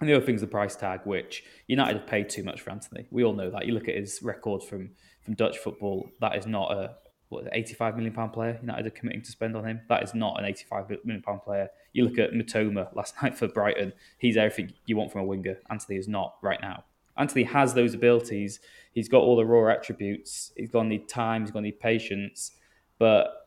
And 0.00 0.08
the 0.08 0.14
other 0.14 0.26
thing 0.26 0.34
is 0.34 0.40
the 0.40 0.46
price 0.46 0.76
tag, 0.76 1.00
which 1.04 1.44
United 1.68 1.98
have 1.98 2.06
paid 2.06 2.28
too 2.28 2.42
much 2.42 2.60
for 2.60 2.70
Antony. 2.70 3.06
We 3.10 3.24
all 3.24 3.32
know 3.32 3.50
that. 3.50 3.66
You 3.66 3.72
look 3.72 3.88
at 3.88 3.94
his 3.94 4.20
record 4.22 4.62
from 4.62 4.90
from 5.22 5.34
Dutch 5.34 5.58
football, 5.58 6.08
that 6.20 6.36
is 6.36 6.46
not 6.46 6.70
a 6.70 6.94
what 7.28 7.48
85 7.50 7.96
million 7.96 8.14
pound 8.14 8.32
player 8.32 8.58
United 8.60 8.86
are 8.86 8.90
committing 8.90 9.22
to 9.22 9.30
spend 9.30 9.56
on 9.56 9.64
him. 9.64 9.80
That 9.88 10.02
is 10.02 10.14
not 10.14 10.38
an 10.38 10.44
85 10.44 10.90
million 11.04 11.22
pound 11.22 11.42
player. 11.42 11.68
You 11.92 12.04
look 12.04 12.18
at 12.18 12.32
Mitoma 12.32 12.94
last 12.94 13.14
night 13.22 13.36
for 13.36 13.48
Brighton. 13.48 13.92
He's 14.18 14.36
everything 14.36 14.72
you 14.86 14.96
want 14.96 15.10
from 15.10 15.22
a 15.22 15.24
winger. 15.24 15.58
Antony 15.70 15.98
is 15.98 16.08
not 16.08 16.36
right 16.42 16.60
now. 16.60 16.84
Antony 17.18 17.44
has 17.44 17.74
those 17.74 17.94
abilities. 17.94 18.60
He's 18.92 19.08
got 19.08 19.18
all 19.18 19.36
the 19.36 19.44
raw 19.44 19.70
attributes. 19.72 20.52
He's 20.56 20.70
going 20.70 20.88
to 20.88 20.96
need 20.96 21.08
time. 21.08 21.42
He's 21.42 21.50
going 21.50 21.64
to 21.64 21.70
need 21.70 21.80
patience. 21.80 22.52
But 22.98 23.46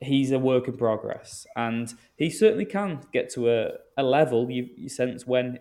he's 0.00 0.32
a 0.32 0.38
work 0.38 0.68
in 0.68 0.76
progress. 0.76 1.46
And 1.56 1.92
he 2.16 2.30
certainly 2.30 2.64
can 2.64 3.00
get 3.12 3.30
to 3.34 3.50
a, 3.50 3.70
a 3.96 4.02
level 4.02 4.50
you, 4.50 4.68
you 4.76 4.88
sense 4.88 5.26
when 5.26 5.58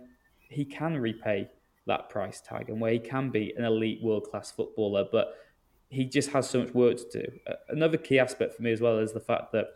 he 0.50 0.66
can 0.66 0.98
repay 0.98 1.50
that 1.86 2.10
price 2.10 2.42
tag 2.42 2.70
and 2.70 2.80
where 2.80 2.94
he 2.94 3.00
can 3.00 3.30
be 3.30 3.54
an 3.58 3.66
elite 3.66 4.02
world 4.02 4.28
class 4.30 4.52
footballer. 4.52 5.06
But 5.12 5.36
he 5.90 6.06
just 6.06 6.32
has 6.32 6.50
so 6.50 6.60
much 6.60 6.74
work 6.74 6.98
to 6.98 7.22
do. 7.22 7.32
Another 7.70 7.98
key 7.98 8.20
aspect 8.20 8.56
for 8.56 8.64
me 8.64 8.72
as 8.72 8.82
well 8.82 9.00
is 9.00 9.14
the 9.14 9.20
fact 9.20 9.52
that 9.52 9.68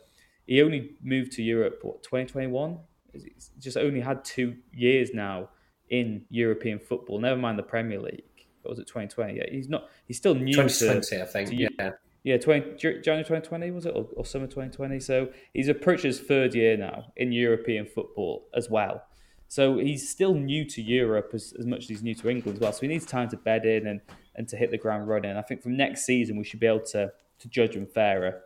he 0.47 0.61
only 0.61 0.91
moved 1.03 1.33
to 1.33 1.43
Europe, 1.43 1.79
what, 1.83 2.01
2021? 2.03 2.79
He's 3.13 3.51
just 3.59 3.77
only 3.77 3.99
had 3.99 4.23
two 4.23 4.55
years 4.71 5.11
now 5.13 5.49
in 5.89 6.25
European 6.29 6.79
football. 6.79 7.19
Never 7.19 7.39
mind 7.39 7.57
the 7.57 7.63
Premier 7.63 7.99
League. 7.99 8.23
What 8.61 8.71
was 8.71 8.79
it 8.79 8.87
2020? 8.87 9.37
Yeah, 9.37 9.43
he's 9.49 9.69
not. 9.69 9.89
He's 10.05 10.17
still 10.17 10.35
new 10.35 10.53
2020, 10.53 11.01
to, 11.01 11.23
I 11.23 11.25
think. 11.25 11.49
To, 11.49 11.55
yeah. 11.55 11.91
Yeah, 12.23 12.37
20, 12.37 12.75
January 12.75 13.23
2020 13.23 13.71
was 13.71 13.85
it, 13.85 13.93
or, 13.95 14.05
or, 14.17 14.25
summer 14.25 14.47
2020? 14.47 14.99
So 14.99 15.29
he's 15.53 15.69
approached 15.69 16.03
his 16.03 16.19
third 16.19 16.53
year 16.53 16.75
now 16.75 17.05
in 17.15 17.31
European 17.31 17.85
football 17.85 18.49
as 18.53 18.69
well. 18.69 19.01
So 19.47 19.77
he's 19.77 20.09
still 20.09 20.33
new 20.33 20.65
to 20.65 20.81
Europe 20.81 21.29
as, 21.33 21.53
as 21.57 21.65
much 21.65 21.83
as 21.83 21.87
he's 21.87 22.03
new 22.03 22.15
to 22.15 22.29
England 22.29 22.57
as 22.57 22.61
well. 22.61 22.73
So 22.73 22.81
he 22.81 22.87
needs 22.87 23.05
time 23.05 23.29
to 23.29 23.37
bed 23.37 23.65
in 23.65 23.87
and, 23.87 24.01
and 24.35 24.45
to 24.49 24.57
hit 24.57 24.71
the 24.71 24.77
ground 24.77 25.07
running. 25.07 25.37
I 25.37 25.41
think 25.41 25.61
from 25.61 25.77
next 25.77 26.03
season 26.03 26.35
we 26.35 26.43
should 26.43 26.59
be 26.59 26.67
able 26.67 26.81
to 26.87 27.13
to 27.39 27.47
judge 27.47 27.75
him 27.75 27.85
fairer. 27.85 28.41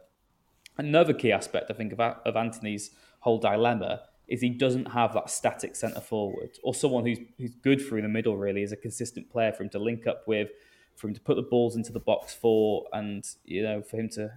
Another 0.77 1.13
key 1.13 1.31
aspect 1.31 1.71
I 1.71 1.73
think 1.73 1.93
of, 1.93 1.99
of 1.99 2.35
Antony's 2.35 2.91
whole 3.19 3.39
dilemma 3.39 4.01
is 4.31 4.39
he 4.39 4.49
doesn't 4.49 4.85
have 4.85 5.13
that 5.13 5.29
static 5.29 5.75
centre 5.75 5.99
forward 5.99 6.57
or 6.63 6.73
someone 6.73 7.05
who's 7.05 7.19
who's 7.37 7.53
good 7.55 7.81
through 7.81 8.01
the 8.01 8.07
middle. 8.07 8.37
Really, 8.37 8.63
is 8.63 8.71
a 8.71 8.77
consistent 8.77 9.29
player 9.29 9.51
for 9.51 9.63
him 9.63 9.69
to 9.69 9.79
link 9.79 10.07
up 10.07 10.25
with, 10.25 10.49
for 10.95 11.09
him 11.09 11.13
to 11.13 11.19
put 11.19 11.35
the 11.35 11.41
balls 11.41 11.75
into 11.75 11.91
the 11.91 11.99
box 11.99 12.33
for, 12.33 12.85
and 12.93 13.27
you 13.43 13.61
know 13.61 13.81
for 13.81 13.97
him 13.97 14.07
to 14.09 14.31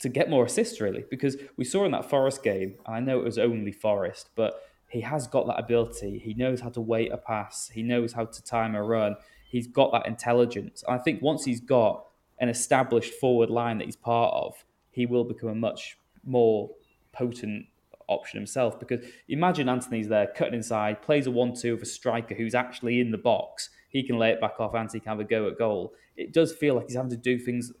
to 0.00 0.08
get 0.08 0.28
more 0.28 0.44
assists 0.44 0.80
really 0.80 1.04
because 1.08 1.36
we 1.56 1.64
saw 1.64 1.84
in 1.84 1.92
that 1.92 2.10
Forest 2.10 2.42
game, 2.42 2.74
and 2.84 2.96
I 2.96 3.00
know 3.00 3.20
it 3.20 3.24
was 3.24 3.38
only 3.38 3.70
Forest, 3.70 4.30
but 4.34 4.60
he 4.88 5.02
has 5.02 5.28
got 5.28 5.46
that 5.46 5.60
ability. 5.60 6.18
He 6.18 6.34
knows 6.34 6.60
how 6.60 6.70
to 6.70 6.80
wait 6.80 7.12
a 7.12 7.16
pass. 7.16 7.68
He 7.72 7.84
knows 7.84 8.12
how 8.12 8.24
to 8.24 8.42
time 8.42 8.74
a 8.74 8.82
run. 8.82 9.16
He's 9.48 9.68
got 9.68 9.92
that 9.92 10.06
intelligence. 10.06 10.82
And 10.86 10.98
I 10.98 11.02
think 11.02 11.22
once 11.22 11.44
he's 11.44 11.60
got 11.60 12.04
an 12.40 12.48
established 12.48 13.14
forward 13.14 13.50
line 13.50 13.78
that 13.78 13.84
he's 13.84 13.96
part 13.96 14.34
of, 14.34 14.64
he 14.90 15.06
will 15.06 15.24
become 15.24 15.48
a 15.48 15.54
much 15.54 15.98
more 16.24 16.70
potent 17.12 17.66
option 18.08 18.38
himself. 18.38 18.78
Because 18.78 19.04
imagine 19.28 19.68
Antony's 19.68 20.08
there, 20.08 20.28
cutting 20.36 20.54
inside, 20.54 21.02
plays 21.02 21.26
a 21.26 21.30
one-two 21.30 21.74
of 21.74 21.82
a 21.82 21.86
striker 21.86 22.34
who's 22.34 22.54
actually 22.54 23.00
in 23.00 23.10
the 23.10 23.18
box. 23.18 23.70
He 23.88 24.02
can 24.02 24.18
lay 24.18 24.30
it 24.30 24.40
back 24.40 24.58
off. 24.58 24.74
Antony 24.74 25.00
can 25.00 25.10
have 25.10 25.20
a 25.20 25.24
go 25.24 25.48
at 25.48 25.58
goal. 25.58 25.94
It 26.16 26.32
does 26.32 26.52
feel 26.52 26.74
like 26.74 26.86
he's 26.86 26.96
having 26.96 27.10
to 27.10 27.16
do 27.16 27.38
things 27.38 27.72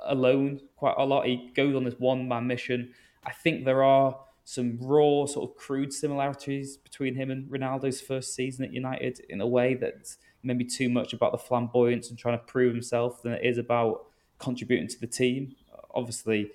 alone 0.00 0.60
quite 0.76 0.94
a 0.98 1.04
lot. 1.04 1.26
He 1.26 1.50
goes 1.54 1.74
on 1.74 1.84
this 1.84 1.94
one-man 1.98 2.46
mission. 2.46 2.92
I 3.24 3.32
think 3.32 3.64
there 3.64 3.82
are 3.82 4.18
some 4.44 4.78
raw, 4.80 5.24
sort 5.24 5.50
of 5.50 5.56
crude 5.56 5.92
similarities 5.92 6.76
between 6.76 7.14
him 7.14 7.30
and 7.30 7.50
Ronaldo's 7.50 8.00
first 8.00 8.34
season 8.34 8.64
at 8.64 8.74
United 8.74 9.20
in 9.30 9.40
a 9.40 9.46
way 9.46 9.74
that's 9.74 10.18
maybe 10.42 10.64
too 10.64 10.90
much 10.90 11.14
about 11.14 11.32
the 11.32 11.38
flamboyance 11.38 12.10
and 12.10 12.18
trying 12.18 12.38
to 12.38 12.44
prove 12.44 12.74
himself 12.74 13.22
than 13.22 13.32
it 13.32 13.40
is 13.42 13.56
about 13.56 14.04
contributing 14.38 14.88
to 14.88 15.00
the 15.00 15.06
team. 15.06 15.56
Obviously, 15.94 16.50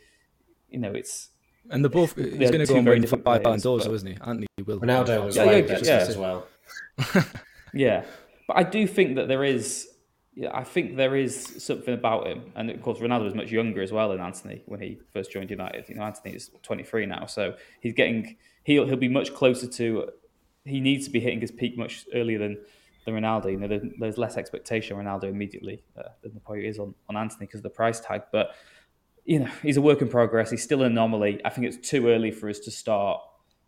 you 0.70 0.78
know, 0.78 0.92
it's 0.92 1.30
and 1.70 1.84
they're 1.84 1.90
both. 1.90 2.16
He's 2.16 2.52
going 2.52 2.66
to 2.66 2.66
go 2.66 2.76
and 2.76 2.88
win 2.88 3.06
five 3.06 3.44
Ballon 3.44 3.60
d'Ors, 3.60 3.86
isn't 3.86 4.08
he? 4.08 4.18
Antony 4.22 4.48
will. 4.66 4.80
Ronaldo 4.80 5.26
was 5.26 5.36
yeah, 5.36 5.46
yeah, 5.46 5.58
yeah, 5.58 5.80
yeah. 5.84 5.96
as 5.98 6.18
well. 6.18 6.48
yeah, 7.74 8.04
but 8.48 8.58
I 8.58 8.64
do 8.64 8.88
think 8.88 9.16
that 9.16 9.28
there 9.28 9.44
is. 9.44 9.88
Yeah, 10.36 10.52
I 10.54 10.64
think 10.64 10.96
there 10.96 11.16
is 11.16 11.64
something 11.64 11.94
about 11.94 12.28
him, 12.28 12.52
and 12.56 12.70
of 12.70 12.82
course 12.82 13.00
Ronaldo 13.00 13.26
was 13.26 13.36
much 13.36 13.52
younger 13.52 13.82
as 13.82 13.92
well 13.92 14.10
than 14.10 14.20
Antony 14.20 14.64
when 14.68 14.80
he 14.80 15.00
first 15.12 15.32
joined 15.32 15.50
United. 15.50 15.90
You 15.90 15.96
know, 15.96 16.04
Antony 16.04 16.36
is 16.36 16.50
23 16.64 17.08
now, 17.08 17.26
so 17.26 17.56
he's 17.82 17.94
getting 17.94 18.38
he'll 18.64 18.86
he'll 18.86 18.96
be 18.96 19.10
much 19.10 19.34
closer 19.34 19.68
to. 19.68 20.10
He 20.66 20.80
needs 20.80 21.06
to 21.06 21.12
be 21.12 21.20
hitting 21.20 21.42
his 21.42 21.52
peak 21.52 21.78
much 21.78 22.06
earlier 22.14 22.38
than 22.38 22.58
than 23.06 23.16
Ronaldo. 23.16 23.52
You 23.52 23.58
know, 23.58 23.68
there, 23.68 23.82
there's 24.00 24.18
less 24.18 24.38
expectation 24.38 24.98
on 24.98 25.04
Ronaldo 25.04 25.26
immediately 25.26 25.84
uh, 25.98 26.10
than 26.22 26.34
the 26.34 26.40
probably 26.40 26.68
is 26.68 26.80
on, 26.80 26.94
on 27.10 27.18
Antony 27.18 27.46
because 27.46 27.60
of 27.60 27.64
the 27.64 27.70
price 27.70 28.00
tag. 28.00 28.24
But 28.32 28.56
you 29.30 29.38
know, 29.38 29.52
he's 29.62 29.78
a 29.78 29.82
work 29.82 30.02
in 30.02 30.08
progress. 30.08 30.50
He's 30.50 30.64
still 30.64 30.82
an 30.82 30.92
anomaly. 30.92 31.40
I 31.46 31.50
think 31.52 31.68
it's 31.68 31.88
too 31.88 32.08
early 32.08 32.32
for 32.32 32.50
us 32.50 32.58
to 32.62 32.72
start 32.72 33.22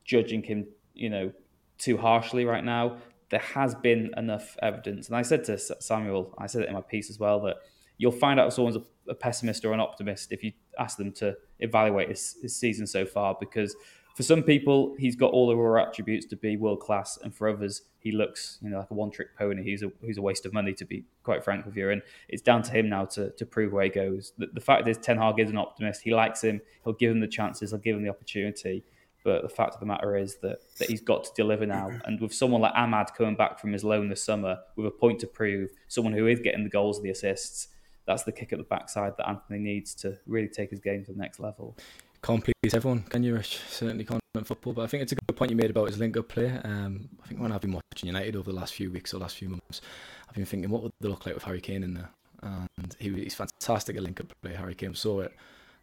judging 0.04 0.42
him. 0.42 0.66
You 0.96 1.12
know, 1.12 1.32
too 1.78 1.98
harshly 1.98 2.46
right 2.46 2.64
now. 2.64 2.98
There 3.30 3.40
has 3.40 3.76
been 3.76 4.12
enough 4.18 4.58
evidence, 4.64 5.08
and 5.08 5.16
I 5.16 5.22
said 5.22 5.44
to 5.46 5.60
Samuel, 5.60 6.34
I 6.40 6.48
said 6.48 6.64
it 6.64 6.70
in 6.70 6.74
my 6.74 6.82
piece 6.82 7.12
as 7.12 7.20
well 7.20 7.40
that 7.42 7.58
you'll 8.00 8.12
find 8.12 8.40
out 8.40 8.48
if 8.48 8.54
someone's 8.54 8.78
a, 8.78 8.84
a 9.08 9.14
pessimist 9.14 9.64
or 9.64 9.74
an 9.74 9.80
optimist 9.80 10.32
if 10.32 10.44
you 10.44 10.52
ask 10.80 10.98
them 10.98 11.12
to 11.14 11.36
evaluate 11.60 12.10
his, 12.10 12.38
his 12.42 12.56
season 12.56 12.88
so 12.88 13.06
far 13.06 13.38
because 13.40 13.76
for 14.16 14.24
some 14.24 14.44
people, 14.44 14.96
he's 15.00 15.16
got 15.16 15.32
all 15.32 15.48
the 15.48 15.56
raw 15.56 15.82
attributes 15.82 16.26
to 16.28 16.36
be 16.36 16.58
world 16.58 16.80
class, 16.80 17.18
and 17.24 17.34
for 17.34 17.48
others, 17.50 17.84
he 18.00 18.12
looks 18.12 18.58
you 18.62 18.70
know 18.70 18.80
like 18.80 18.92
a 18.92 18.94
one 18.94 19.12
trick 19.12 19.38
pony. 19.38 19.64
He's 19.64 19.84
a 19.84 19.92
who's 20.02 20.18
a 20.18 20.22
waste 20.22 20.46
of 20.46 20.54
money, 20.54 20.74
to 20.74 20.86
be 20.86 21.06
quite 21.24 21.44
frank 21.44 21.66
with 21.66 21.78
you. 21.78 21.90
And 21.90 22.02
it's 22.28 22.42
down 22.42 22.62
to 22.64 22.72
him 22.72 22.90
now 22.90 23.06
to 23.06 23.32
to 23.32 23.46
prove 23.46 23.72
where 23.72 23.86
he 23.86 23.90
goes. 23.90 24.34
The, 24.38 24.48
the 24.48 24.62
fact 24.62 24.88
is, 24.88 24.98
Ten 24.98 25.18
Hag 25.18 25.40
is 25.40 25.50
an 25.50 25.58
optimist. 25.58 26.02
He 26.02 26.14
likes 26.14 26.44
him. 26.44 26.62
He'll 26.84 26.94
give 26.94 27.12
him 27.12 27.20
the 27.20 27.28
chances. 27.28 27.72
He'll 27.72 27.80
give 27.80 27.96
him 27.96 28.04
the 28.04 28.10
opportunity. 28.10 28.84
But 29.24 29.44
the 29.44 29.50
fact 29.50 29.76
of 29.76 29.80
the 29.80 29.86
matter 29.86 30.18
is 30.18 30.38
that, 30.38 30.62
that 30.80 30.90
he's 30.90 31.02
got 31.02 31.24
to 31.26 31.32
deliver 31.36 31.68
now. 31.68 31.92
And 32.06 32.20
with 32.20 32.34
someone 32.34 32.60
like 32.60 32.74
Amad 32.74 33.14
coming 33.16 33.36
back 33.36 33.60
from 33.60 33.72
his 33.72 33.84
loan 33.84 34.10
this 34.10 34.24
summer 34.24 34.58
with 34.76 34.88
a 34.88 34.92
point 34.92 35.20
to 35.20 35.28
prove, 35.28 35.70
someone 35.88 36.14
who 36.14 36.26
is 36.26 36.40
getting 36.40 36.64
the 36.64 36.72
goals 36.72 36.98
and 36.98 37.06
the 37.06 37.12
assists, 37.12 37.68
that's 38.08 38.24
the 38.24 38.32
kick 38.32 38.52
at 38.52 38.58
the 38.58 38.66
backside 38.66 39.14
that 39.18 39.30
Antony 39.30 39.60
needs 39.60 39.94
to 39.96 40.18
really 40.26 40.48
take 40.48 40.72
his 40.72 40.80
game 40.80 41.06
to 41.06 41.14
the 41.14 41.20
next 41.20 41.40
level 41.40 41.78
can't 42.24 42.44
please 42.44 42.74
everyone, 42.74 43.02
can 43.04 43.24
you? 43.24 43.42
Certainly 43.42 44.06
can't 44.06 44.22
in 44.36 44.44
football. 44.44 44.74
But 44.74 44.84
I 44.84 44.88
think 44.88 45.04
it's 45.04 45.12
a 45.12 45.16
good 45.16 45.36
point 45.36 45.52
you 45.52 45.58
made 45.58 45.70
about 45.70 45.88
his 45.88 45.98
link-up 45.98 46.30
play. 46.30 46.50
Um, 46.64 47.10
I 47.24 47.28
think 47.28 47.42
when 47.42 47.52
I've 47.52 47.62
been 47.62 47.74
watching 47.74 48.08
United 48.08 48.36
over 48.36 48.52
the 48.52 48.58
last 48.58 48.74
few 48.74 48.92
weeks 48.92 49.14
or 49.14 49.20
last 49.20 49.38
few 49.38 49.50
months, 49.50 49.82
I've 50.28 50.36
been 50.36 50.46
thinking, 50.46 50.70
what 50.70 50.84
would 50.84 50.92
they 51.02 51.10
look 51.10 51.26
like 51.26 51.36
with 51.36 51.44
Harry 51.44 51.62
Kane 51.62 51.84
in 51.84 51.94
there? 51.96 52.10
And 52.42 52.96
he, 53.00 53.10
he's 53.12 53.36
fantastic 53.36 53.96
at 53.96 54.04
link-up 54.04 54.34
play. 54.42 54.54
Harry 54.54 54.76
Kane 54.76 54.96
saw 54.96 55.22
it 55.22 55.34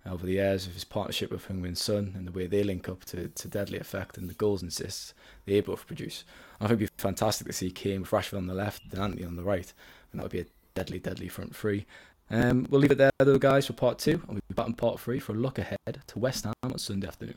over 0.07 0.25
the 0.25 0.33
years 0.33 0.67
of 0.67 0.75
his 0.75 0.85
partnership 0.85 1.31
with 1.31 1.47
Heung-min 1.49 1.77
and 2.17 2.27
the 2.27 2.33
way 2.33 2.47
they 2.47 2.63
link 2.63 2.89
up 2.89 3.05
to, 3.07 3.29
to 3.29 3.49
deadly 3.49 3.79
effect 3.79 4.17
and 4.17 4.29
the 4.29 4.35
goals 4.35 4.63
and 4.63 4.71
assists 4.71 5.13
they 5.45 5.61
both 5.61 5.87
produce. 5.87 6.25
I 6.61 6.67
think 6.67 6.81
it'd 6.81 6.97
be 6.97 7.03
fantastic 7.03 7.47
to 7.47 7.53
see 7.53 7.71
Kane 7.71 8.01
with 8.01 8.11
Rashford 8.11 8.39
on 8.39 8.47
the 8.47 8.55
left 8.55 8.83
and 8.91 9.01
Antony 9.01 9.25
on 9.25 9.37
the 9.37 9.43
right. 9.43 9.73
And 10.11 10.19
that 10.19 10.23
would 10.23 10.33
be 10.33 10.41
a 10.41 10.47
deadly, 10.75 10.99
deadly 10.99 11.29
front 11.29 11.55
three. 11.55 11.85
Um, 12.31 12.67
we'll 12.69 12.81
leave 12.81 12.91
it 12.91 12.99
there, 12.99 13.11
though, 13.19 13.39
guys, 13.39 13.67
for 13.67 13.73
part 13.73 13.99
two. 13.99 14.13
And 14.13 14.29
we'll 14.29 14.43
be 14.49 14.55
back 14.55 14.67
in 14.67 14.75
part 14.75 15.01
three 15.01 15.19
for 15.19 15.33
a 15.33 15.37
look 15.37 15.59
ahead 15.59 16.03
to 16.07 16.19
West 16.19 16.45
Ham 16.45 16.55
on 16.63 16.79
Sunday 16.79 17.07
afternoon. 17.07 17.37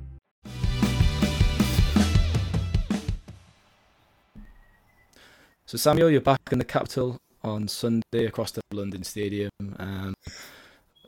So 5.71 5.77
Samuel, 5.77 6.09
you're 6.09 6.19
back 6.19 6.41
in 6.51 6.59
the 6.59 6.65
capital 6.65 7.17
on 7.45 7.69
Sunday 7.69 8.25
across 8.25 8.51
the 8.51 8.59
London 8.73 9.05
Stadium. 9.05 9.51
Um, 9.79 10.13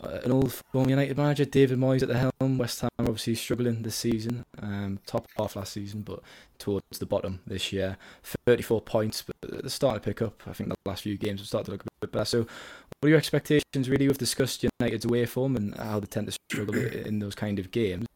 uh, 0.02 0.20
an 0.24 0.32
old 0.32 0.54
former 0.54 0.90
United 0.90 1.18
manager, 1.18 1.44
David 1.44 1.78
Moyes 1.78 2.02
at 2.02 2.08
the 2.08 2.32
helm. 2.40 2.58
West 2.58 2.80
Ham 2.80 2.90
obviously 2.98 3.36
struggling 3.36 3.82
this 3.82 3.98
season, 3.98 4.46
um, 4.62 5.00
top 5.06 5.28
half 5.38 5.58
last 5.58 5.74
season, 5.74 6.02
but 6.02 6.22
towards 6.60 6.98
the 6.98 7.06
bottom 7.06 7.42
this 7.46 7.74
year. 7.74 7.98
34 8.46 8.80
points, 8.80 9.22
but 9.24 9.36
they're 9.42 9.70
starting 9.70 10.00
to 10.00 10.06
pick 10.06 10.22
up. 10.22 10.42
I 10.48 10.54
think 10.54 10.70
the 10.70 10.78
last 10.86 11.04
few 11.04 11.18
games 11.18 11.42
have 11.42 11.48
started 11.48 11.66
to 11.66 11.72
look 11.72 11.84
a 11.84 11.88
bit 12.00 12.14
better. 12.14 12.24
So, 12.24 12.40
what 12.40 13.08
are 13.08 13.10
your 13.10 13.18
expectations 13.18 13.90
really? 13.90 14.08
We've 14.08 14.18
discussed 14.18 14.64
United's 14.80 15.04
away 15.04 15.26
form 15.26 15.58
and 15.58 15.76
how 15.76 16.00
they 16.00 16.08
tend 16.08 16.28
to 16.28 16.38
struggle 16.50 16.76
in 16.76 17.20
those 17.20 17.36
kind 17.36 17.60
of 17.60 17.70
games. 17.72 18.08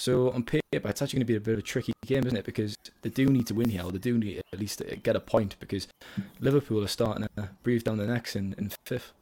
So 0.00 0.30
on 0.30 0.44
paper, 0.44 0.62
it's 0.72 1.02
actually 1.02 1.18
going 1.18 1.26
to 1.26 1.32
be 1.32 1.36
a 1.36 1.40
bit 1.40 1.52
of 1.52 1.58
a 1.58 1.62
tricky 1.62 1.92
game, 2.06 2.24
isn't 2.24 2.38
it? 2.38 2.46
Because 2.46 2.74
they 3.02 3.10
do 3.10 3.26
need 3.26 3.46
to 3.48 3.54
win 3.54 3.68
here, 3.68 3.84
or 3.84 3.92
they 3.92 3.98
do 3.98 4.16
need 4.16 4.40
at 4.50 4.58
least 4.58 4.78
to 4.78 4.96
get 4.96 5.14
a 5.14 5.20
point, 5.20 5.56
because 5.60 5.88
Liverpool 6.40 6.82
are 6.82 6.88
starting 6.88 7.28
to 7.36 7.50
breathe 7.62 7.84
down 7.84 7.98
the 7.98 8.06
necks 8.06 8.34
in, 8.34 8.54
in 8.56 8.72
fifth. 8.86 9.12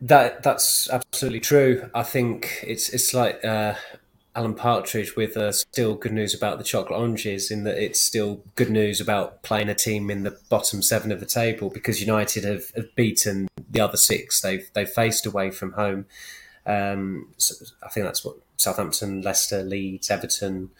That 0.00 0.42
that's 0.42 0.88
absolutely 0.88 1.40
true. 1.40 1.90
I 1.94 2.04
think 2.04 2.64
it's 2.66 2.88
it's 2.88 3.12
like 3.12 3.44
uh, 3.44 3.74
Alan 4.34 4.54
Partridge 4.54 5.14
with 5.14 5.36
uh, 5.36 5.52
still 5.52 5.94
good 5.94 6.12
news 6.12 6.32
about 6.32 6.56
the 6.56 6.64
chocolate 6.64 6.98
oranges, 6.98 7.50
in 7.50 7.64
that 7.64 7.76
it's 7.76 8.00
still 8.00 8.40
good 8.54 8.70
news 8.70 8.98
about 8.98 9.42
playing 9.42 9.68
a 9.68 9.74
team 9.74 10.10
in 10.10 10.22
the 10.22 10.38
bottom 10.48 10.82
seven 10.82 11.12
of 11.12 11.20
the 11.20 11.26
table 11.26 11.68
because 11.68 12.00
United 12.00 12.44
have, 12.44 12.70
have 12.74 12.94
beaten 12.94 13.46
the 13.70 13.80
other 13.80 13.98
six 13.98 14.40
they've 14.40 14.70
they've 14.72 14.88
faced 14.88 15.26
away 15.26 15.50
from 15.50 15.72
home. 15.72 16.06
Um, 16.66 17.28
so 17.36 17.54
I 17.82 17.90
think 17.90 18.06
that's 18.06 18.24
what 18.24 18.36
Southampton, 18.56 19.22
Leicester, 19.22 19.62
Leeds, 19.62 20.10
Everton, 20.10 20.70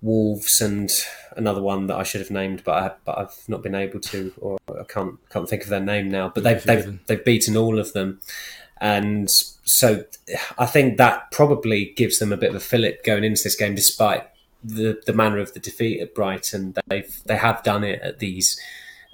Wolves, 0.00 0.60
and 0.60 0.90
another 1.36 1.62
one 1.62 1.86
that 1.88 1.96
I 1.96 2.02
should 2.02 2.20
have 2.20 2.30
named, 2.30 2.62
but 2.64 2.72
I 2.72 2.90
but 3.04 3.18
I've 3.18 3.48
not 3.48 3.62
been 3.62 3.74
able 3.74 4.00
to, 4.00 4.32
or 4.40 4.58
I 4.68 4.84
can't 4.84 5.18
can't 5.30 5.48
think 5.48 5.64
of 5.64 5.68
their 5.68 5.80
name 5.80 6.08
now. 6.08 6.30
But 6.34 6.44
they've 6.44 6.62
they've 6.62 7.06
they've 7.06 7.24
beaten 7.24 7.56
all 7.56 7.78
of 7.78 7.92
them, 7.92 8.20
and 8.80 9.28
so 9.30 10.04
I 10.56 10.66
think 10.66 10.98
that 10.98 11.30
probably 11.32 11.92
gives 11.96 12.18
them 12.18 12.32
a 12.32 12.36
bit 12.36 12.50
of 12.50 12.56
a 12.56 12.60
fillip 12.60 13.04
going 13.04 13.24
into 13.24 13.42
this 13.42 13.56
game, 13.56 13.74
despite 13.74 14.28
the 14.62 15.00
the 15.06 15.12
manner 15.12 15.38
of 15.38 15.52
the 15.54 15.60
defeat 15.60 16.00
at 16.00 16.14
Brighton. 16.14 16.74
They've 16.86 17.20
they 17.26 17.36
have 17.36 17.62
done 17.64 17.82
it 17.82 18.00
at 18.00 18.20
these 18.20 18.60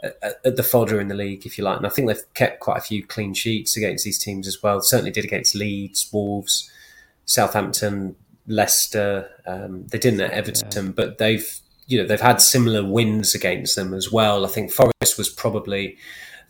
at, 0.02 0.40
at 0.44 0.56
the 0.56 0.62
fodder 0.62 1.00
in 1.00 1.08
the 1.08 1.14
league, 1.14 1.46
if 1.46 1.56
you 1.56 1.64
like. 1.64 1.78
And 1.78 1.86
I 1.86 1.90
think 1.90 2.08
they've 2.08 2.34
kept 2.34 2.60
quite 2.60 2.78
a 2.78 2.82
few 2.82 3.04
clean 3.06 3.34
sheets 3.34 3.76
against 3.76 4.04
these 4.04 4.18
teams 4.18 4.46
as 4.46 4.62
well. 4.62 4.80
Certainly 4.80 5.12
did 5.12 5.24
against 5.24 5.54
Leeds, 5.54 6.08
Wolves, 6.12 6.70
Southampton, 7.26 8.16
Leicester. 8.46 9.30
Um, 9.46 9.86
they 9.86 9.98
didn't 9.98 10.20
at 10.20 10.32
Everton, 10.32 10.86
yeah. 10.86 10.92
but 10.92 11.18
they've 11.18 11.60
you 11.86 12.00
know 12.00 12.06
they've 12.06 12.20
had 12.20 12.40
similar 12.40 12.84
wins 12.84 13.34
against 13.34 13.76
them 13.76 13.94
as 13.94 14.10
well. 14.10 14.44
I 14.44 14.48
think 14.48 14.70
Forest 14.70 15.18
was 15.18 15.28
probably 15.28 15.96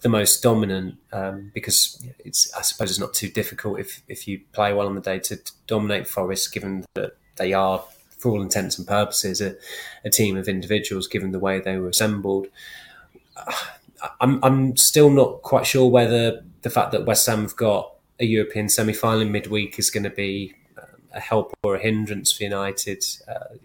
the 0.03 0.09
most 0.09 0.43
dominant 0.43 0.97
um, 1.13 1.51
because 1.55 2.05
it's 2.19 2.53
I 2.55 2.63
suppose 2.63 2.91
it's 2.91 3.01
not 3.01 3.15
too 3.15 3.29
difficult 3.29 3.81
if 3.81 4.03
if 4.09 4.29
you 4.29 4.41
play 4.53 4.73
well 4.73 4.87
on 4.87 4.95
the 4.95 5.01
day 5.01 5.19
to, 5.19 5.37
to 5.37 5.53
dominate 5.67 6.07
Forest, 6.07 6.53
given 6.53 6.85
that 6.95 7.17
they 7.37 7.53
are 7.53 7.83
for 8.19 8.33
all 8.33 8.43
intents 8.43 8.79
and 8.79 8.87
purposes 8.87 9.41
a, 9.41 9.57
a 10.05 10.11
team 10.11 10.37
of 10.37 10.49
individuals, 10.49 11.07
given 11.07 11.33
the 11.33 11.39
way 11.39 11.61
they 11.61 11.79
were 11.79 11.89
assembled. 11.89 12.47
I'm 14.21 14.43
I'm 14.45 14.77
still 14.77 15.09
not 15.09 15.41
quite 15.41 15.67
sure 15.67 15.91
whether 15.91 16.45
the 16.61 16.71
fact 16.71 16.93
that 16.93 17.07
West 17.07 17.27
Ham 17.27 17.41
have 17.43 17.57
got 17.57 17.91
a 18.21 18.27
European 18.27 18.69
semi-final 18.69 19.23
in 19.23 19.33
midweek 19.33 19.79
is 19.79 19.91
going 19.91 20.05
to 20.05 20.11
be 20.11 20.55
a 21.15 21.21
help 21.21 21.57
or 21.63 21.77
a 21.77 21.81
hindrance 21.81 22.33
for 22.33 22.45
United. 22.45 23.05
Uh, 23.27 23.57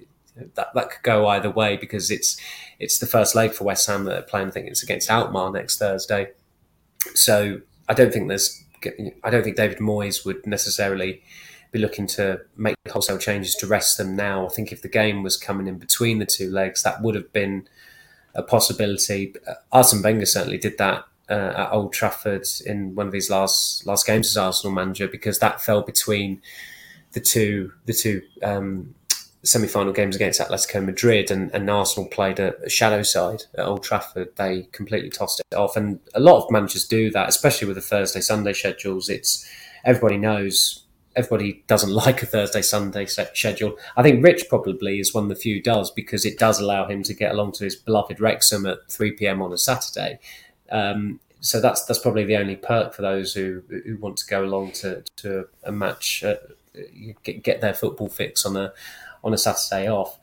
that 0.55 0.73
that 0.73 0.89
could 0.89 1.03
go 1.03 1.27
either 1.27 1.49
way 1.49 1.75
because 1.75 2.09
it's 2.09 2.39
it's 2.79 2.99
the 2.99 3.05
first 3.05 3.35
leg 3.35 3.51
for 3.51 3.65
West 3.65 3.87
Ham 3.87 4.05
that 4.05 4.17
are 4.17 4.23
playing. 4.23 4.47
I 4.47 4.51
think 4.51 4.67
it's 4.67 4.83
against 4.83 5.09
Alkmaar 5.09 5.51
next 5.51 5.79
Thursday. 5.79 6.31
So 7.13 7.61
I 7.87 7.93
don't 7.93 8.13
think 8.13 8.29
there's 8.29 8.63
I 9.23 9.29
don't 9.29 9.43
think 9.43 9.57
David 9.57 9.79
Moyes 9.79 10.25
would 10.25 10.45
necessarily 10.45 11.21
be 11.71 11.79
looking 11.79 12.07
to 12.07 12.41
make 12.55 12.75
wholesale 12.89 13.17
changes 13.17 13.53
to 13.55 13.67
rest 13.67 13.97
them 13.97 14.15
now. 14.15 14.45
I 14.45 14.49
think 14.49 14.71
if 14.71 14.81
the 14.81 14.87
game 14.87 15.21
was 15.21 15.37
coming 15.37 15.67
in 15.67 15.77
between 15.77 16.19
the 16.19 16.25
two 16.25 16.49
legs, 16.49 16.83
that 16.83 17.01
would 17.01 17.15
have 17.15 17.31
been 17.31 17.67
a 18.33 18.41
possibility. 18.41 19.35
Arsene 19.71 20.01
Wenger 20.01 20.25
certainly 20.25 20.57
did 20.57 20.77
that 20.77 21.05
uh, 21.29 21.53
at 21.55 21.71
Old 21.71 21.93
Trafford 21.93 22.45
in 22.65 22.95
one 22.95 23.07
of 23.07 23.13
his 23.13 23.29
last 23.29 23.85
last 23.85 24.05
games 24.05 24.27
as 24.27 24.37
Arsenal 24.37 24.73
manager 24.73 25.07
because 25.07 25.39
that 25.39 25.61
fell 25.61 25.81
between 25.81 26.41
the 27.13 27.19
two 27.19 27.71
the 27.85 27.93
two 27.93 28.21
um, 28.43 28.93
semi-final 29.43 29.93
games 29.93 30.15
against 30.15 30.41
Atletico 30.41 30.83
Madrid 30.83 31.31
and, 31.31 31.49
and 31.53 31.69
Arsenal 31.69 32.09
played 32.09 32.39
a, 32.39 32.61
a, 32.61 32.69
shadow 32.69 33.01
side 33.03 33.43
at 33.57 33.65
Old 33.65 33.83
Trafford. 33.83 34.35
They 34.35 34.63
completely 34.73 35.09
tossed 35.09 35.39
it 35.39 35.55
off, 35.55 35.77
and 35.77 35.99
a 36.13 36.19
lot 36.19 36.43
of 36.43 36.51
managers 36.51 36.85
do 36.85 37.09
that, 37.11 37.29
especially 37.29 37.67
with 37.67 37.75
the 37.75 37.81
Thursday 37.81 38.21
Sunday 38.21 38.53
schedules. 38.53 39.09
It's 39.09 39.47
everybody 39.85 40.17
knows 40.17 40.83
everybody 41.15 41.63
doesn't 41.67 41.91
like 42.05 42.21
a 42.21 42.25
Thursday 42.25 42.61
Sunday 42.61 43.05
schedule. 43.05 43.77
I 43.97 44.03
think 44.03 44.23
Rich 44.23 44.45
probably 44.49 44.99
is 44.99 45.13
one 45.13 45.23
of 45.23 45.29
the 45.29 45.35
few 45.35 45.61
does 45.61 45.91
because 45.91 46.25
it 46.25 46.39
does 46.39 46.59
allow 46.59 46.87
him 46.87 47.03
to 47.03 47.13
get 47.13 47.31
along 47.31 47.53
to 47.53 47.63
his 47.63 47.75
beloved 47.75 48.19
Wrexham 48.19 48.65
at 48.65 48.89
three 48.89 49.11
pm 49.11 49.41
on 49.41 49.53
a 49.53 49.57
Saturday. 49.57 50.19
Um, 50.71 51.19
so 51.41 51.61
that's 51.61 51.85
that's 51.85 51.99
probably 51.99 52.25
the 52.25 52.37
only 52.37 52.57
perk 52.57 52.93
for 52.93 53.01
those 53.01 53.33
who 53.33 53.63
who 53.69 53.97
want 53.97 54.17
to 54.17 54.25
go 54.27 54.43
along 54.43 54.73
to 54.73 55.03
to 55.17 55.47
a 55.63 55.71
match, 55.71 56.23
get, 57.23 57.43
get 57.43 57.61
their 57.61 57.73
football 57.73 58.09
fix 58.09 58.45
on 58.45 58.55
a 58.55 58.73
on 59.23 59.33
a 59.33 59.37
Saturday 59.37 59.89
off. 59.89 60.17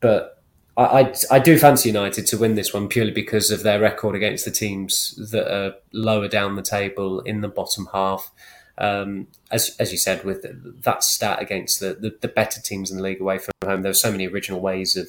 But 0.00 0.42
I, 0.76 0.82
I, 0.82 1.14
I 1.32 1.38
do 1.38 1.58
fancy 1.58 1.90
United 1.90 2.26
to 2.26 2.38
win 2.38 2.54
this 2.54 2.72
one 2.72 2.88
purely 2.88 3.10
because 3.10 3.50
of 3.50 3.62
their 3.62 3.80
record 3.80 4.14
against 4.14 4.44
the 4.44 4.50
teams 4.50 5.14
that 5.30 5.52
are 5.54 5.74
lower 5.92 6.28
down 6.28 6.56
the 6.56 6.62
table 6.62 7.20
in 7.20 7.42
the 7.42 7.48
bottom 7.48 7.88
half 7.92 8.30
um, 8.78 9.28
as 9.50 9.76
as 9.78 9.92
you 9.92 9.98
said, 9.98 10.24
with 10.24 10.44
that 10.82 11.04
stat 11.04 11.40
against 11.40 11.80
the, 11.80 11.94
the, 11.94 12.16
the 12.20 12.28
better 12.28 12.60
teams 12.60 12.90
in 12.90 12.96
the 12.96 13.02
league 13.02 13.20
away 13.20 13.38
from 13.38 13.52
home, 13.64 13.82
there 13.82 13.90
were 13.90 13.94
so 13.94 14.10
many 14.10 14.26
original 14.26 14.60
ways 14.60 14.96
of 14.96 15.08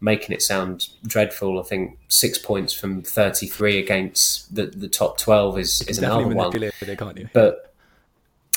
making 0.00 0.34
it 0.34 0.42
sound 0.42 0.88
dreadful. 1.06 1.58
I 1.58 1.62
think 1.62 1.98
six 2.08 2.38
points 2.38 2.72
from 2.72 3.02
thirty 3.02 3.46
three 3.46 3.78
against 3.78 4.54
the, 4.54 4.66
the 4.66 4.88
top 4.88 5.18
twelve 5.18 5.58
is 5.58 5.80
is 5.82 5.98
another 5.98 6.28
one. 6.28 6.62
It, 6.62 6.98
can't 6.98 7.18
you? 7.18 7.28
But 7.32 7.69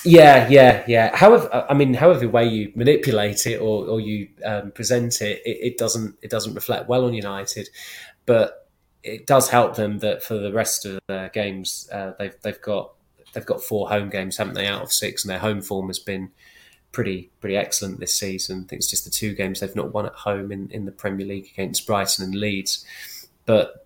yeah, 0.06 0.48
yeah, 0.50 0.84
yeah. 0.88 1.16
However, 1.16 1.66
I 1.70 1.74
mean, 1.74 1.94
however 1.94 2.28
way 2.28 2.48
you 2.48 2.72
manipulate 2.76 3.46
it 3.48 3.62
or, 3.62 3.86
or 3.86 4.00
you 4.00 4.30
um, 4.46 4.72
present 4.72 5.22
it, 5.22 5.42
it, 5.46 5.58
it 5.62 5.78
doesn't 5.78 6.16
it 6.22 6.30
doesn't 6.30 6.54
reflect 6.54 6.88
well 6.88 7.06
on 7.06 7.14
United. 7.14 7.70
But 8.26 8.68
it 9.04 9.28
does 9.28 9.50
help 9.50 9.76
them 9.76 10.00
that 10.00 10.24
for 10.24 10.38
the 10.38 10.54
rest 10.54 10.86
of 10.86 11.00
their 11.08 11.30
games, 11.30 11.90
uh, 11.92 12.14
they've 12.18 12.36
they've 12.42 12.62
got 12.62 12.94
they've 13.34 13.46
got 13.46 13.62
four 13.62 13.90
home 13.90 14.10
games, 14.10 14.38
haven't 14.38 14.54
they, 14.54 14.68
out 14.68 14.84
of 14.84 14.92
six, 14.92 15.24
and 15.24 15.30
their 15.30 15.40
home 15.40 15.62
form 15.62 15.88
has 15.88 16.00
been 16.00 16.32
pretty 16.92 17.32
pretty 17.42 17.58
excellent 17.58 18.00
this 18.00 18.14
season. 18.14 18.64
I 18.66 18.68
think 18.68 18.80
it's 18.80 18.90
just 18.90 19.06
the 19.06 19.12
two 19.12 19.34
games 19.34 19.60
they've 19.60 19.76
not 19.76 19.94
won 19.94 20.06
at 20.06 20.14
home 20.14 20.52
in, 20.52 20.70
in 20.72 20.86
the 20.86 20.92
Premier 20.92 21.26
League 21.26 21.50
against 21.54 21.86
Brighton 21.86 22.24
and 22.24 22.36
Leeds. 22.36 22.86
But 23.46 23.83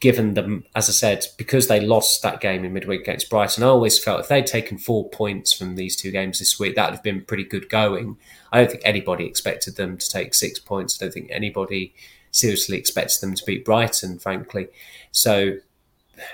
given 0.00 0.34
them, 0.34 0.64
as 0.74 0.88
I 0.88 0.92
said, 0.92 1.26
because 1.36 1.68
they 1.68 1.80
lost 1.80 2.22
that 2.22 2.40
game 2.40 2.64
in 2.64 2.72
midweek 2.72 3.02
against 3.02 3.28
Brighton, 3.28 3.62
I 3.62 3.68
always 3.68 4.02
felt 4.02 4.20
if 4.20 4.28
they'd 4.28 4.46
taken 4.46 4.78
four 4.78 5.08
points 5.10 5.52
from 5.52 5.76
these 5.76 5.94
two 5.94 6.10
games 6.10 6.38
this 6.38 6.58
week, 6.58 6.74
that 6.74 6.86
would 6.86 6.96
have 6.96 7.02
been 7.02 7.24
pretty 7.24 7.44
good 7.44 7.68
going. 7.68 8.16
I 8.50 8.58
don't 8.58 8.70
think 8.70 8.82
anybody 8.84 9.26
expected 9.26 9.76
them 9.76 9.98
to 9.98 10.08
take 10.08 10.34
six 10.34 10.58
points. 10.58 11.00
I 11.00 11.04
don't 11.04 11.12
think 11.12 11.28
anybody 11.30 11.94
seriously 12.30 12.78
expected 12.78 13.20
them 13.20 13.34
to 13.34 13.44
beat 13.44 13.64
Brighton, 13.64 14.18
frankly. 14.18 14.68
So 15.12 15.58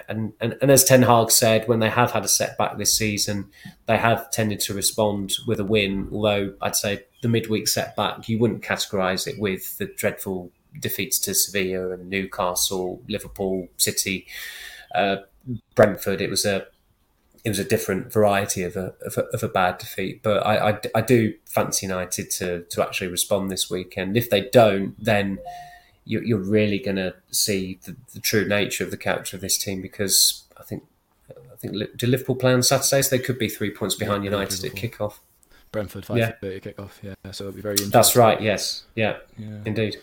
and, 0.08 0.32
and, 0.40 0.56
and 0.60 0.70
as 0.70 0.84
Ten 0.84 1.02
Hag 1.02 1.30
said, 1.30 1.68
when 1.68 1.80
they 1.80 1.90
have 1.90 2.12
had 2.12 2.24
a 2.24 2.28
setback 2.28 2.76
this 2.76 2.96
season, 2.96 3.50
they 3.86 3.98
have 3.98 4.30
tended 4.30 4.60
to 4.60 4.74
respond 4.74 5.34
with 5.46 5.60
a 5.60 5.64
win. 5.64 6.08
Although 6.12 6.54
I'd 6.60 6.76
say 6.76 7.04
the 7.22 7.28
midweek 7.28 7.68
setback, 7.68 8.28
you 8.28 8.38
wouldn't 8.38 8.62
categorise 8.62 9.26
it 9.26 9.38
with 9.38 9.78
the 9.78 9.86
dreadful 9.86 10.50
defeats 10.80 11.18
to 11.20 11.34
Sevilla 11.34 11.92
and 11.92 12.08
Newcastle, 12.08 13.02
Liverpool, 13.08 13.68
City, 13.76 14.26
uh, 14.94 15.16
Brentford. 15.74 16.20
It 16.20 16.30
was 16.30 16.44
a 16.44 16.66
it 17.44 17.50
was 17.50 17.58
a 17.60 17.64
different 17.64 18.12
variety 18.12 18.64
of 18.64 18.74
a, 18.74 18.94
of 19.02 19.16
a, 19.16 19.22
of 19.26 19.42
a 19.44 19.48
bad 19.48 19.78
defeat. 19.78 20.20
But 20.20 20.44
I, 20.44 20.70
I, 20.70 20.80
I 20.96 21.00
do 21.00 21.34
fancy 21.44 21.86
United 21.86 22.30
to 22.32 22.62
to 22.62 22.82
actually 22.82 23.08
respond 23.08 23.50
this 23.50 23.70
weekend. 23.70 24.16
If 24.16 24.30
they 24.30 24.48
don't, 24.50 24.96
then 25.02 25.38
you're, 26.04 26.24
you're 26.24 26.38
really 26.38 26.78
going 26.78 26.96
to 26.96 27.14
see 27.30 27.78
the, 27.84 27.96
the, 28.14 28.20
true 28.20 28.46
nature 28.46 28.84
of 28.84 28.90
the 28.90 28.96
character 28.96 29.36
of 29.36 29.42
this 29.42 29.58
team 29.58 29.82
because 29.82 30.44
I 30.56 30.62
think 30.62 30.84
I 31.30 31.56
think 31.56 31.96
do 31.96 32.06
Liverpool 32.06 32.36
play 32.36 32.52
on 32.52 32.62
Saturdays? 32.62 33.10
They 33.10 33.18
could 33.18 33.38
be 33.38 33.48
three 33.48 33.70
points 33.70 33.94
behind 33.94 34.24
yeah, 34.24 34.30
United 34.30 34.64
at 34.64 34.72
kickoff. 34.72 35.18
Brentford 35.72 36.06
five 36.06 36.18
yeah. 36.18 36.32
thirty 36.40 36.60
kickoff. 36.60 36.90
Yeah, 37.02 37.14
so 37.32 37.44
it'll 37.44 37.54
be 37.54 37.60
very 37.60 37.74
interesting. 37.74 37.90
That's 37.90 38.16
right. 38.16 38.40
Yes. 38.40 38.84
Yeah. 38.94 39.18
yeah. 39.38 39.58
Indeed. 39.64 39.98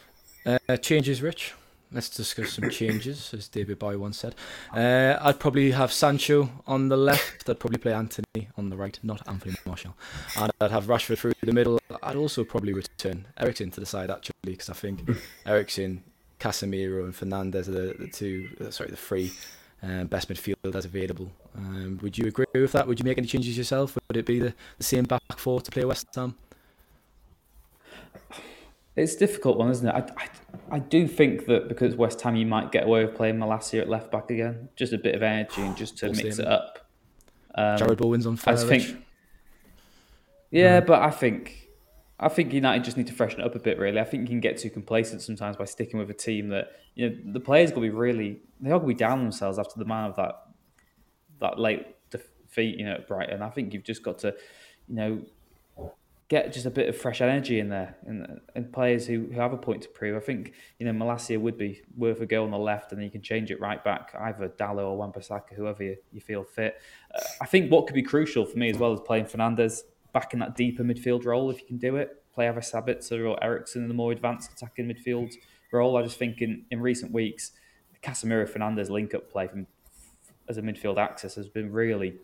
Uh, 0.45 0.77
changes, 0.77 1.21
Rich. 1.21 1.53
Let's 1.91 2.09
discuss 2.09 2.53
some 2.53 2.71
changes, 2.71 3.33
as 3.35 3.47
David 3.47 3.77
Bowie 3.77 3.97
once 3.97 4.17
said. 4.17 4.33
Uh, 4.73 5.15
I'd 5.21 5.39
probably 5.39 5.71
have 5.71 5.93
Sancho 5.93 6.49
on 6.65 6.89
the 6.89 6.97
left. 6.97 7.47
I'd 7.47 7.59
probably 7.59 7.77
play 7.77 7.93
Antony 7.93 8.49
on 8.57 8.69
the 8.69 8.75
right, 8.75 8.97
not 9.03 9.21
Anthony 9.27 9.55
Martial. 9.63 9.95
And 10.37 10.51
I'd 10.59 10.71
have 10.71 10.85
Rashford 10.85 11.19
through 11.19 11.33
the 11.41 11.53
middle. 11.53 11.79
I'd 12.01 12.15
also 12.15 12.43
probably 12.43 12.73
return 12.73 13.27
Eriksen 13.37 13.69
to 13.71 13.79
the 13.79 13.85
side, 13.85 14.09
actually, 14.09 14.33
because 14.43 14.69
I 14.69 14.73
think 14.73 15.07
Eriksen, 15.45 16.03
Casemiro, 16.39 17.03
and 17.03 17.13
Fernandes 17.13 17.67
are 17.67 17.71
the, 17.71 17.95
the 17.99 18.07
two, 18.07 18.49
uh, 18.59 18.71
sorry, 18.71 18.89
the 18.89 18.97
three 18.97 19.31
um, 19.83 20.07
best 20.07 20.29
midfielders 20.29 20.85
available. 20.85 21.31
Um, 21.55 21.99
would 22.01 22.17
you 22.17 22.25
agree 22.25 22.45
with 22.55 22.71
that? 22.71 22.87
Would 22.87 22.99
you 22.99 23.05
make 23.05 23.19
any 23.19 23.27
changes 23.27 23.55
yourself? 23.55 23.95
Would 24.07 24.17
it 24.17 24.25
be 24.25 24.39
the, 24.39 24.55
the 24.79 24.83
same 24.83 25.03
back 25.03 25.21
four 25.37 25.61
to 25.61 25.69
play 25.69 25.85
West 25.85 26.07
Ham? 26.15 26.35
It's 28.95 29.15
a 29.15 29.19
difficult 29.19 29.57
one, 29.57 29.71
isn't 29.71 29.87
it? 29.87 29.91
I, 29.91 30.23
I, 30.23 30.75
I, 30.75 30.79
do 30.79 31.07
think 31.07 31.47
that 31.47 31.67
because 31.67 31.95
West 31.95 32.21
Ham, 32.21 32.35
you 32.35 32.45
might 32.45 32.71
get 32.71 32.83
away 32.83 33.03
with 33.03 33.15
playing 33.15 33.39
Malacia 33.39 33.81
at 33.81 33.89
left 33.89 34.11
back 34.11 34.29
again, 34.29 34.69
just 34.75 34.93
a 34.93 34.99
bit 34.99 35.15
of 35.15 35.23
energy 35.23 35.61
and 35.61 35.75
just 35.75 35.97
to 35.99 36.11
mix 36.11 36.37
it 36.37 36.47
up. 36.47 36.87
Um, 37.55 37.77
Jarrod 37.77 37.97
Bowen's 37.97 38.27
on 38.27 38.35
fire. 38.35 38.53
I 38.53 38.57
think, 38.57 39.03
yeah, 40.51 40.79
mm. 40.79 40.85
but 40.85 41.01
I 41.01 41.09
think 41.09 41.69
I 42.19 42.29
think 42.29 42.53
United 42.53 42.83
just 42.83 42.95
need 42.95 43.07
to 43.07 43.13
freshen 43.13 43.41
it 43.41 43.45
up 43.45 43.55
a 43.55 43.59
bit. 43.59 43.79
Really, 43.79 43.99
I 43.99 44.03
think 44.03 44.23
you 44.23 44.27
can 44.29 44.39
get 44.39 44.57
too 44.57 44.69
complacent 44.69 45.21
sometimes 45.21 45.57
by 45.57 45.65
sticking 45.65 45.99
with 45.99 46.09
a 46.09 46.15
team 46.15 46.49
that 46.49 46.71
you 46.93 47.09
know 47.09 47.15
the 47.33 47.39
players 47.39 47.73
will 47.73 47.81
be 47.81 47.89
really 47.89 48.41
they 48.61 48.69
are 48.69 48.79
going 48.79 48.81
to 48.81 48.87
be 48.87 48.93
down 48.93 49.23
themselves 49.23 49.57
after 49.57 49.79
the 49.79 49.85
man 49.85 50.05
of 50.05 50.15
that 50.17 50.35
that 51.39 51.59
late 51.59 51.87
defeat. 52.11 52.77
You 52.77 52.85
know, 52.85 52.93
at 52.93 53.07
Brighton. 53.07 53.41
I 53.41 53.49
think 53.49 53.73
you've 53.73 53.83
just 53.83 54.03
got 54.03 54.19
to 54.19 54.35
you 54.87 54.95
know 54.95 55.21
get 56.33 56.51
just 56.51 56.65
a 56.65 56.71
bit 56.71 56.89
of 56.89 56.97
fresh 56.97 57.21
energy 57.21 57.59
in 57.59 57.69
there 57.69 57.95
and, 58.07 58.41
and 58.55 58.73
players 58.73 59.05
who, 59.05 59.27
who 59.31 59.39
have 59.39 59.53
a 59.53 59.57
point 59.57 59.83
to 59.83 59.89
prove. 59.89 60.17
I 60.17 60.19
think, 60.19 60.53
you 60.79 60.85
know, 60.85 60.91
Malacia 60.91 61.39
would 61.39 61.57
be 61.57 61.81
worth 61.95 62.21
a 62.21 62.25
go 62.25 62.43
on 62.43 62.49
the 62.49 62.57
left 62.57 62.91
and 62.91 62.99
then 62.99 63.05
you 63.05 63.11
can 63.11 63.21
change 63.21 63.51
it 63.51 63.59
right 63.59 63.83
back, 63.83 64.15
either 64.19 64.49
Dalot 64.49 64.79
or 64.79 64.97
Wan-Bissaka, 64.97 65.53
whoever 65.55 65.83
you, 65.83 65.97
you 66.11 66.21
feel 66.21 66.43
fit. 66.43 66.81
Uh, 67.13 67.21
I 67.41 67.45
think 67.45 67.71
what 67.71 67.85
could 67.85 67.93
be 67.93 68.01
crucial 68.01 68.45
for 68.45 68.57
me 68.57 68.69
as 68.71 68.77
well 68.77 68.93
is 68.93 68.99
playing 69.01 69.25
Fernandes 69.25 69.81
back 70.11 70.33
in 70.33 70.39
that 70.39 70.55
deeper 70.55 70.83
midfield 70.83 71.25
role 71.25 71.51
if 71.51 71.61
you 71.61 71.67
can 71.67 71.77
do 71.77 71.97
it. 71.97 72.23
Play 72.33 72.47
either 72.47 72.61
Sabitzer 72.61 73.29
or 73.29 73.41
Eriksen 73.43 73.83
in 73.83 73.87
the 73.87 73.93
more 73.93 74.11
advanced 74.11 74.51
attacking 74.51 74.87
midfield 74.87 75.33
role. 75.71 75.97
I 75.97 76.01
just 76.01 76.17
think 76.17 76.41
in, 76.41 76.65
in 76.71 76.81
recent 76.81 77.11
weeks, 77.11 77.51
Casemiro 78.01 78.49
Fernandes 78.49 78.89
link 78.89 79.13
up 79.13 79.31
play 79.31 79.47
from 79.47 79.67
as 80.49 80.57
a 80.57 80.61
midfield 80.61 80.97
axis 80.97 81.35
has 81.35 81.47
been 81.47 81.71
really 81.71 82.15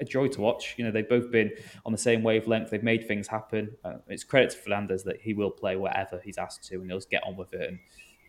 a 0.00 0.04
joy 0.04 0.28
to 0.28 0.40
watch. 0.40 0.74
You 0.76 0.84
know, 0.84 0.90
they've 0.90 1.08
both 1.08 1.30
been 1.30 1.50
on 1.84 1.92
the 1.92 1.98
same 1.98 2.22
wavelength. 2.22 2.70
They've 2.70 2.82
made 2.82 3.06
things 3.06 3.28
happen. 3.28 3.76
Uh, 3.84 3.96
it's 4.08 4.24
credit 4.24 4.50
to 4.50 4.56
Fernandes 4.58 5.04
that 5.04 5.20
he 5.20 5.34
will 5.34 5.50
play 5.50 5.76
wherever 5.76 6.20
he's 6.24 6.38
asked 6.38 6.64
to, 6.68 6.76
and 6.76 6.86
he'll 6.86 6.98
just 6.98 7.10
get 7.10 7.22
on 7.24 7.36
with 7.36 7.52
it. 7.52 7.68
And 7.68 7.78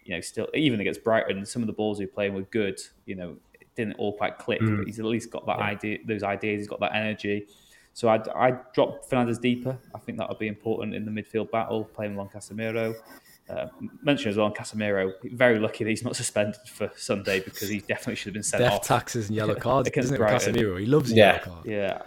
you 0.03 0.13
know, 0.13 0.21
still 0.21 0.47
even 0.53 0.79
against 0.79 1.03
Brighton, 1.03 1.45
some 1.45 1.61
of 1.61 1.67
the 1.67 1.73
balls 1.73 1.97
he 1.99 2.05
was 2.05 2.13
playing 2.13 2.33
were 2.33 2.43
good. 2.43 2.79
You 3.05 3.15
know, 3.15 3.35
it 3.53 3.67
didn't 3.75 3.93
all 3.95 4.13
quite 4.13 4.37
click, 4.37 4.61
Mm. 4.61 4.77
but 4.77 4.87
he's 4.87 4.99
at 4.99 5.05
least 5.05 5.31
got 5.31 5.45
that 5.45 5.59
Yeah. 5.59 5.65
idea, 5.65 5.97
those 6.05 6.23
ideas. 6.23 6.59
He's 6.61 6.67
got 6.67 6.79
that 6.79 6.95
energy. 6.95 7.47
So 7.93 8.07
I'd, 8.09 8.27
I'd 8.29 8.71
drop 8.73 9.05
Fernandes 9.09 9.41
deeper. 9.41 9.77
I 9.95 9.99
think 9.99 10.17
that 10.19 10.29
would 10.29 10.37
be 10.39 10.47
important 10.47 10.93
in 10.95 11.03
the 11.03 11.11
midfield 11.11 11.49
battle, 11.51 11.83
playing 11.83 12.13
along 12.13 12.29
Casemiro. 12.29 12.95
Uh, 13.49 13.67
mention 14.03 14.29
as 14.29 14.35
well, 14.37 14.51
Casemiro, 14.53 15.11
very 15.31 15.57
lucky 15.57 15.83
that 15.85 15.89
he's 15.89 16.03
not 16.03 16.15
suspended 16.15 16.57
for 16.67 16.91
Sunday 16.97 17.39
because 17.39 17.69
he 17.69 17.79
definitely 17.79 18.15
should 18.15 18.25
have 18.27 18.33
been 18.33 18.43
sent 18.43 18.61
Death 18.61 18.73
off. 18.73 18.87
taxes 18.87 19.27
and 19.29 19.35
yellow 19.37 19.55
cards, 19.67 19.87
against 19.87 20.07
isn't 20.07 20.15
it, 20.15 20.19
Brighton. 20.19 20.53
Casemiro? 20.55 20.79
He 20.79 20.85
loves 20.85 21.11
Yeah. 21.13 21.25
yellow 21.33 21.39
card. 21.45 21.65
Yeah. 21.65 22.01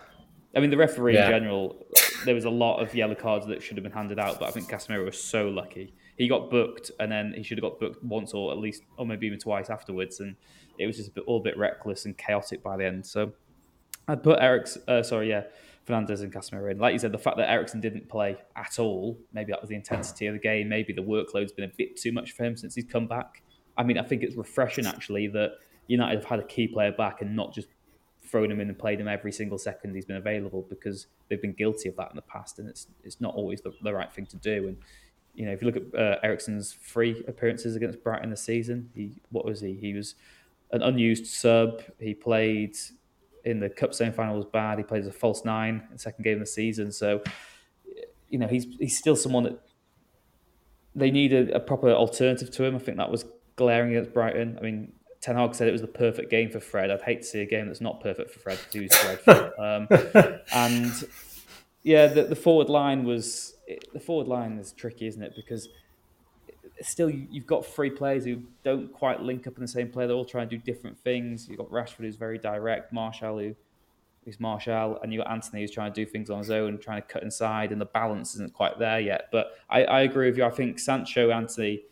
I 0.54 0.60
mean, 0.60 0.70
the 0.70 0.76
referee 0.76 1.14
Yeah. 1.14 1.26
in 1.26 1.30
general, 1.30 1.86
there 2.26 2.34
was 2.34 2.44
a 2.44 2.50
lot 2.50 2.80
of 2.82 2.94
yellow 2.94 3.14
cards 3.14 3.46
that 3.46 3.62
should 3.62 3.76
have 3.78 3.84
been 3.84 3.92
handed 3.92 4.18
out, 4.18 4.38
but 4.38 4.48
I 4.48 4.50
think 4.50 4.68
Casemiro 4.68 5.04
was 5.06 5.18
so 5.22 5.48
lucky. 5.48 5.94
He 6.18 6.28
got 6.28 6.50
booked, 6.50 6.90
and 7.00 7.10
then 7.10 7.32
he 7.34 7.42
should 7.42 7.56
have 7.56 7.62
got 7.62 7.80
booked 7.80 8.04
once 8.04 8.34
or 8.34 8.52
at 8.52 8.58
least, 8.58 8.82
or 8.98 9.06
maybe 9.06 9.26
even 9.26 9.38
twice 9.38 9.70
afterwards, 9.70 10.20
and 10.20 10.36
it 10.78 10.86
was 10.86 10.96
just 10.98 11.08
a 11.08 11.12
bit, 11.12 11.24
all 11.26 11.38
a 11.38 11.42
bit 11.42 11.56
reckless 11.56 12.04
and 12.04 12.18
chaotic 12.18 12.62
by 12.62 12.76
the 12.76 12.84
end. 12.84 13.06
So 13.06 13.32
I'd 14.08 14.22
put 14.22 14.38
Eric's, 14.42 14.76
uh, 14.88 15.02
sorry, 15.02 15.30
yeah, 15.30 15.44
Fernandes 15.90 16.20
and 16.20 16.32
Casemiro 16.32 16.70
in. 16.70 16.78
Like 16.78 16.92
you 16.92 16.98
said, 16.98 17.12
the 17.12 17.18
fact 17.18 17.36
that 17.38 17.50
Eriksen 17.50 17.80
didn't 17.80 18.08
play 18.08 18.36
at 18.56 18.78
all, 18.78 19.18
maybe 19.32 19.52
that 19.52 19.60
was 19.60 19.70
the 19.70 19.76
intensity 19.76 20.26
of 20.26 20.34
the 20.34 20.40
game. 20.40 20.68
Maybe 20.68 20.92
the 20.92 21.02
workload's 21.02 21.52
been 21.52 21.64
a 21.64 21.72
bit 21.76 21.96
too 21.96 22.12
much 22.12 22.32
for 22.32 22.44
him 22.44 22.56
since 22.56 22.74
he's 22.74 22.84
come 22.84 23.06
back. 23.06 23.42
I 23.76 23.82
mean, 23.82 23.98
I 23.98 24.02
think 24.02 24.22
it's 24.22 24.36
refreshing 24.36 24.86
actually 24.86 25.28
that 25.28 25.52
United 25.86 26.16
have 26.16 26.24
had 26.24 26.38
a 26.38 26.44
key 26.44 26.68
player 26.68 26.92
back 26.92 27.22
and 27.22 27.34
not 27.34 27.54
just 27.54 27.68
thrown 28.24 28.50
him 28.50 28.60
in 28.60 28.68
and 28.68 28.78
played 28.78 29.00
him 29.00 29.08
every 29.08 29.32
single 29.32 29.58
second 29.58 29.94
he's 29.94 30.04
been 30.04 30.16
available 30.16 30.66
because 30.68 31.06
they've 31.28 31.42
been 31.42 31.52
guilty 31.52 31.88
of 31.88 31.96
that 31.96 32.10
in 32.10 32.16
the 32.16 32.22
past, 32.22 32.58
and 32.58 32.68
it's 32.68 32.86
it's 33.02 33.20
not 33.20 33.34
always 33.34 33.60
the, 33.62 33.72
the 33.82 33.92
right 33.92 34.12
thing 34.12 34.26
to 34.26 34.36
do. 34.36 34.68
And 34.68 34.76
you 35.34 35.46
know, 35.46 35.52
if 35.52 35.62
you 35.62 35.70
look 35.70 35.76
at 35.76 35.98
uh, 35.98 36.16
Eriksen's 36.22 36.72
three 36.72 37.24
appearances 37.26 37.76
against 37.76 38.02
Brighton 38.04 38.30
this 38.30 38.42
season, 38.42 38.90
he 38.94 39.20
what 39.30 39.44
was 39.44 39.60
he? 39.60 39.74
He 39.74 39.94
was 39.94 40.14
an 40.72 40.82
unused 40.82 41.26
sub. 41.26 41.82
He 41.98 42.14
played 42.14 42.76
in 43.44 43.60
the 43.60 43.68
cup 43.68 43.94
semi-final 43.94 44.36
was 44.36 44.46
bad. 44.46 44.78
He 44.78 44.84
played 44.84 45.02
as 45.02 45.06
a 45.06 45.12
false 45.12 45.44
nine 45.44 45.82
in 45.88 45.92
the 45.92 45.98
second 45.98 46.24
game 46.24 46.34
of 46.34 46.40
the 46.40 46.46
season. 46.46 46.92
So 46.92 47.22
you 48.30 48.38
know, 48.38 48.46
he's 48.46 48.66
he's 48.78 48.96
still 48.96 49.16
someone 49.16 49.44
that 49.44 49.60
they 50.94 51.10
need 51.10 51.32
a, 51.32 51.54
a 51.54 51.60
proper 51.60 51.90
alternative 51.90 52.50
to 52.52 52.64
him. 52.64 52.76
I 52.76 52.78
think 52.78 52.96
that 52.96 53.10
was 53.10 53.24
glaring 53.56 53.90
against 53.90 54.14
Brighton. 54.14 54.56
I 54.58 54.62
mean, 54.62 54.92
Ten 55.20 55.36
Hag 55.36 55.54
said 55.54 55.68
it 55.68 55.72
was 55.72 55.82
the 55.82 55.88
perfect 55.88 56.30
game 56.30 56.50
for 56.50 56.60
Fred. 56.60 56.90
I'd 56.90 57.02
hate 57.02 57.22
to 57.22 57.26
see 57.26 57.40
a 57.40 57.46
game 57.46 57.66
that's 57.66 57.80
not 57.80 58.00
perfect 58.00 58.30
for 58.30 58.38
Fred 58.38 58.58
because 58.58 58.72
he 58.72 58.80
was 58.80 58.90
dreadful. 59.24 59.52
um, 59.64 59.88
and 60.54 60.92
yeah, 61.82 62.06
the, 62.06 62.24
the 62.24 62.36
forward 62.36 62.68
line 62.68 63.04
was 63.04 63.54
the 63.92 64.00
forward 64.00 64.28
line 64.28 64.58
is 64.58 64.72
tricky, 64.72 65.06
isn't 65.06 65.22
it? 65.22 65.34
Because 65.36 65.68
still 66.82 67.10
you- 67.10 67.26
you've 67.30 67.46
got 67.46 67.64
three 67.64 67.90
players 67.90 68.24
who 68.24 68.42
don't 68.62 68.92
quite 68.92 69.20
link 69.22 69.46
up 69.46 69.56
in 69.56 69.62
the 69.62 69.68
same 69.68 69.90
play. 69.90 70.06
They're 70.06 70.16
all 70.16 70.24
trying 70.24 70.48
to 70.48 70.56
do 70.56 70.62
different 70.62 70.98
things. 70.98 71.48
You've 71.48 71.58
got 71.58 71.70
Rashford 71.70 72.04
who's 72.04 72.16
very 72.16 72.38
direct, 72.38 72.92
Martial 72.92 73.38
who 73.38 73.54
who's 74.24 74.38
Martial, 74.38 74.98
and 75.02 75.12
you've 75.12 75.24
got 75.24 75.32
Antony 75.32 75.62
who's 75.62 75.70
trying 75.70 75.90
to 75.92 75.94
do 75.94 76.04
things 76.04 76.28
on 76.28 76.38
his 76.38 76.50
own, 76.50 76.76
trying 76.78 77.00
to 77.00 77.08
cut 77.08 77.22
inside, 77.22 77.72
and 77.72 77.80
the 77.80 77.86
balance 77.86 78.34
isn't 78.34 78.52
quite 78.52 78.78
there 78.78 79.00
yet. 79.00 79.28
But 79.32 79.56
I, 79.70 79.84
I 79.84 80.00
agree 80.02 80.26
with 80.28 80.36
you. 80.36 80.44
I 80.44 80.50
think 80.50 80.78
Sancho, 80.78 81.24
and 81.30 81.32
Antony 81.32 81.82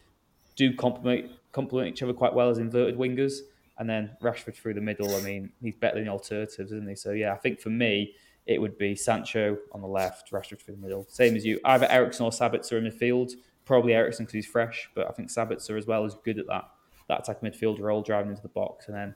do 0.56 0.74
complement 0.74 1.30
complement 1.52 1.88
each 1.88 2.02
other 2.02 2.12
quite 2.12 2.34
well 2.34 2.50
as 2.50 2.58
inverted 2.58 2.98
wingers, 2.98 3.40
and 3.78 3.88
then 3.88 4.10
Rashford 4.20 4.54
through 4.54 4.74
the 4.74 4.80
middle. 4.82 5.14
I 5.16 5.22
mean, 5.22 5.50
he's 5.62 5.74
better 5.76 5.94
than 5.96 6.04
the 6.04 6.10
alternatives, 6.10 6.70
isn't 6.70 6.88
he? 6.88 6.94
So 6.94 7.12
yeah, 7.12 7.32
I 7.32 7.36
think 7.36 7.60
for 7.60 7.70
me 7.70 8.14
it 8.46 8.60
would 8.60 8.76
be 8.78 8.94
Sancho 8.94 9.58
on 9.72 9.80
the 9.80 9.86
left, 9.88 10.30
Rashford 10.30 10.58
through 10.60 10.74
the 10.76 10.82
middle. 10.82 11.06
Same 11.08 11.34
as 11.36 11.44
you, 11.44 11.60
either 11.64 11.86
Eriksen 11.90 12.24
or 12.24 12.30
Sabitzer 12.30 12.78
in 12.78 12.84
midfield. 12.84 13.32
Probably 13.68 13.92
Eriksen 13.92 14.24
because 14.24 14.32
he's 14.32 14.46
fresh, 14.46 14.88
but 14.94 15.06
I 15.08 15.12
think 15.12 15.28
Sabitzer 15.28 15.76
as 15.76 15.86
well 15.86 16.06
is 16.06 16.16
good 16.24 16.38
at 16.38 16.46
that 16.46 16.70
that 17.08 17.20
attack 17.20 17.42
midfield 17.42 17.78
role, 17.80 18.00
driving 18.00 18.30
into 18.30 18.40
the 18.40 18.48
box, 18.48 18.88
and 18.88 18.96
then 18.96 19.14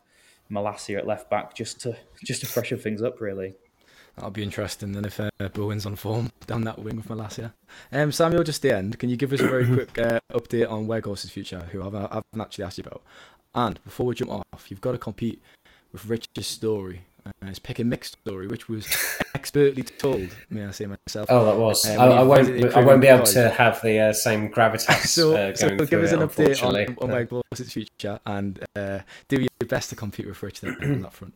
Malacia 0.51 0.99
at 0.99 1.07
left 1.07 1.31
back 1.31 1.55
just 1.55 1.81
to 1.81 1.97
just 2.23 2.43
to 2.43 2.47
freshen 2.47 2.79
things 2.79 3.01
up, 3.01 3.19
really. 3.23 3.55
That'll 4.15 4.31
be 4.31 4.43
interesting 4.43 4.93
then 4.93 5.07
if 5.07 5.19
uh, 5.19 5.31
Bowen's 5.55 5.87
on 5.87 5.97
form 5.97 6.31
down 6.47 6.65
that 6.65 6.79
wing 6.79 6.97
with 6.97 7.09
Malacia. 7.09 7.55
Um, 7.93 8.13
Samuel, 8.13 8.45
just 8.45 8.61
the 8.61 8.77
end, 8.77 8.99
can 8.99 9.09
you 9.09 9.17
give 9.17 9.33
us 9.33 9.41
a 9.41 9.49
very 9.49 9.67
quick 9.75 9.99
uh, 9.99 10.21
update 10.31 10.71
on 10.71 10.87
Weghorst's 10.87 11.31
future, 11.31 11.61
who 11.73 11.83
I've, 11.83 11.95
I've 11.95 12.23
actually 12.39 12.65
asked 12.65 12.77
you 12.77 12.85
about? 12.87 13.03
And 13.55 13.83
before 13.85 14.05
we 14.05 14.15
jump 14.15 14.33
off, 14.33 14.67
you've 14.71 14.83
got 14.83 14.93
to 14.93 14.99
compete 14.99 15.41
with 15.93 16.05
Rich's 16.05 16.47
story. 16.47 17.07
Uh, 17.25 17.47
his 17.47 17.59
pick 17.61 17.79
and 17.79 17.89
mix 17.89 18.11
story, 18.11 18.49
which 18.49 18.69
was 18.69 18.87
expertly 19.35 19.85
told, 19.85 20.29
may 20.51 20.65
I 20.67 20.73
say 20.73 20.87
myself. 20.87 21.29
Oh, 21.31 21.45
that 21.45 21.57
was. 21.57 21.87
Uh, 21.87 21.93
I, 21.93 22.07
I 22.09 22.23
won't. 22.23 22.75
I 22.75 22.85
won't 22.85 23.01
be 23.01 23.07
able 23.07 23.27
to 23.27 23.51
have 23.51 23.81
the 23.81 23.99
uh, 23.99 24.13
same 24.13 24.51
gravitas 24.51 25.07
so, 25.07 25.37
uh, 25.37 25.55
so 25.55 25.77
give 25.87 26.03
us 26.03 26.13
it, 26.13 26.21
an 26.21 26.29
update 26.29 26.63
on, 26.65 26.97
on 27.01 27.11
Uh, 27.11 27.15
Weghorst's 27.15 27.73
future 27.73 28.19
and 28.27 28.65
uh, 28.75 29.01
do 29.29 29.41
your 29.41 29.69
best 29.69 29.91
to 29.91 29.97
compete 29.97 30.27
with 30.27 30.43
Rich 30.43 30.63
then 30.63 30.77
on 30.83 31.03
that 31.03 31.13
front. 31.13 31.35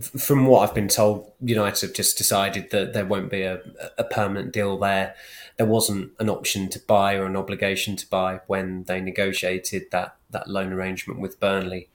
from 0.00 0.46
what 0.46 0.66
I've 0.66 0.74
been 0.74 0.88
told, 0.88 1.30
United 1.40 1.86
have 1.86 1.94
just 1.94 2.16
decided 2.16 2.70
that 2.70 2.94
there 2.94 3.04
won't 3.04 3.30
be 3.30 3.42
a, 3.42 3.60
a 3.98 4.04
permanent 4.04 4.52
deal 4.52 4.78
there. 4.78 5.14
There 5.58 5.66
wasn't 5.66 6.12
an 6.18 6.30
option 6.30 6.70
to 6.70 6.78
buy 6.78 7.16
or 7.16 7.26
an 7.26 7.36
obligation 7.36 7.96
to 7.96 8.08
buy 8.08 8.40
when 8.46 8.84
they 8.84 9.02
negotiated 9.02 9.90
that, 9.90 10.16
that 10.30 10.48
loan 10.48 10.72
arrangement 10.72 11.20
with 11.20 11.38
Burnley 11.38 11.88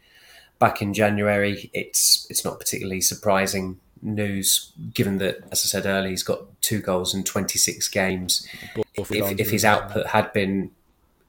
back 0.59 0.81
in 0.81 0.93
January. 0.93 1.69
It's 1.73 2.27
it's 2.29 2.43
not 2.43 2.59
particularly 2.59 3.01
surprising 3.01 3.79
news, 4.01 4.71
given 4.93 5.17
that, 5.17 5.37
as 5.51 5.63
I 5.65 5.67
said 5.67 5.85
earlier, 5.85 6.11
he's 6.11 6.23
got 6.23 6.41
two 6.61 6.79
goals 6.81 7.15
in 7.15 7.23
26 7.23 7.87
games. 7.89 8.47
If, 8.93 9.11
if 9.11 9.49
his 9.49 9.65
output 9.65 10.07
had 10.07 10.31
been 10.33 10.71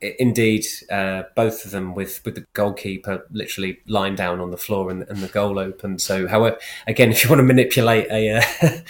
Indeed, 0.00 0.64
uh, 0.92 1.24
both 1.34 1.64
of 1.64 1.72
them 1.72 1.92
with, 1.92 2.24
with 2.24 2.36
the 2.36 2.44
goalkeeper 2.52 3.26
literally 3.32 3.80
lying 3.88 4.14
down 4.14 4.38
on 4.38 4.52
the 4.52 4.56
floor 4.56 4.92
and, 4.92 5.02
and 5.02 5.18
the 5.18 5.26
goal 5.26 5.58
open. 5.58 5.98
So, 5.98 6.28
however, 6.28 6.56
again, 6.86 7.10
if 7.10 7.24
you 7.24 7.30
want 7.30 7.40
to 7.40 7.44
manipulate 7.44 8.06
a, 8.08 8.36
uh, 8.36 8.42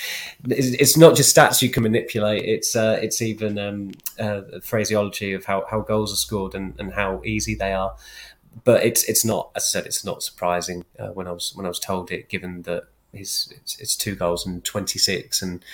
it's, 0.51 0.66
it's 0.68 0.97
not 0.99 1.16
just 1.16 1.34
stats 1.34 1.62
you 1.62 1.70
can 1.70 1.82
manipulate. 1.82 2.45
It's 2.45 2.76
uh, 2.76 2.99
it's 3.01 3.22
even 3.22 3.59
um, 3.59 3.93
uh, 4.18 4.43
phraseology 4.62 5.32
of 5.32 5.47
how, 5.47 5.64
how 5.70 5.80
goals 5.80 6.12
are 6.12 6.16
scored 6.16 6.55
and, 6.55 6.78
and 6.78 6.93
how 6.93 7.22
easy 7.24 7.55
they 7.55 7.72
are. 7.72 7.97
But 8.64 8.84
it's 8.84 9.04
it's 9.04 9.24
not, 9.24 9.50
as 9.56 9.64
I 9.64 9.68
said, 9.68 9.86
it's 9.86 10.04
not 10.04 10.22
surprising 10.22 10.84
uh, 10.98 11.09
when 11.09 11.26
I 11.26 11.32
was 11.32 11.52
when 11.54 11.66
I 11.66 11.68
was 11.68 11.80
told 11.80 12.11
it, 12.11 12.28
given 12.28 12.62
that 12.62 12.84
his 13.12 13.52
it's, 13.56 13.80
it's 13.80 13.96
two 13.96 14.14
goals 14.14 14.46
and 14.46 14.64
twenty 14.64 14.98
six 14.98 15.42
and. 15.42 15.64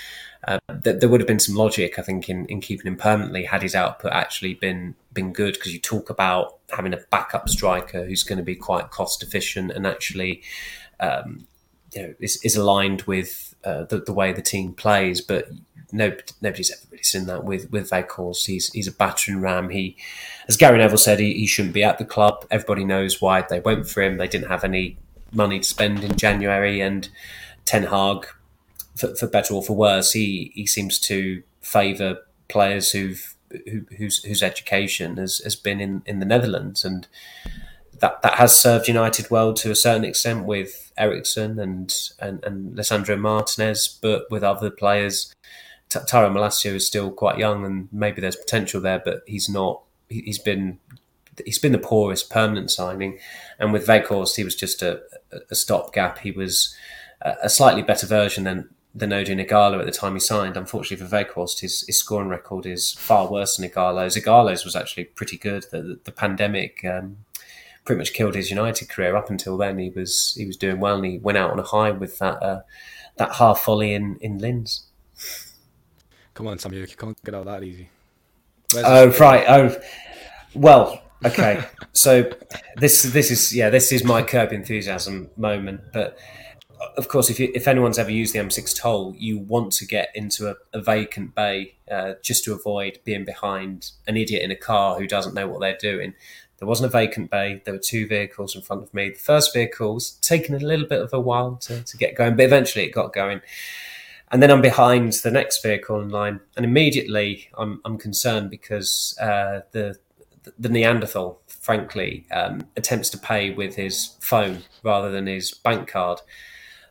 Uh, 0.46 0.58
th- 0.82 1.00
there 1.00 1.08
would 1.08 1.22
have 1.22 1.26
been 1.26 1.40
some 1.40 1.54
logic, 1.54 1.98
I 1.98 2.02
think, 2.02 2.28
in, 2.28 2.44
in 2.46 2.60
keeping 2.60 2.86
him 2.86 2.98
permanently 2.98 3.44
had 3.44 3.62
his 3.62 3.74
output 3.74 4.12
actually 4.12 4.52
been 4.52 4.94
been 5.10 5.32
good. 5.32 5.54
Because 5.54 5.72
you 5.72 5.80
talk 5.80 6.10
about 6.10 6.58
having 6.68 6.92
a 6.92 6.98
backup 7.08 7.48
striker 7.48 8.04
who's 8.04 8.22
going 8.22 8.36
to 8.36 8.44
be 8.44 8.54
quite 8.54 8.90
cost 8.90 9.22
efficient 9.22 9.70
and 9.70 9.86
actually, 9.86 10.42
um, 11.00 11.46
you 11.94 12.02
know, 12.02 12.14
is, 12.20 12.38
is 12.44 12.56
aligned 12.56 13.00
with 13.02 13.53
uh, 13.64 13.84
the, 13.84 13.98
the 13.98 14.12
way 14.12 14.32
the 14.32 14.42
team 14.42 14.72
plays. 14.72 15.20
But 15.20 15.48
no, 15.92 16.16
nobody's 16.40 16.70
ever 16.70 16.80
really 16.90 17.02
seen 17.02 17.26
that 17.26 17.44
with 17.44 17.70
with 17.70 17.90
Weghorst. 17.90 18.46
He's 18.46 18.72
he's 18.72 18.88
a 18.88 18.92
battering 18.92 19.40
ram. 19.40 19.70
He, 19.70 19.96
as 20.48 20.56
Gary 20.56 20.78
Neville 20.78 20.98
said, 20.98 21.20
he, 21.20 21.34
he 21.34 21.46
shouldn't 21.46 21.74
be 21.74 21.84
at 21.84 21.98
the 21.98 22.04
club. 22.04 22.46
Everybody 22.50 22.84
knows 22.84 23.20
why 23.20 23.42
they 23.42 23.60
went 23.60 23.88
for 23.88 24.02
him. 24.02 24.16
They 24.16 24.28
didn't 24.28 24.48
have 24.48 24.64
any 24.64 24.98
money 25.32 25.58
to 25.58 25.64
spend 25.66 26.04
in 26.04 26.16
January, 26.16 26.80
and 26.80 27.08
Ten 27.64 27.84
Hag 27.84 28.26
for, 28.94 29.14
for 29.14 29.26
better 29.26 29.54
or 29.54 29.62
for 29.62 29.74
worse, 29.74 30.12
he, 30.12 30.52
he 30.54 30.66
seems 30.66 30.98
to 31.00 31.42
favour 31.60 32.18
players 32.48 32.92
who've 32.92 33.34
who, 33.50 33.86
whose 33.98 34.22
whose 34.24 34.42
education 34.42 35.16
has, 35.16 35.38
has 35.38 35.54
been 35.54 35.80
in, 35.80 36.02
in 36.06 36.18
the 36.18 36.26
Netherlands, 36.26 36.84
and 36.84 37.06
that 38.00 38.22
that 38.22 38.34
has 38.34 38.58
served 38.58 38.88
United 38.88 39.30
well 39.30 39.52
to 39.54 39.70
a 39.70 39.76
certain 39.76 40.04
extent 40.04 40.44
with 40.44 40.83
Eriksen 40.96 41.58
and 41.58 41.94
and, 42.20 42.42
and 42.44 42.76
Lisandro 42.76 43.18
Martinez, 43.18 43.98
but 44.00 44.30
with 44.30 44.42
other 44.42 44.70
players, 44.70 45.32
T- 45.88 45.98
Taro 46.06 46.32
is 46.44 46.86
still 46.86 47.10
quite 47.10 47.38
young, 47.38 47.64
and 47.64 47.88
maybe 47.92 48.20
there's 48.20 48.36
potential 48.36 48.80
there, 48.80 49.02
but 49.04 49.22
he's 49.26 49.48
not. 49.48 49.82
he- 50.08 50.22
He's 50.22 50.38
been 50.38 50.78
he's 51.44 51.58
been 51.58 51.72
the 51.72 51.78
poorest 51.78 52.30
permanent 52.30 52.70
signing, 52.70 53.18
and 53.58 53.72
with 53.72 53.86
Weghorst, 53.88 54.36
he 54.36 54.44
was 54.44 54.54
just 54.54 54.82
a, 54.82 55.02
a 55.50 55.54
stopgap. 55.54 56.18
He 56.18 56.30
was 56.30 56.74
a 57.20 57.48
slightly 57.48 57.82
better 57.82 58.06
version 58.06 58.44
than 58.44 58.68
than 58.94 59.10
Odion 59.10 59.44
Ighalo 59.44 59.80
at 59.80 59.86
the 59.86 59.92
time 59.92 60.14
he 60.14 60.20
signed. 60.20 60.56
Unfortunately 60.56 61.04
for 61.04 61.10
Weghorst, 61.12 61.60
his, 61.60 61.82
his 61.88 61.98
scoring 61.98 62.28
record 62.28 62.64
is 62.64 62.92
far 62.92 63.28
worse 63.28 63.56
than 63.56 63.68
Ighalo's. 63.68 64.14
Ighalo's 64.16 64.64
was 64.64 64.76
actually 64.76 65.04
pretty 65.06 65.36
good. 65.36 65.64
The, 65.72 65.82
the, 65.82 66.00
the 66.04 66.12
pandemic 66.12 66.84
um, 66.84 67.16
pretty 67.84 67.98
much 67.98 68.12
killed 68.12 68.34
his 68.34 68.50
United 68.50 68.88
career. 68.88 69.16
Up 69.16 69.30
until 69.30 69.56
then, 69.56 69.78
he 69.78 69.90
was 69.90 70.34
he 70.36 70.46
was 70.46 70.56
doing 70.56 70.80
well, 70.80 70.96
and 70.96 71.04
he 71.04 71.18
went 71.18 71.38
out 71.38 71.50
on 71.50 71.58
a 71.58 71.62
high 71.62 71.90
with 71.90 72.18
that 72.18 72.42
uh, 72.42 72.62
that 73.16 73.34
half 73.36 73.64
volley 73.64 73.94
in 73.94 74.16
in 74.20 74.38
Linz. 74.38 74.86
Come 76.34 76.48
on, 76.48 76.58
Samuel, 76.58 76.82
you 76.82 76.96
can't 76.96 77.22
get 77.24 77.34
out 77.34 77.46
that 77.46 77.62
easy. 77.62 77.88
Where's 78.72 78.86
Oh 78.86 79.18
right. 79.18 79.44
Oh 79.48 79.76
well. 80.54 81.02
Okay. 81.24 81.62
so 81.92 82.30
this 82.76 83.02
this 83.04 83.30
is 83.30 83.54
yeah 83.54 83.70
this 83.70 83.92
is 83.92 84.04
my 84.04 84.22
curb 84.22 84.52
enthusiasm 84.52 85.30
moment. 85.36 85.80
But 85.92 86.18
of 86.96 87.08
course, 87.08 87.30
if 87.30 87.38
you, 87.40 87.50
if 87.54 87.66
anyone's 87.66 87.98
ever 87.98 88.10
used 88.10 88.34
the 88.34 88.38
M6 88.38 88.76
toll, 88.76 89.14
you 89.16 89.38
want 89.38 89.72
to 89.72 89.86
get 89.86 90.10
into 90.14 90.50
a, 90.50 90.56
a 90.72 90.82
vacant 90.82 91.34
bay 91.34 91.74
uh, 91.90 92.14
just 92.22 92.44
to 92.44 92.52
avoid 92.52 92.98
being 93.04 93.24
behind 93.24 93.90
an 94.06 94.16
idiot 94.16 94.42
in 94.42 94.50
a 94.50 94.56
car 94.56 94.98
who 94.98 95.06
doesn't 95.06 95.34
know 95.34 95.48
what 95.48 95.60
they're 95.60 95.78
doing. 95.78 96.14
There 96.58 96.68
wasn't 96.68 96.86
a 96.86 96.96
vacant 96.96 97.30
bay. 97.30 97.62
There 97.64 97.74
were 97.74 97.80
two 97.80 98.06
vehicles 98.06 98.54
in 98.54 98.62
front 98.62 98.82
of 98.82 98.94
me. 98.94 99.10
The 99.10 99.18
first 99.18 99.52
vehicle 99.52 99.94
was 99.94 100.12
taking 100.12 100.54
a 100.54 100.58
little 100.58 100.86
bit 100.86 101.00
of 101.00 101.12
a 101.12 101.20
while 101.20 101.56
to, 101.56 101.82
to 101.82 101.96
get 101.96 102.14
going, 102.14 102.36
but 102.36 102.44
eventually 102.44 102.84
it 102.84 102.90
got 102.90 103.12
going. 103.12 103.40
And 104.30 104.42
then 104.42 104.50
I'm 104.50 104.62
behind 104.62 105.12
the 105.22 105.30
next 105.30 105.62
vehicle 105.62 106.00
in 106.00 106.08
line, 106.08 106.40
and 106.56 106.64
immediately 106.64 107.48
I'm, 107.56 107.80
I'm 107.84 107.98
concerned 107.98 108.50
because 108.50 109.16
uh, 109.20 109.60
the 109.72 109.96
the 110.58 110.68
Neanderthal, 110.68 111.40
frankly, 111.46 112.26
um, 112.30 112.66
attempts 112.76 113.10
to 113.10 113.18
pay 113.18 113.50
with 113.50 113.76
his 113.76 114.16
phone 114.20 114.62
rather 114.82 115.10
than 115.10 115.26
his 115.26 115.52
bank 115.52 115.88
card. 115.88 116.20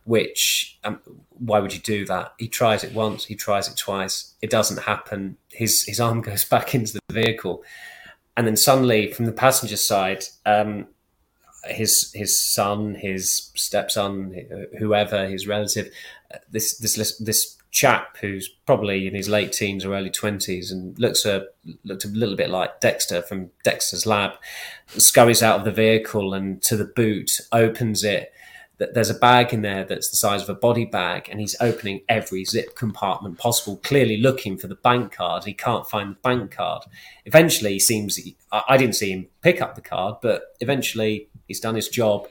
Which, 0.05 0.77
um, 0.83 0.99
why 1.29 1.59
would 1.59 1.73
you 1.73 1.79
do 1.79 2.05
that? 2.07 2.33
He 2.37 2.49
tries 2.49 2.83
it 2.83 2.93
once, 2.93 3.25
he 3.25 3.35
tries 3.35 3.69
it 3.69 3.77
twice, 3.77 4.33
it 4.41 4.49
doesn't 4.49 4.83
happen. 4.83 5.37
His 5.49 5.83
his 5.83 5.99
arm 5.99 6.21
goes 6.29 6.43
back 6.43 6.75
into 6.75 6.93
the 6.93 7.13
vehicle, 7.13 7.63
and 8.35 8.47
then 8.47 8.57
suddenly, 8.57 9.11
from 9.11 9.25
the 9.25 9.31
passenger 9.31 9.77
side, 9.77 10.25
um, 10.45 10.87
his 11.65 12.11
his 12.13 12.43
son, 12.53 12.95
his 12.95 13.51
stepson, 13.55 14.69
whoever, 14.77 15.27
his 15.27 15.47
relative, 15.47 15.91
uh, 16.33 16.37
this 16.51 16.77
this 16.77 17.17
this 17.17 17.57
chap 17.71 18.17
who's 18.21 18.49
probably 18.67 19.07
in 19.07 19.15
his 19.15 19.27
late 19.27 19.51
teens 19.51 19.83
or 19.83 19.95
early 19.95 20.09
twenties 20.09 20.71
and 20.71 20.97
looks 20.99 21.25
a 21.25 21.47
looked 21.83 22.05
a 22.05 22.09
little 22.09 22.35
bit 22.35 22.49
like 22.49 22.79
Dexter 22.79 23.21
from 23.21 23.51
Dexter's 23.63 24.05
Lab, 24.05 24.31
scurries 24.87 25.43
out 25.43 25.59
of 25.59 25.65
the 25.65 25.71
vehicle 25.71 26.33
and 26.33 26.61
to 26.63 26.75
the 26.75 26.85
boot, 26.85 27.31
opens 27.51 28.03
it. 28.03 28.31
There's 28.93 29.09
a 29.09 29.15
bag 29.15 29.53
in 29.53 29.61
there 29.61 29.83
that's 29.83 30.09
the 30.09 30.17
size 30.17 30.43
of 30.43 30.49
a 30.49 30.55
body 30.55 30.85
bag, 30.85 31.27
and 31.29 31.39
he's 31.39 31.55
opening 31.59 32.01
every 32.09 32.45
zip 32.45 32.75
compartment 32.75 33.37
possible, 33.37 33.77
clearly 33.77 34.17
looking 34.17 34.57
for 34.57 34.67
the 34.67 34.75
bank 34.75 35.11
card. 35.13 35.45
He 35.45 35.53
can't 35.53 35.87
find 35.87 36.11
the 36.11 36.19
bank 36.19 36.51
card. 36.51 36.83
Eventually, 37.25 37.73
he 37.73 37.79
seems 37.79 38.19
I 38.51 38.77
didn't 38.77 38.95
see 38.95 39.11
him 39.11 39.27
pick 39.41 39.61
up 39.61 39.75
the 39.75 39.81
card, 39.81 40.15
but 40.21 40.55
eventually 40.59 41.29
he's 41.47 41.59
done 41.59 41.75
his 41.75 41.89
job. 41.89 42.27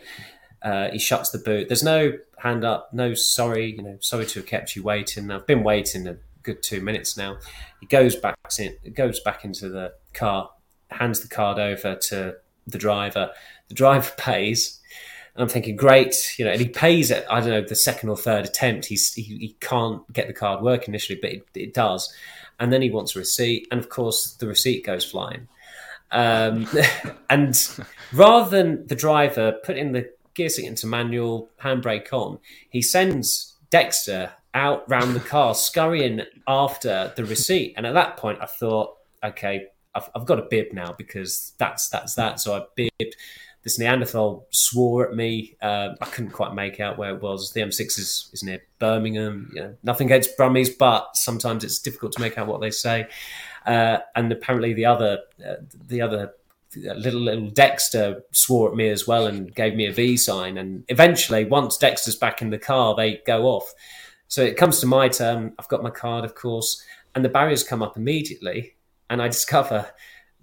Uh, 0.62 0.90
he 0.90 0.98
shuts 0.98 1.30
the 1.30 1.38
boot. 1.38 1.68
There's 1.68 1.82
no 1.82 2.12
hand 2.38 2.64
up, 2.64 2.92
no 2.92 3.14
sorry, 3.14 3.74
you 3.76 3.82
know, 3.82 3.98
sorry 4.00 4.26
to 4.26 4.40
have 4.40 4.46
kept 4.46 4.76
you 4.76 4.82
waiting. 4.82 5.30
I've 5.30 5.46
been 5.46 5.62
waiting 5.62 6.06
a 6.06 6.16
good 6.42 6.62
two 6.62 6.80
minutes 6.80 7.16
now. 7.16 7.38
He 7.80 7.86
goes 7.86 8.16
back 8.16 8.36
in, 8.58 8.76
goes 8.94 9.20
back 9.20 9.44
into 9.44 9.68
the 9.68 9.94
car, 10.12 10.50
hands 10.90 11.20
the 11.20 11.28
card 11.28 11.58
over 11.58 11.96
to 11.96 12.36
the 12.66 12.78
driver. 12.78 13.30
The 13.68 13.74
driver 13.74 14.12
pays. 14.18 14.80
And 15.34 15.42
I'm 15.42 15.48
thinking, 15.48 15.76
great, 15.76 16.34
you 16.38 16.44
know, 16.44 16.50
and 16.50 16.60
he 16.60 16.68
pays 16.68 17.10
it. 17.10 17.24
I 17.30 17.40
don't 17.40 17.50
know 17.50 17.62
the 17.62 17.74
second 17.74 18.10
or 18.10 18.16
third 18.16 18.44
attempt. 18.44 18.86
He's 18.86 19.14
he, 19.14 19.22
he 19.22 19.56
can't 19.60 20.10
get 20.12 20.26
the 20.26 20.34
card 20.34 20.62
work 20.62 20.88
initially, 20.88 21.18
but 21.20 21.32
it, 21.32 21.46
it 21.54 21.74
does. 21.74 22.12
And 22.60 22.72
then 22.72 22.82
he 22.82 22.90
wants 22.90 23.16
a 23.16 23.18
receipt, 23.18 23.66
and 23.70 23.80
of 23.80 23.88
course 23.88 24.34
the 24.34 24.46
receipt 24.46 24.84
goes 24.84 25.04
flying. 25.04 25.48
Um, 26.10 26.68
and 27.30 27.56
rather 28.12 28.50
than 28.50 28.86
the 28.86 28.94
driver 28.94 29.52
putting 29.64 29.92
the 29.92 30.10
gears 30.34 30.58
it 30.58 30.64
into 30.64 30.86
manual, 30.86 31.50
handbrake 31.60 32.12
on. 32.12 32.38
He 32.70 32.82
sends 32.82 33.56
Dexter 33.70 34.32
out 34.54 34.88
round 34.88 35.14
the 35.14 35.20
car, 35.20 35.54
scurrying 35.54 36.22
after 36.46 37.12
the 37.16 37.24
receipt. 37.24 37.74
And 37.76 37.86
at 37.86 37.94
that 37.94 38.16
point, 38.16 38.38
I 38.40 38.46
thought, 38.46 38.96
okay, 39.24 39.66
I've, 39.94 40.08
I've 40.14 40.26
got 40.26 40.38
a 40.38 40.42
bib 40.42 40.72
now 40.72 40.94
because 40.96 41.52
that's 41.58 41.88
that's 41.88 42.14
that. 42.14 42.40
So 42.40 42.54
I 42.54 42.64
bibbed. 42.74 43.16
This 43.62 43.78
Neanderthal 43.78 44.46
swore 44.50 45.06
at 45.06 45.14
me. 45.14 45.56
Uh, 45.62 45.90
I 46.00 46.06
couldn't 46.06 46.32
quite 46.32 46.52
make 46.52 46.80
out 46.80 46.98
where 46.98 47.14
it 47.14 47.22
was. 47.22 47.52
The 47.52 47.60
M6 47.60 47.80
is, 47.98 48.30
is 48.32 48.42
near 48.42 48.60
Birmingham. 48.80 49.52
You 49.54 49.60
know, 49.62 49.76
nothing 49.84 50.08
against 50.08 50.36
Brummies, 50.36 50.76
but 50.76 51.16
sometimes 51.16 51.62
it's 51.62 51.78
difficult 51.78 52.12
to 52.12 52.20
make 52.20 52.36
out 52.38 52.48
what 52.48 52.60
they 52.60 52.72
say. 52.72 53.06
Uh, 53.64 53.98
and 54.16 54.32
apparently, 54.32 54.72
the 54.72 54.86
other 54.86 55.20
uh, 55.46 55.54
the 55.86 56.00
other 56.00 56.32
little 56.76 57.20
little 57.20 57.50
Dexter 57.50 58.22
swore 58.32 58.70
at 58.70 58.76
me 58.76 58.88
as 58.88 59.06
well 59.06 59.26
and 59.26 59.54
gave 59.54 59.74
me 59.74 59.86
a 59.86 59.92
V 59.92 60.16
sign. 60.16 60.58
And 60.58 60.84
eventually, 60.88 61.44
once 61.44 61.76
Dexter's 61.76 62.16
back 62.16 62.42
in 62.42 62.50
the 62.50 62.58
car, 62.58 62.96
they 62.96 63.20
go 63.26 63.44
off. 63.44 63.72
So 64.28 64.42
it 64.42 64.56
comes 64.56 64.80
to 64.80 64.86
my 64.86 65.08
turn. 65.08 65.52
I've 65.58 65.68
got 65.68 65.82
my 65.82 65.90
card, 65.90 66.24
of 66.24 66.34
course, 66.34 66.82
and 67.14 67.24
the 67.24 67.28
barriers 67.28 67.62
come 67.62 67.82
up 67.82 67.96
immediately, 67.96 68.74
and 69.08 69.22
I 69.22 69.28
discover 69.28 69.90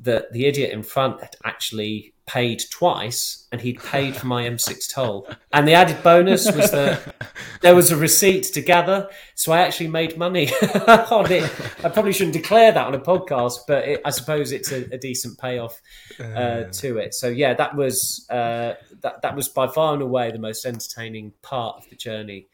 that 0.02 0.32
the 0.32 0.46
idiot 0.46 0.72
in 0.72 0.84
front 0.84 1.20
had 1.20 1.36
actually 1.44 2.14
paid 2.30 2.62
twice 2.70 3.48
and 3.52 3.60
he'd 3.60 3.80
paid 3.80 4.16
for 4.16 4.28
my 4.28 4.44
M6 4.44 4.94
toll. 4.94 5.28
And 5.52 5.68
the 5.68 5.74
added 5.74 6.04
bonus 6.04 6.46
was 6.46 6.70
that 6.70 7.16
there 7.62 7.74
was 7.74 7.92
a 7.92 7.98
receipt 7.98 8.44
to 8.54 8.62
gather. 8.62 9.10
So 9.34 9.52
I 9.52 9.62
actually 9.62 9.88
made 9.88 10.16
money 10.16 10.50
on 10.88 11.32
it. 11.32 11.52
I 11.84 11.90
probably 11.90 12.14
shouldn't 12.14 12.34
declare 12.34 12.72
that 12.72 12.86
on 12.86 12.94
a 12.94 13.00
podcast, 13.00 13.62
but 13.68 13.88
it, 13.88 14.02
I 14.06 14.12
suppose 14.12 14.52
it's 14.52 14.72
a, 14.72 14.86
a 14.94 14.98
decent 15.00 15.40
payoff 15.40 15.82
uh, 16.20 16.24
uh, 16.24 16.64
to 16.72 17.00
it. 17.00 17.16
So 17.16 17.30
yeah, 17.30 17.56
that 17.56 17.76
was 17.76 18.28
uh, 18.30 18.76
that, 19.02 19.24
that 19.24 19.36
was 19.36 19.50
by 19.50 19.68
far 19.68 19.94
and 19.94 20.04
away 20.04 20.32
the 20.32 20.38
most 20.38 20.66
entertaining 20.66 21.34
part 21.42 21.78
of 21.78 21.90
the 21.90 21.96
journey 21.96 22.48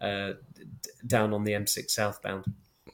uh, 0.00 0.32
d- 0.54 0.64
down 1.06 1.34
on 1.34 1.44
the 1.44 1.52
M6 1.52 1.90
southbound. 1.90 2.46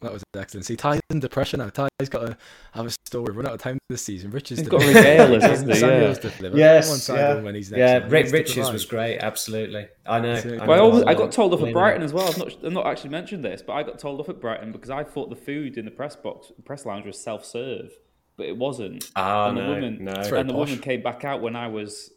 That 0.02 0.12
was 0.12 0.22
excellent. 0.36 0.66
See, 0.66 0.76
Ty's 0.76 1.00
in 1.10 1.20
depression 1.20 1.58
now. 1.60 1.68
Ty's 1.70 2.08
got 2.08 2.26
to 2.26 2.36
have 2.72 2.86
a 2.86 2.90
story. 3.06 3.32
Run 3.32 3.46
out 3.46 3.54
of 3.54 3.60
time 3.60 3.78
this 3.88 4.02
season. 4.02 4.30
Richard's 4.30 4.60
He's 4.60 4.68
got 4.68 4.80
to 4.80 4.86
regale 4.94 5.34
us, 5.36 5.42
hasn't 5.42 5.72
he? 5.74 5.80
Yeah. 5.80 6.10
Yes, 6.54 7.06
Come 7.06 7.16
on, 7.16 7.20
yeah, 7.22 7.34
when 7.42 7.54
he's 7.54 7.70
next 7.70 7.78
yeah. 7.78 8.04
on. 8.04 8.10
Rick, 8.10 8.26
He 8.26 8.32
Richards 8.32 8.72
was 8.72 8.84
great. 8.84 9.18
Absolutely, 9.18 9.88
I 10.06 10.20
know. 10.20 10.36
So- 10.36 10.58
I 10.60 10.66
Well, 10.66 10.72
I, 10.72 10.82
always, 10.82 11.02
I 11.04 11.14
got 11.14 11.32
told 11.32 11.54
off 11.54 11.62
at 11.62 11.72
Brighton 11.72 12.02
as 12.02 12.12
well. 12.12 12.28
I've 12.28 12.38
not, 12.38 12.64
I've 12.64 12.72
not 12.72 12.86
actually 12.86 13.10
mentioned 13.10 13.44
this, 13.44 13.62
but 13.62 13.72
I 13.74 13.82
got 13.82 13.98
told 13.98 14.20
off 14.20 14.28
at 14.28 14.40
Brighton 14.40 14.72
because 14.72 14.90
I 14.90 15.04
thought 15.04 15.30
the 15.30 15.36
food 15.36 15.78
in 15.78 15.84
the 15.84 15.90
press 15.90 16.16
box, 16.16 16.52
press 16.64 16.84
lounge, 16.86 17.06
was 17.06 17.18
self-serve, 17.18 17.90
but 18.36 18.46
it 18.46 18.56
wasn't. 18.56 19.10
Ah, 19.16 19.48
and 19.48 19.56
the 19.58 19.62
no, 19.62 19.68
woman, 19.70 20.04
no. 20.04 20.12
And 20.12 20.48
the 20.48 20.54
posh. 20.54 20.68
woman 20.70 20.78
came 20.78 21.02
back 21.02 21.24
out 21.24 21.40
when 21.40 21.56
I 21.56 21.68
was 21.68 22.10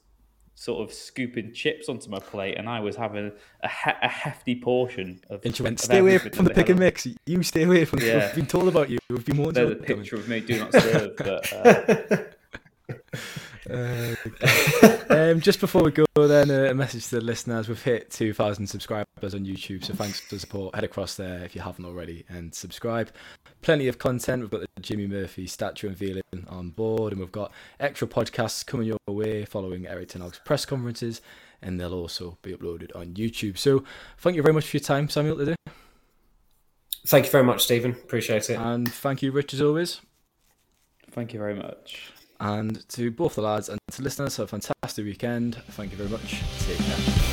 sort 0.60 0.82
of 0.82 0.91
scooping 0.91 1.53
chips 1.53 1.88
onto 1.88 2.10
my 2.10 2.18
plate, 2.18 2.55
and 2.58 2.68
I 2.68 2.80
was 2.80 2.95
having 2.95 3.32
a, 3.62 3.68
he- 3.68 3.91
a 4.01 4.08
hefty 4.08 4.60
portion 4.60 5.22
of. 5.30 5.45
And 5.45 5.55
she 5.55 5.62
went, 5.62 5.80
stay 5.80 5.99
away 5.99 6.18
from 6.18 6.45
the 6.45 6.53
pick 6.53 6.70
and 6.70 6.80
mix. 6.80 7.08
You 7.28 7.43
stay 7.43 7.62
away 7.64 7.86
from 7.86 7.99
Yeah. 7.99 8.26
We've 8.28 8.36
been 8.36 8.47
told 8.47 8.68
about 8.68 8.89
you. 8.89 8.97
We've 9.08 9.24
been 9.24 9.38
warned 9.38 9.55
There's 9.55 9.70
a 9.70 9.72
it 9.74 9.86
coming. 9.86 10.01
picture 10.01 10.16
of 10.16 10.28
me 10.28 10.39
do 10.39 10.58
not 10.60 10.74
serve, 10.74 11.16
but 11.18 11.53
uh, 11.53 12.18
Uh, 13.70 14.15
um, 15.09 15.41
just 15.41 15.59
before 15.59 15.84
we 15.84 15.91
go, 15.91 16.05
then 16.15 16.49
uh, 16.49 16.70
a 16.70 16.74
message 16.74 17.07
to 17.09 17.15
the 17.20 17.22
listeners: 17.22 17.68
We've 17.68 17.82
hit 17.82 18.11
2,000 18.11 18.68
subscribers 18.68 19.34
on 19.34 19.45
YouTube, 19.45 19.84
so 19.84 19.93
thanks 19.93 20.20
for 20.20 20.36
the 20.36 20.39
support. 20.39 20.76
Head 20.76 20.84
across 20.84 21.15
there 21.15 21.43
if 21.43 21.55
you 21.55 21.61
haven't 21.61 21.86
already 21.86 22.26
and 22.30 22.53
subscribe. 22.53 23.11
Plenty 23.61 23.88
of 23.88 23.97
content. 23.97 24.41
We've 24.41 24.51
got 24.51 24.61
the 24.61 24.82
Jimmy 24.82 25.07
Murphy 25.07 25.47
statue 25.47 25.89
unveiling 25.89 26.24
on 26.47 26.70
board, 26.70 27.13
and 27.13 27.20
we've 27.20 27.32
got 27.32 27.51
extra 27.80 28.07
podcasts 28.07 28.65
coming 28.65 28.88
your 28.88 28.97
way 29.07 29.45
following 29.45 29.88
Erik 29.88 30.09
Ten 30.09 30.22
Hag's 30.22 30.39
press 30.39 30.65
conferences, 30.65 31.22
and 31.61 31.80
they'll 31.80 31.93
also 31.93 32.38
be 32.41 32.53
uploaded 32.53 32.95
on 32.95 33.07
YouTube. 33.13 33.57
So, 33.57 33.84
thank 34.18 34.36
you 34.36 34.41
very 34.43 34.53
much 34.53 34.68
for 34.68 34.78
your 34.78 34.84
time, 34.84 35.09
Samuel, 35.09 35.38
today, 35.38 35.55
Thank 37.05 37.26
you 37.26 37.32
very 37.32 37.43
much, 37.45 37.63
Stephen. 37.63 37.91
Appreciate 37.91 38.49
it. 38.49 38.59
and 38.59 38.91
thank 38.91 39.22
you, 39.22 39.32
Rich, 39.32 39.53
as 39.53 39.61
always. 39.61 40.01
thank 41.11 41.34
you 41.34 41.39
very 41.39 41.55
much. 41.55 42.11
And 42.40 42.88
to 42.90 43.12
both 43.12 43.36
the 43.36 43.42
lads 43.42 43.70
and 43.70 43.80
to 43.92 44.02
listeners, 44.02 44.38
have 44.38 44.46
a 44.46 44.60
fantastic 44.60 45.06
weekend. 45.06 45.56
Thank 45.72 45.92
you 45.92 45.98
very 45.98 46.10
much. 46.10 46.42
Take 46.60 46.78
care. 46.78 47.27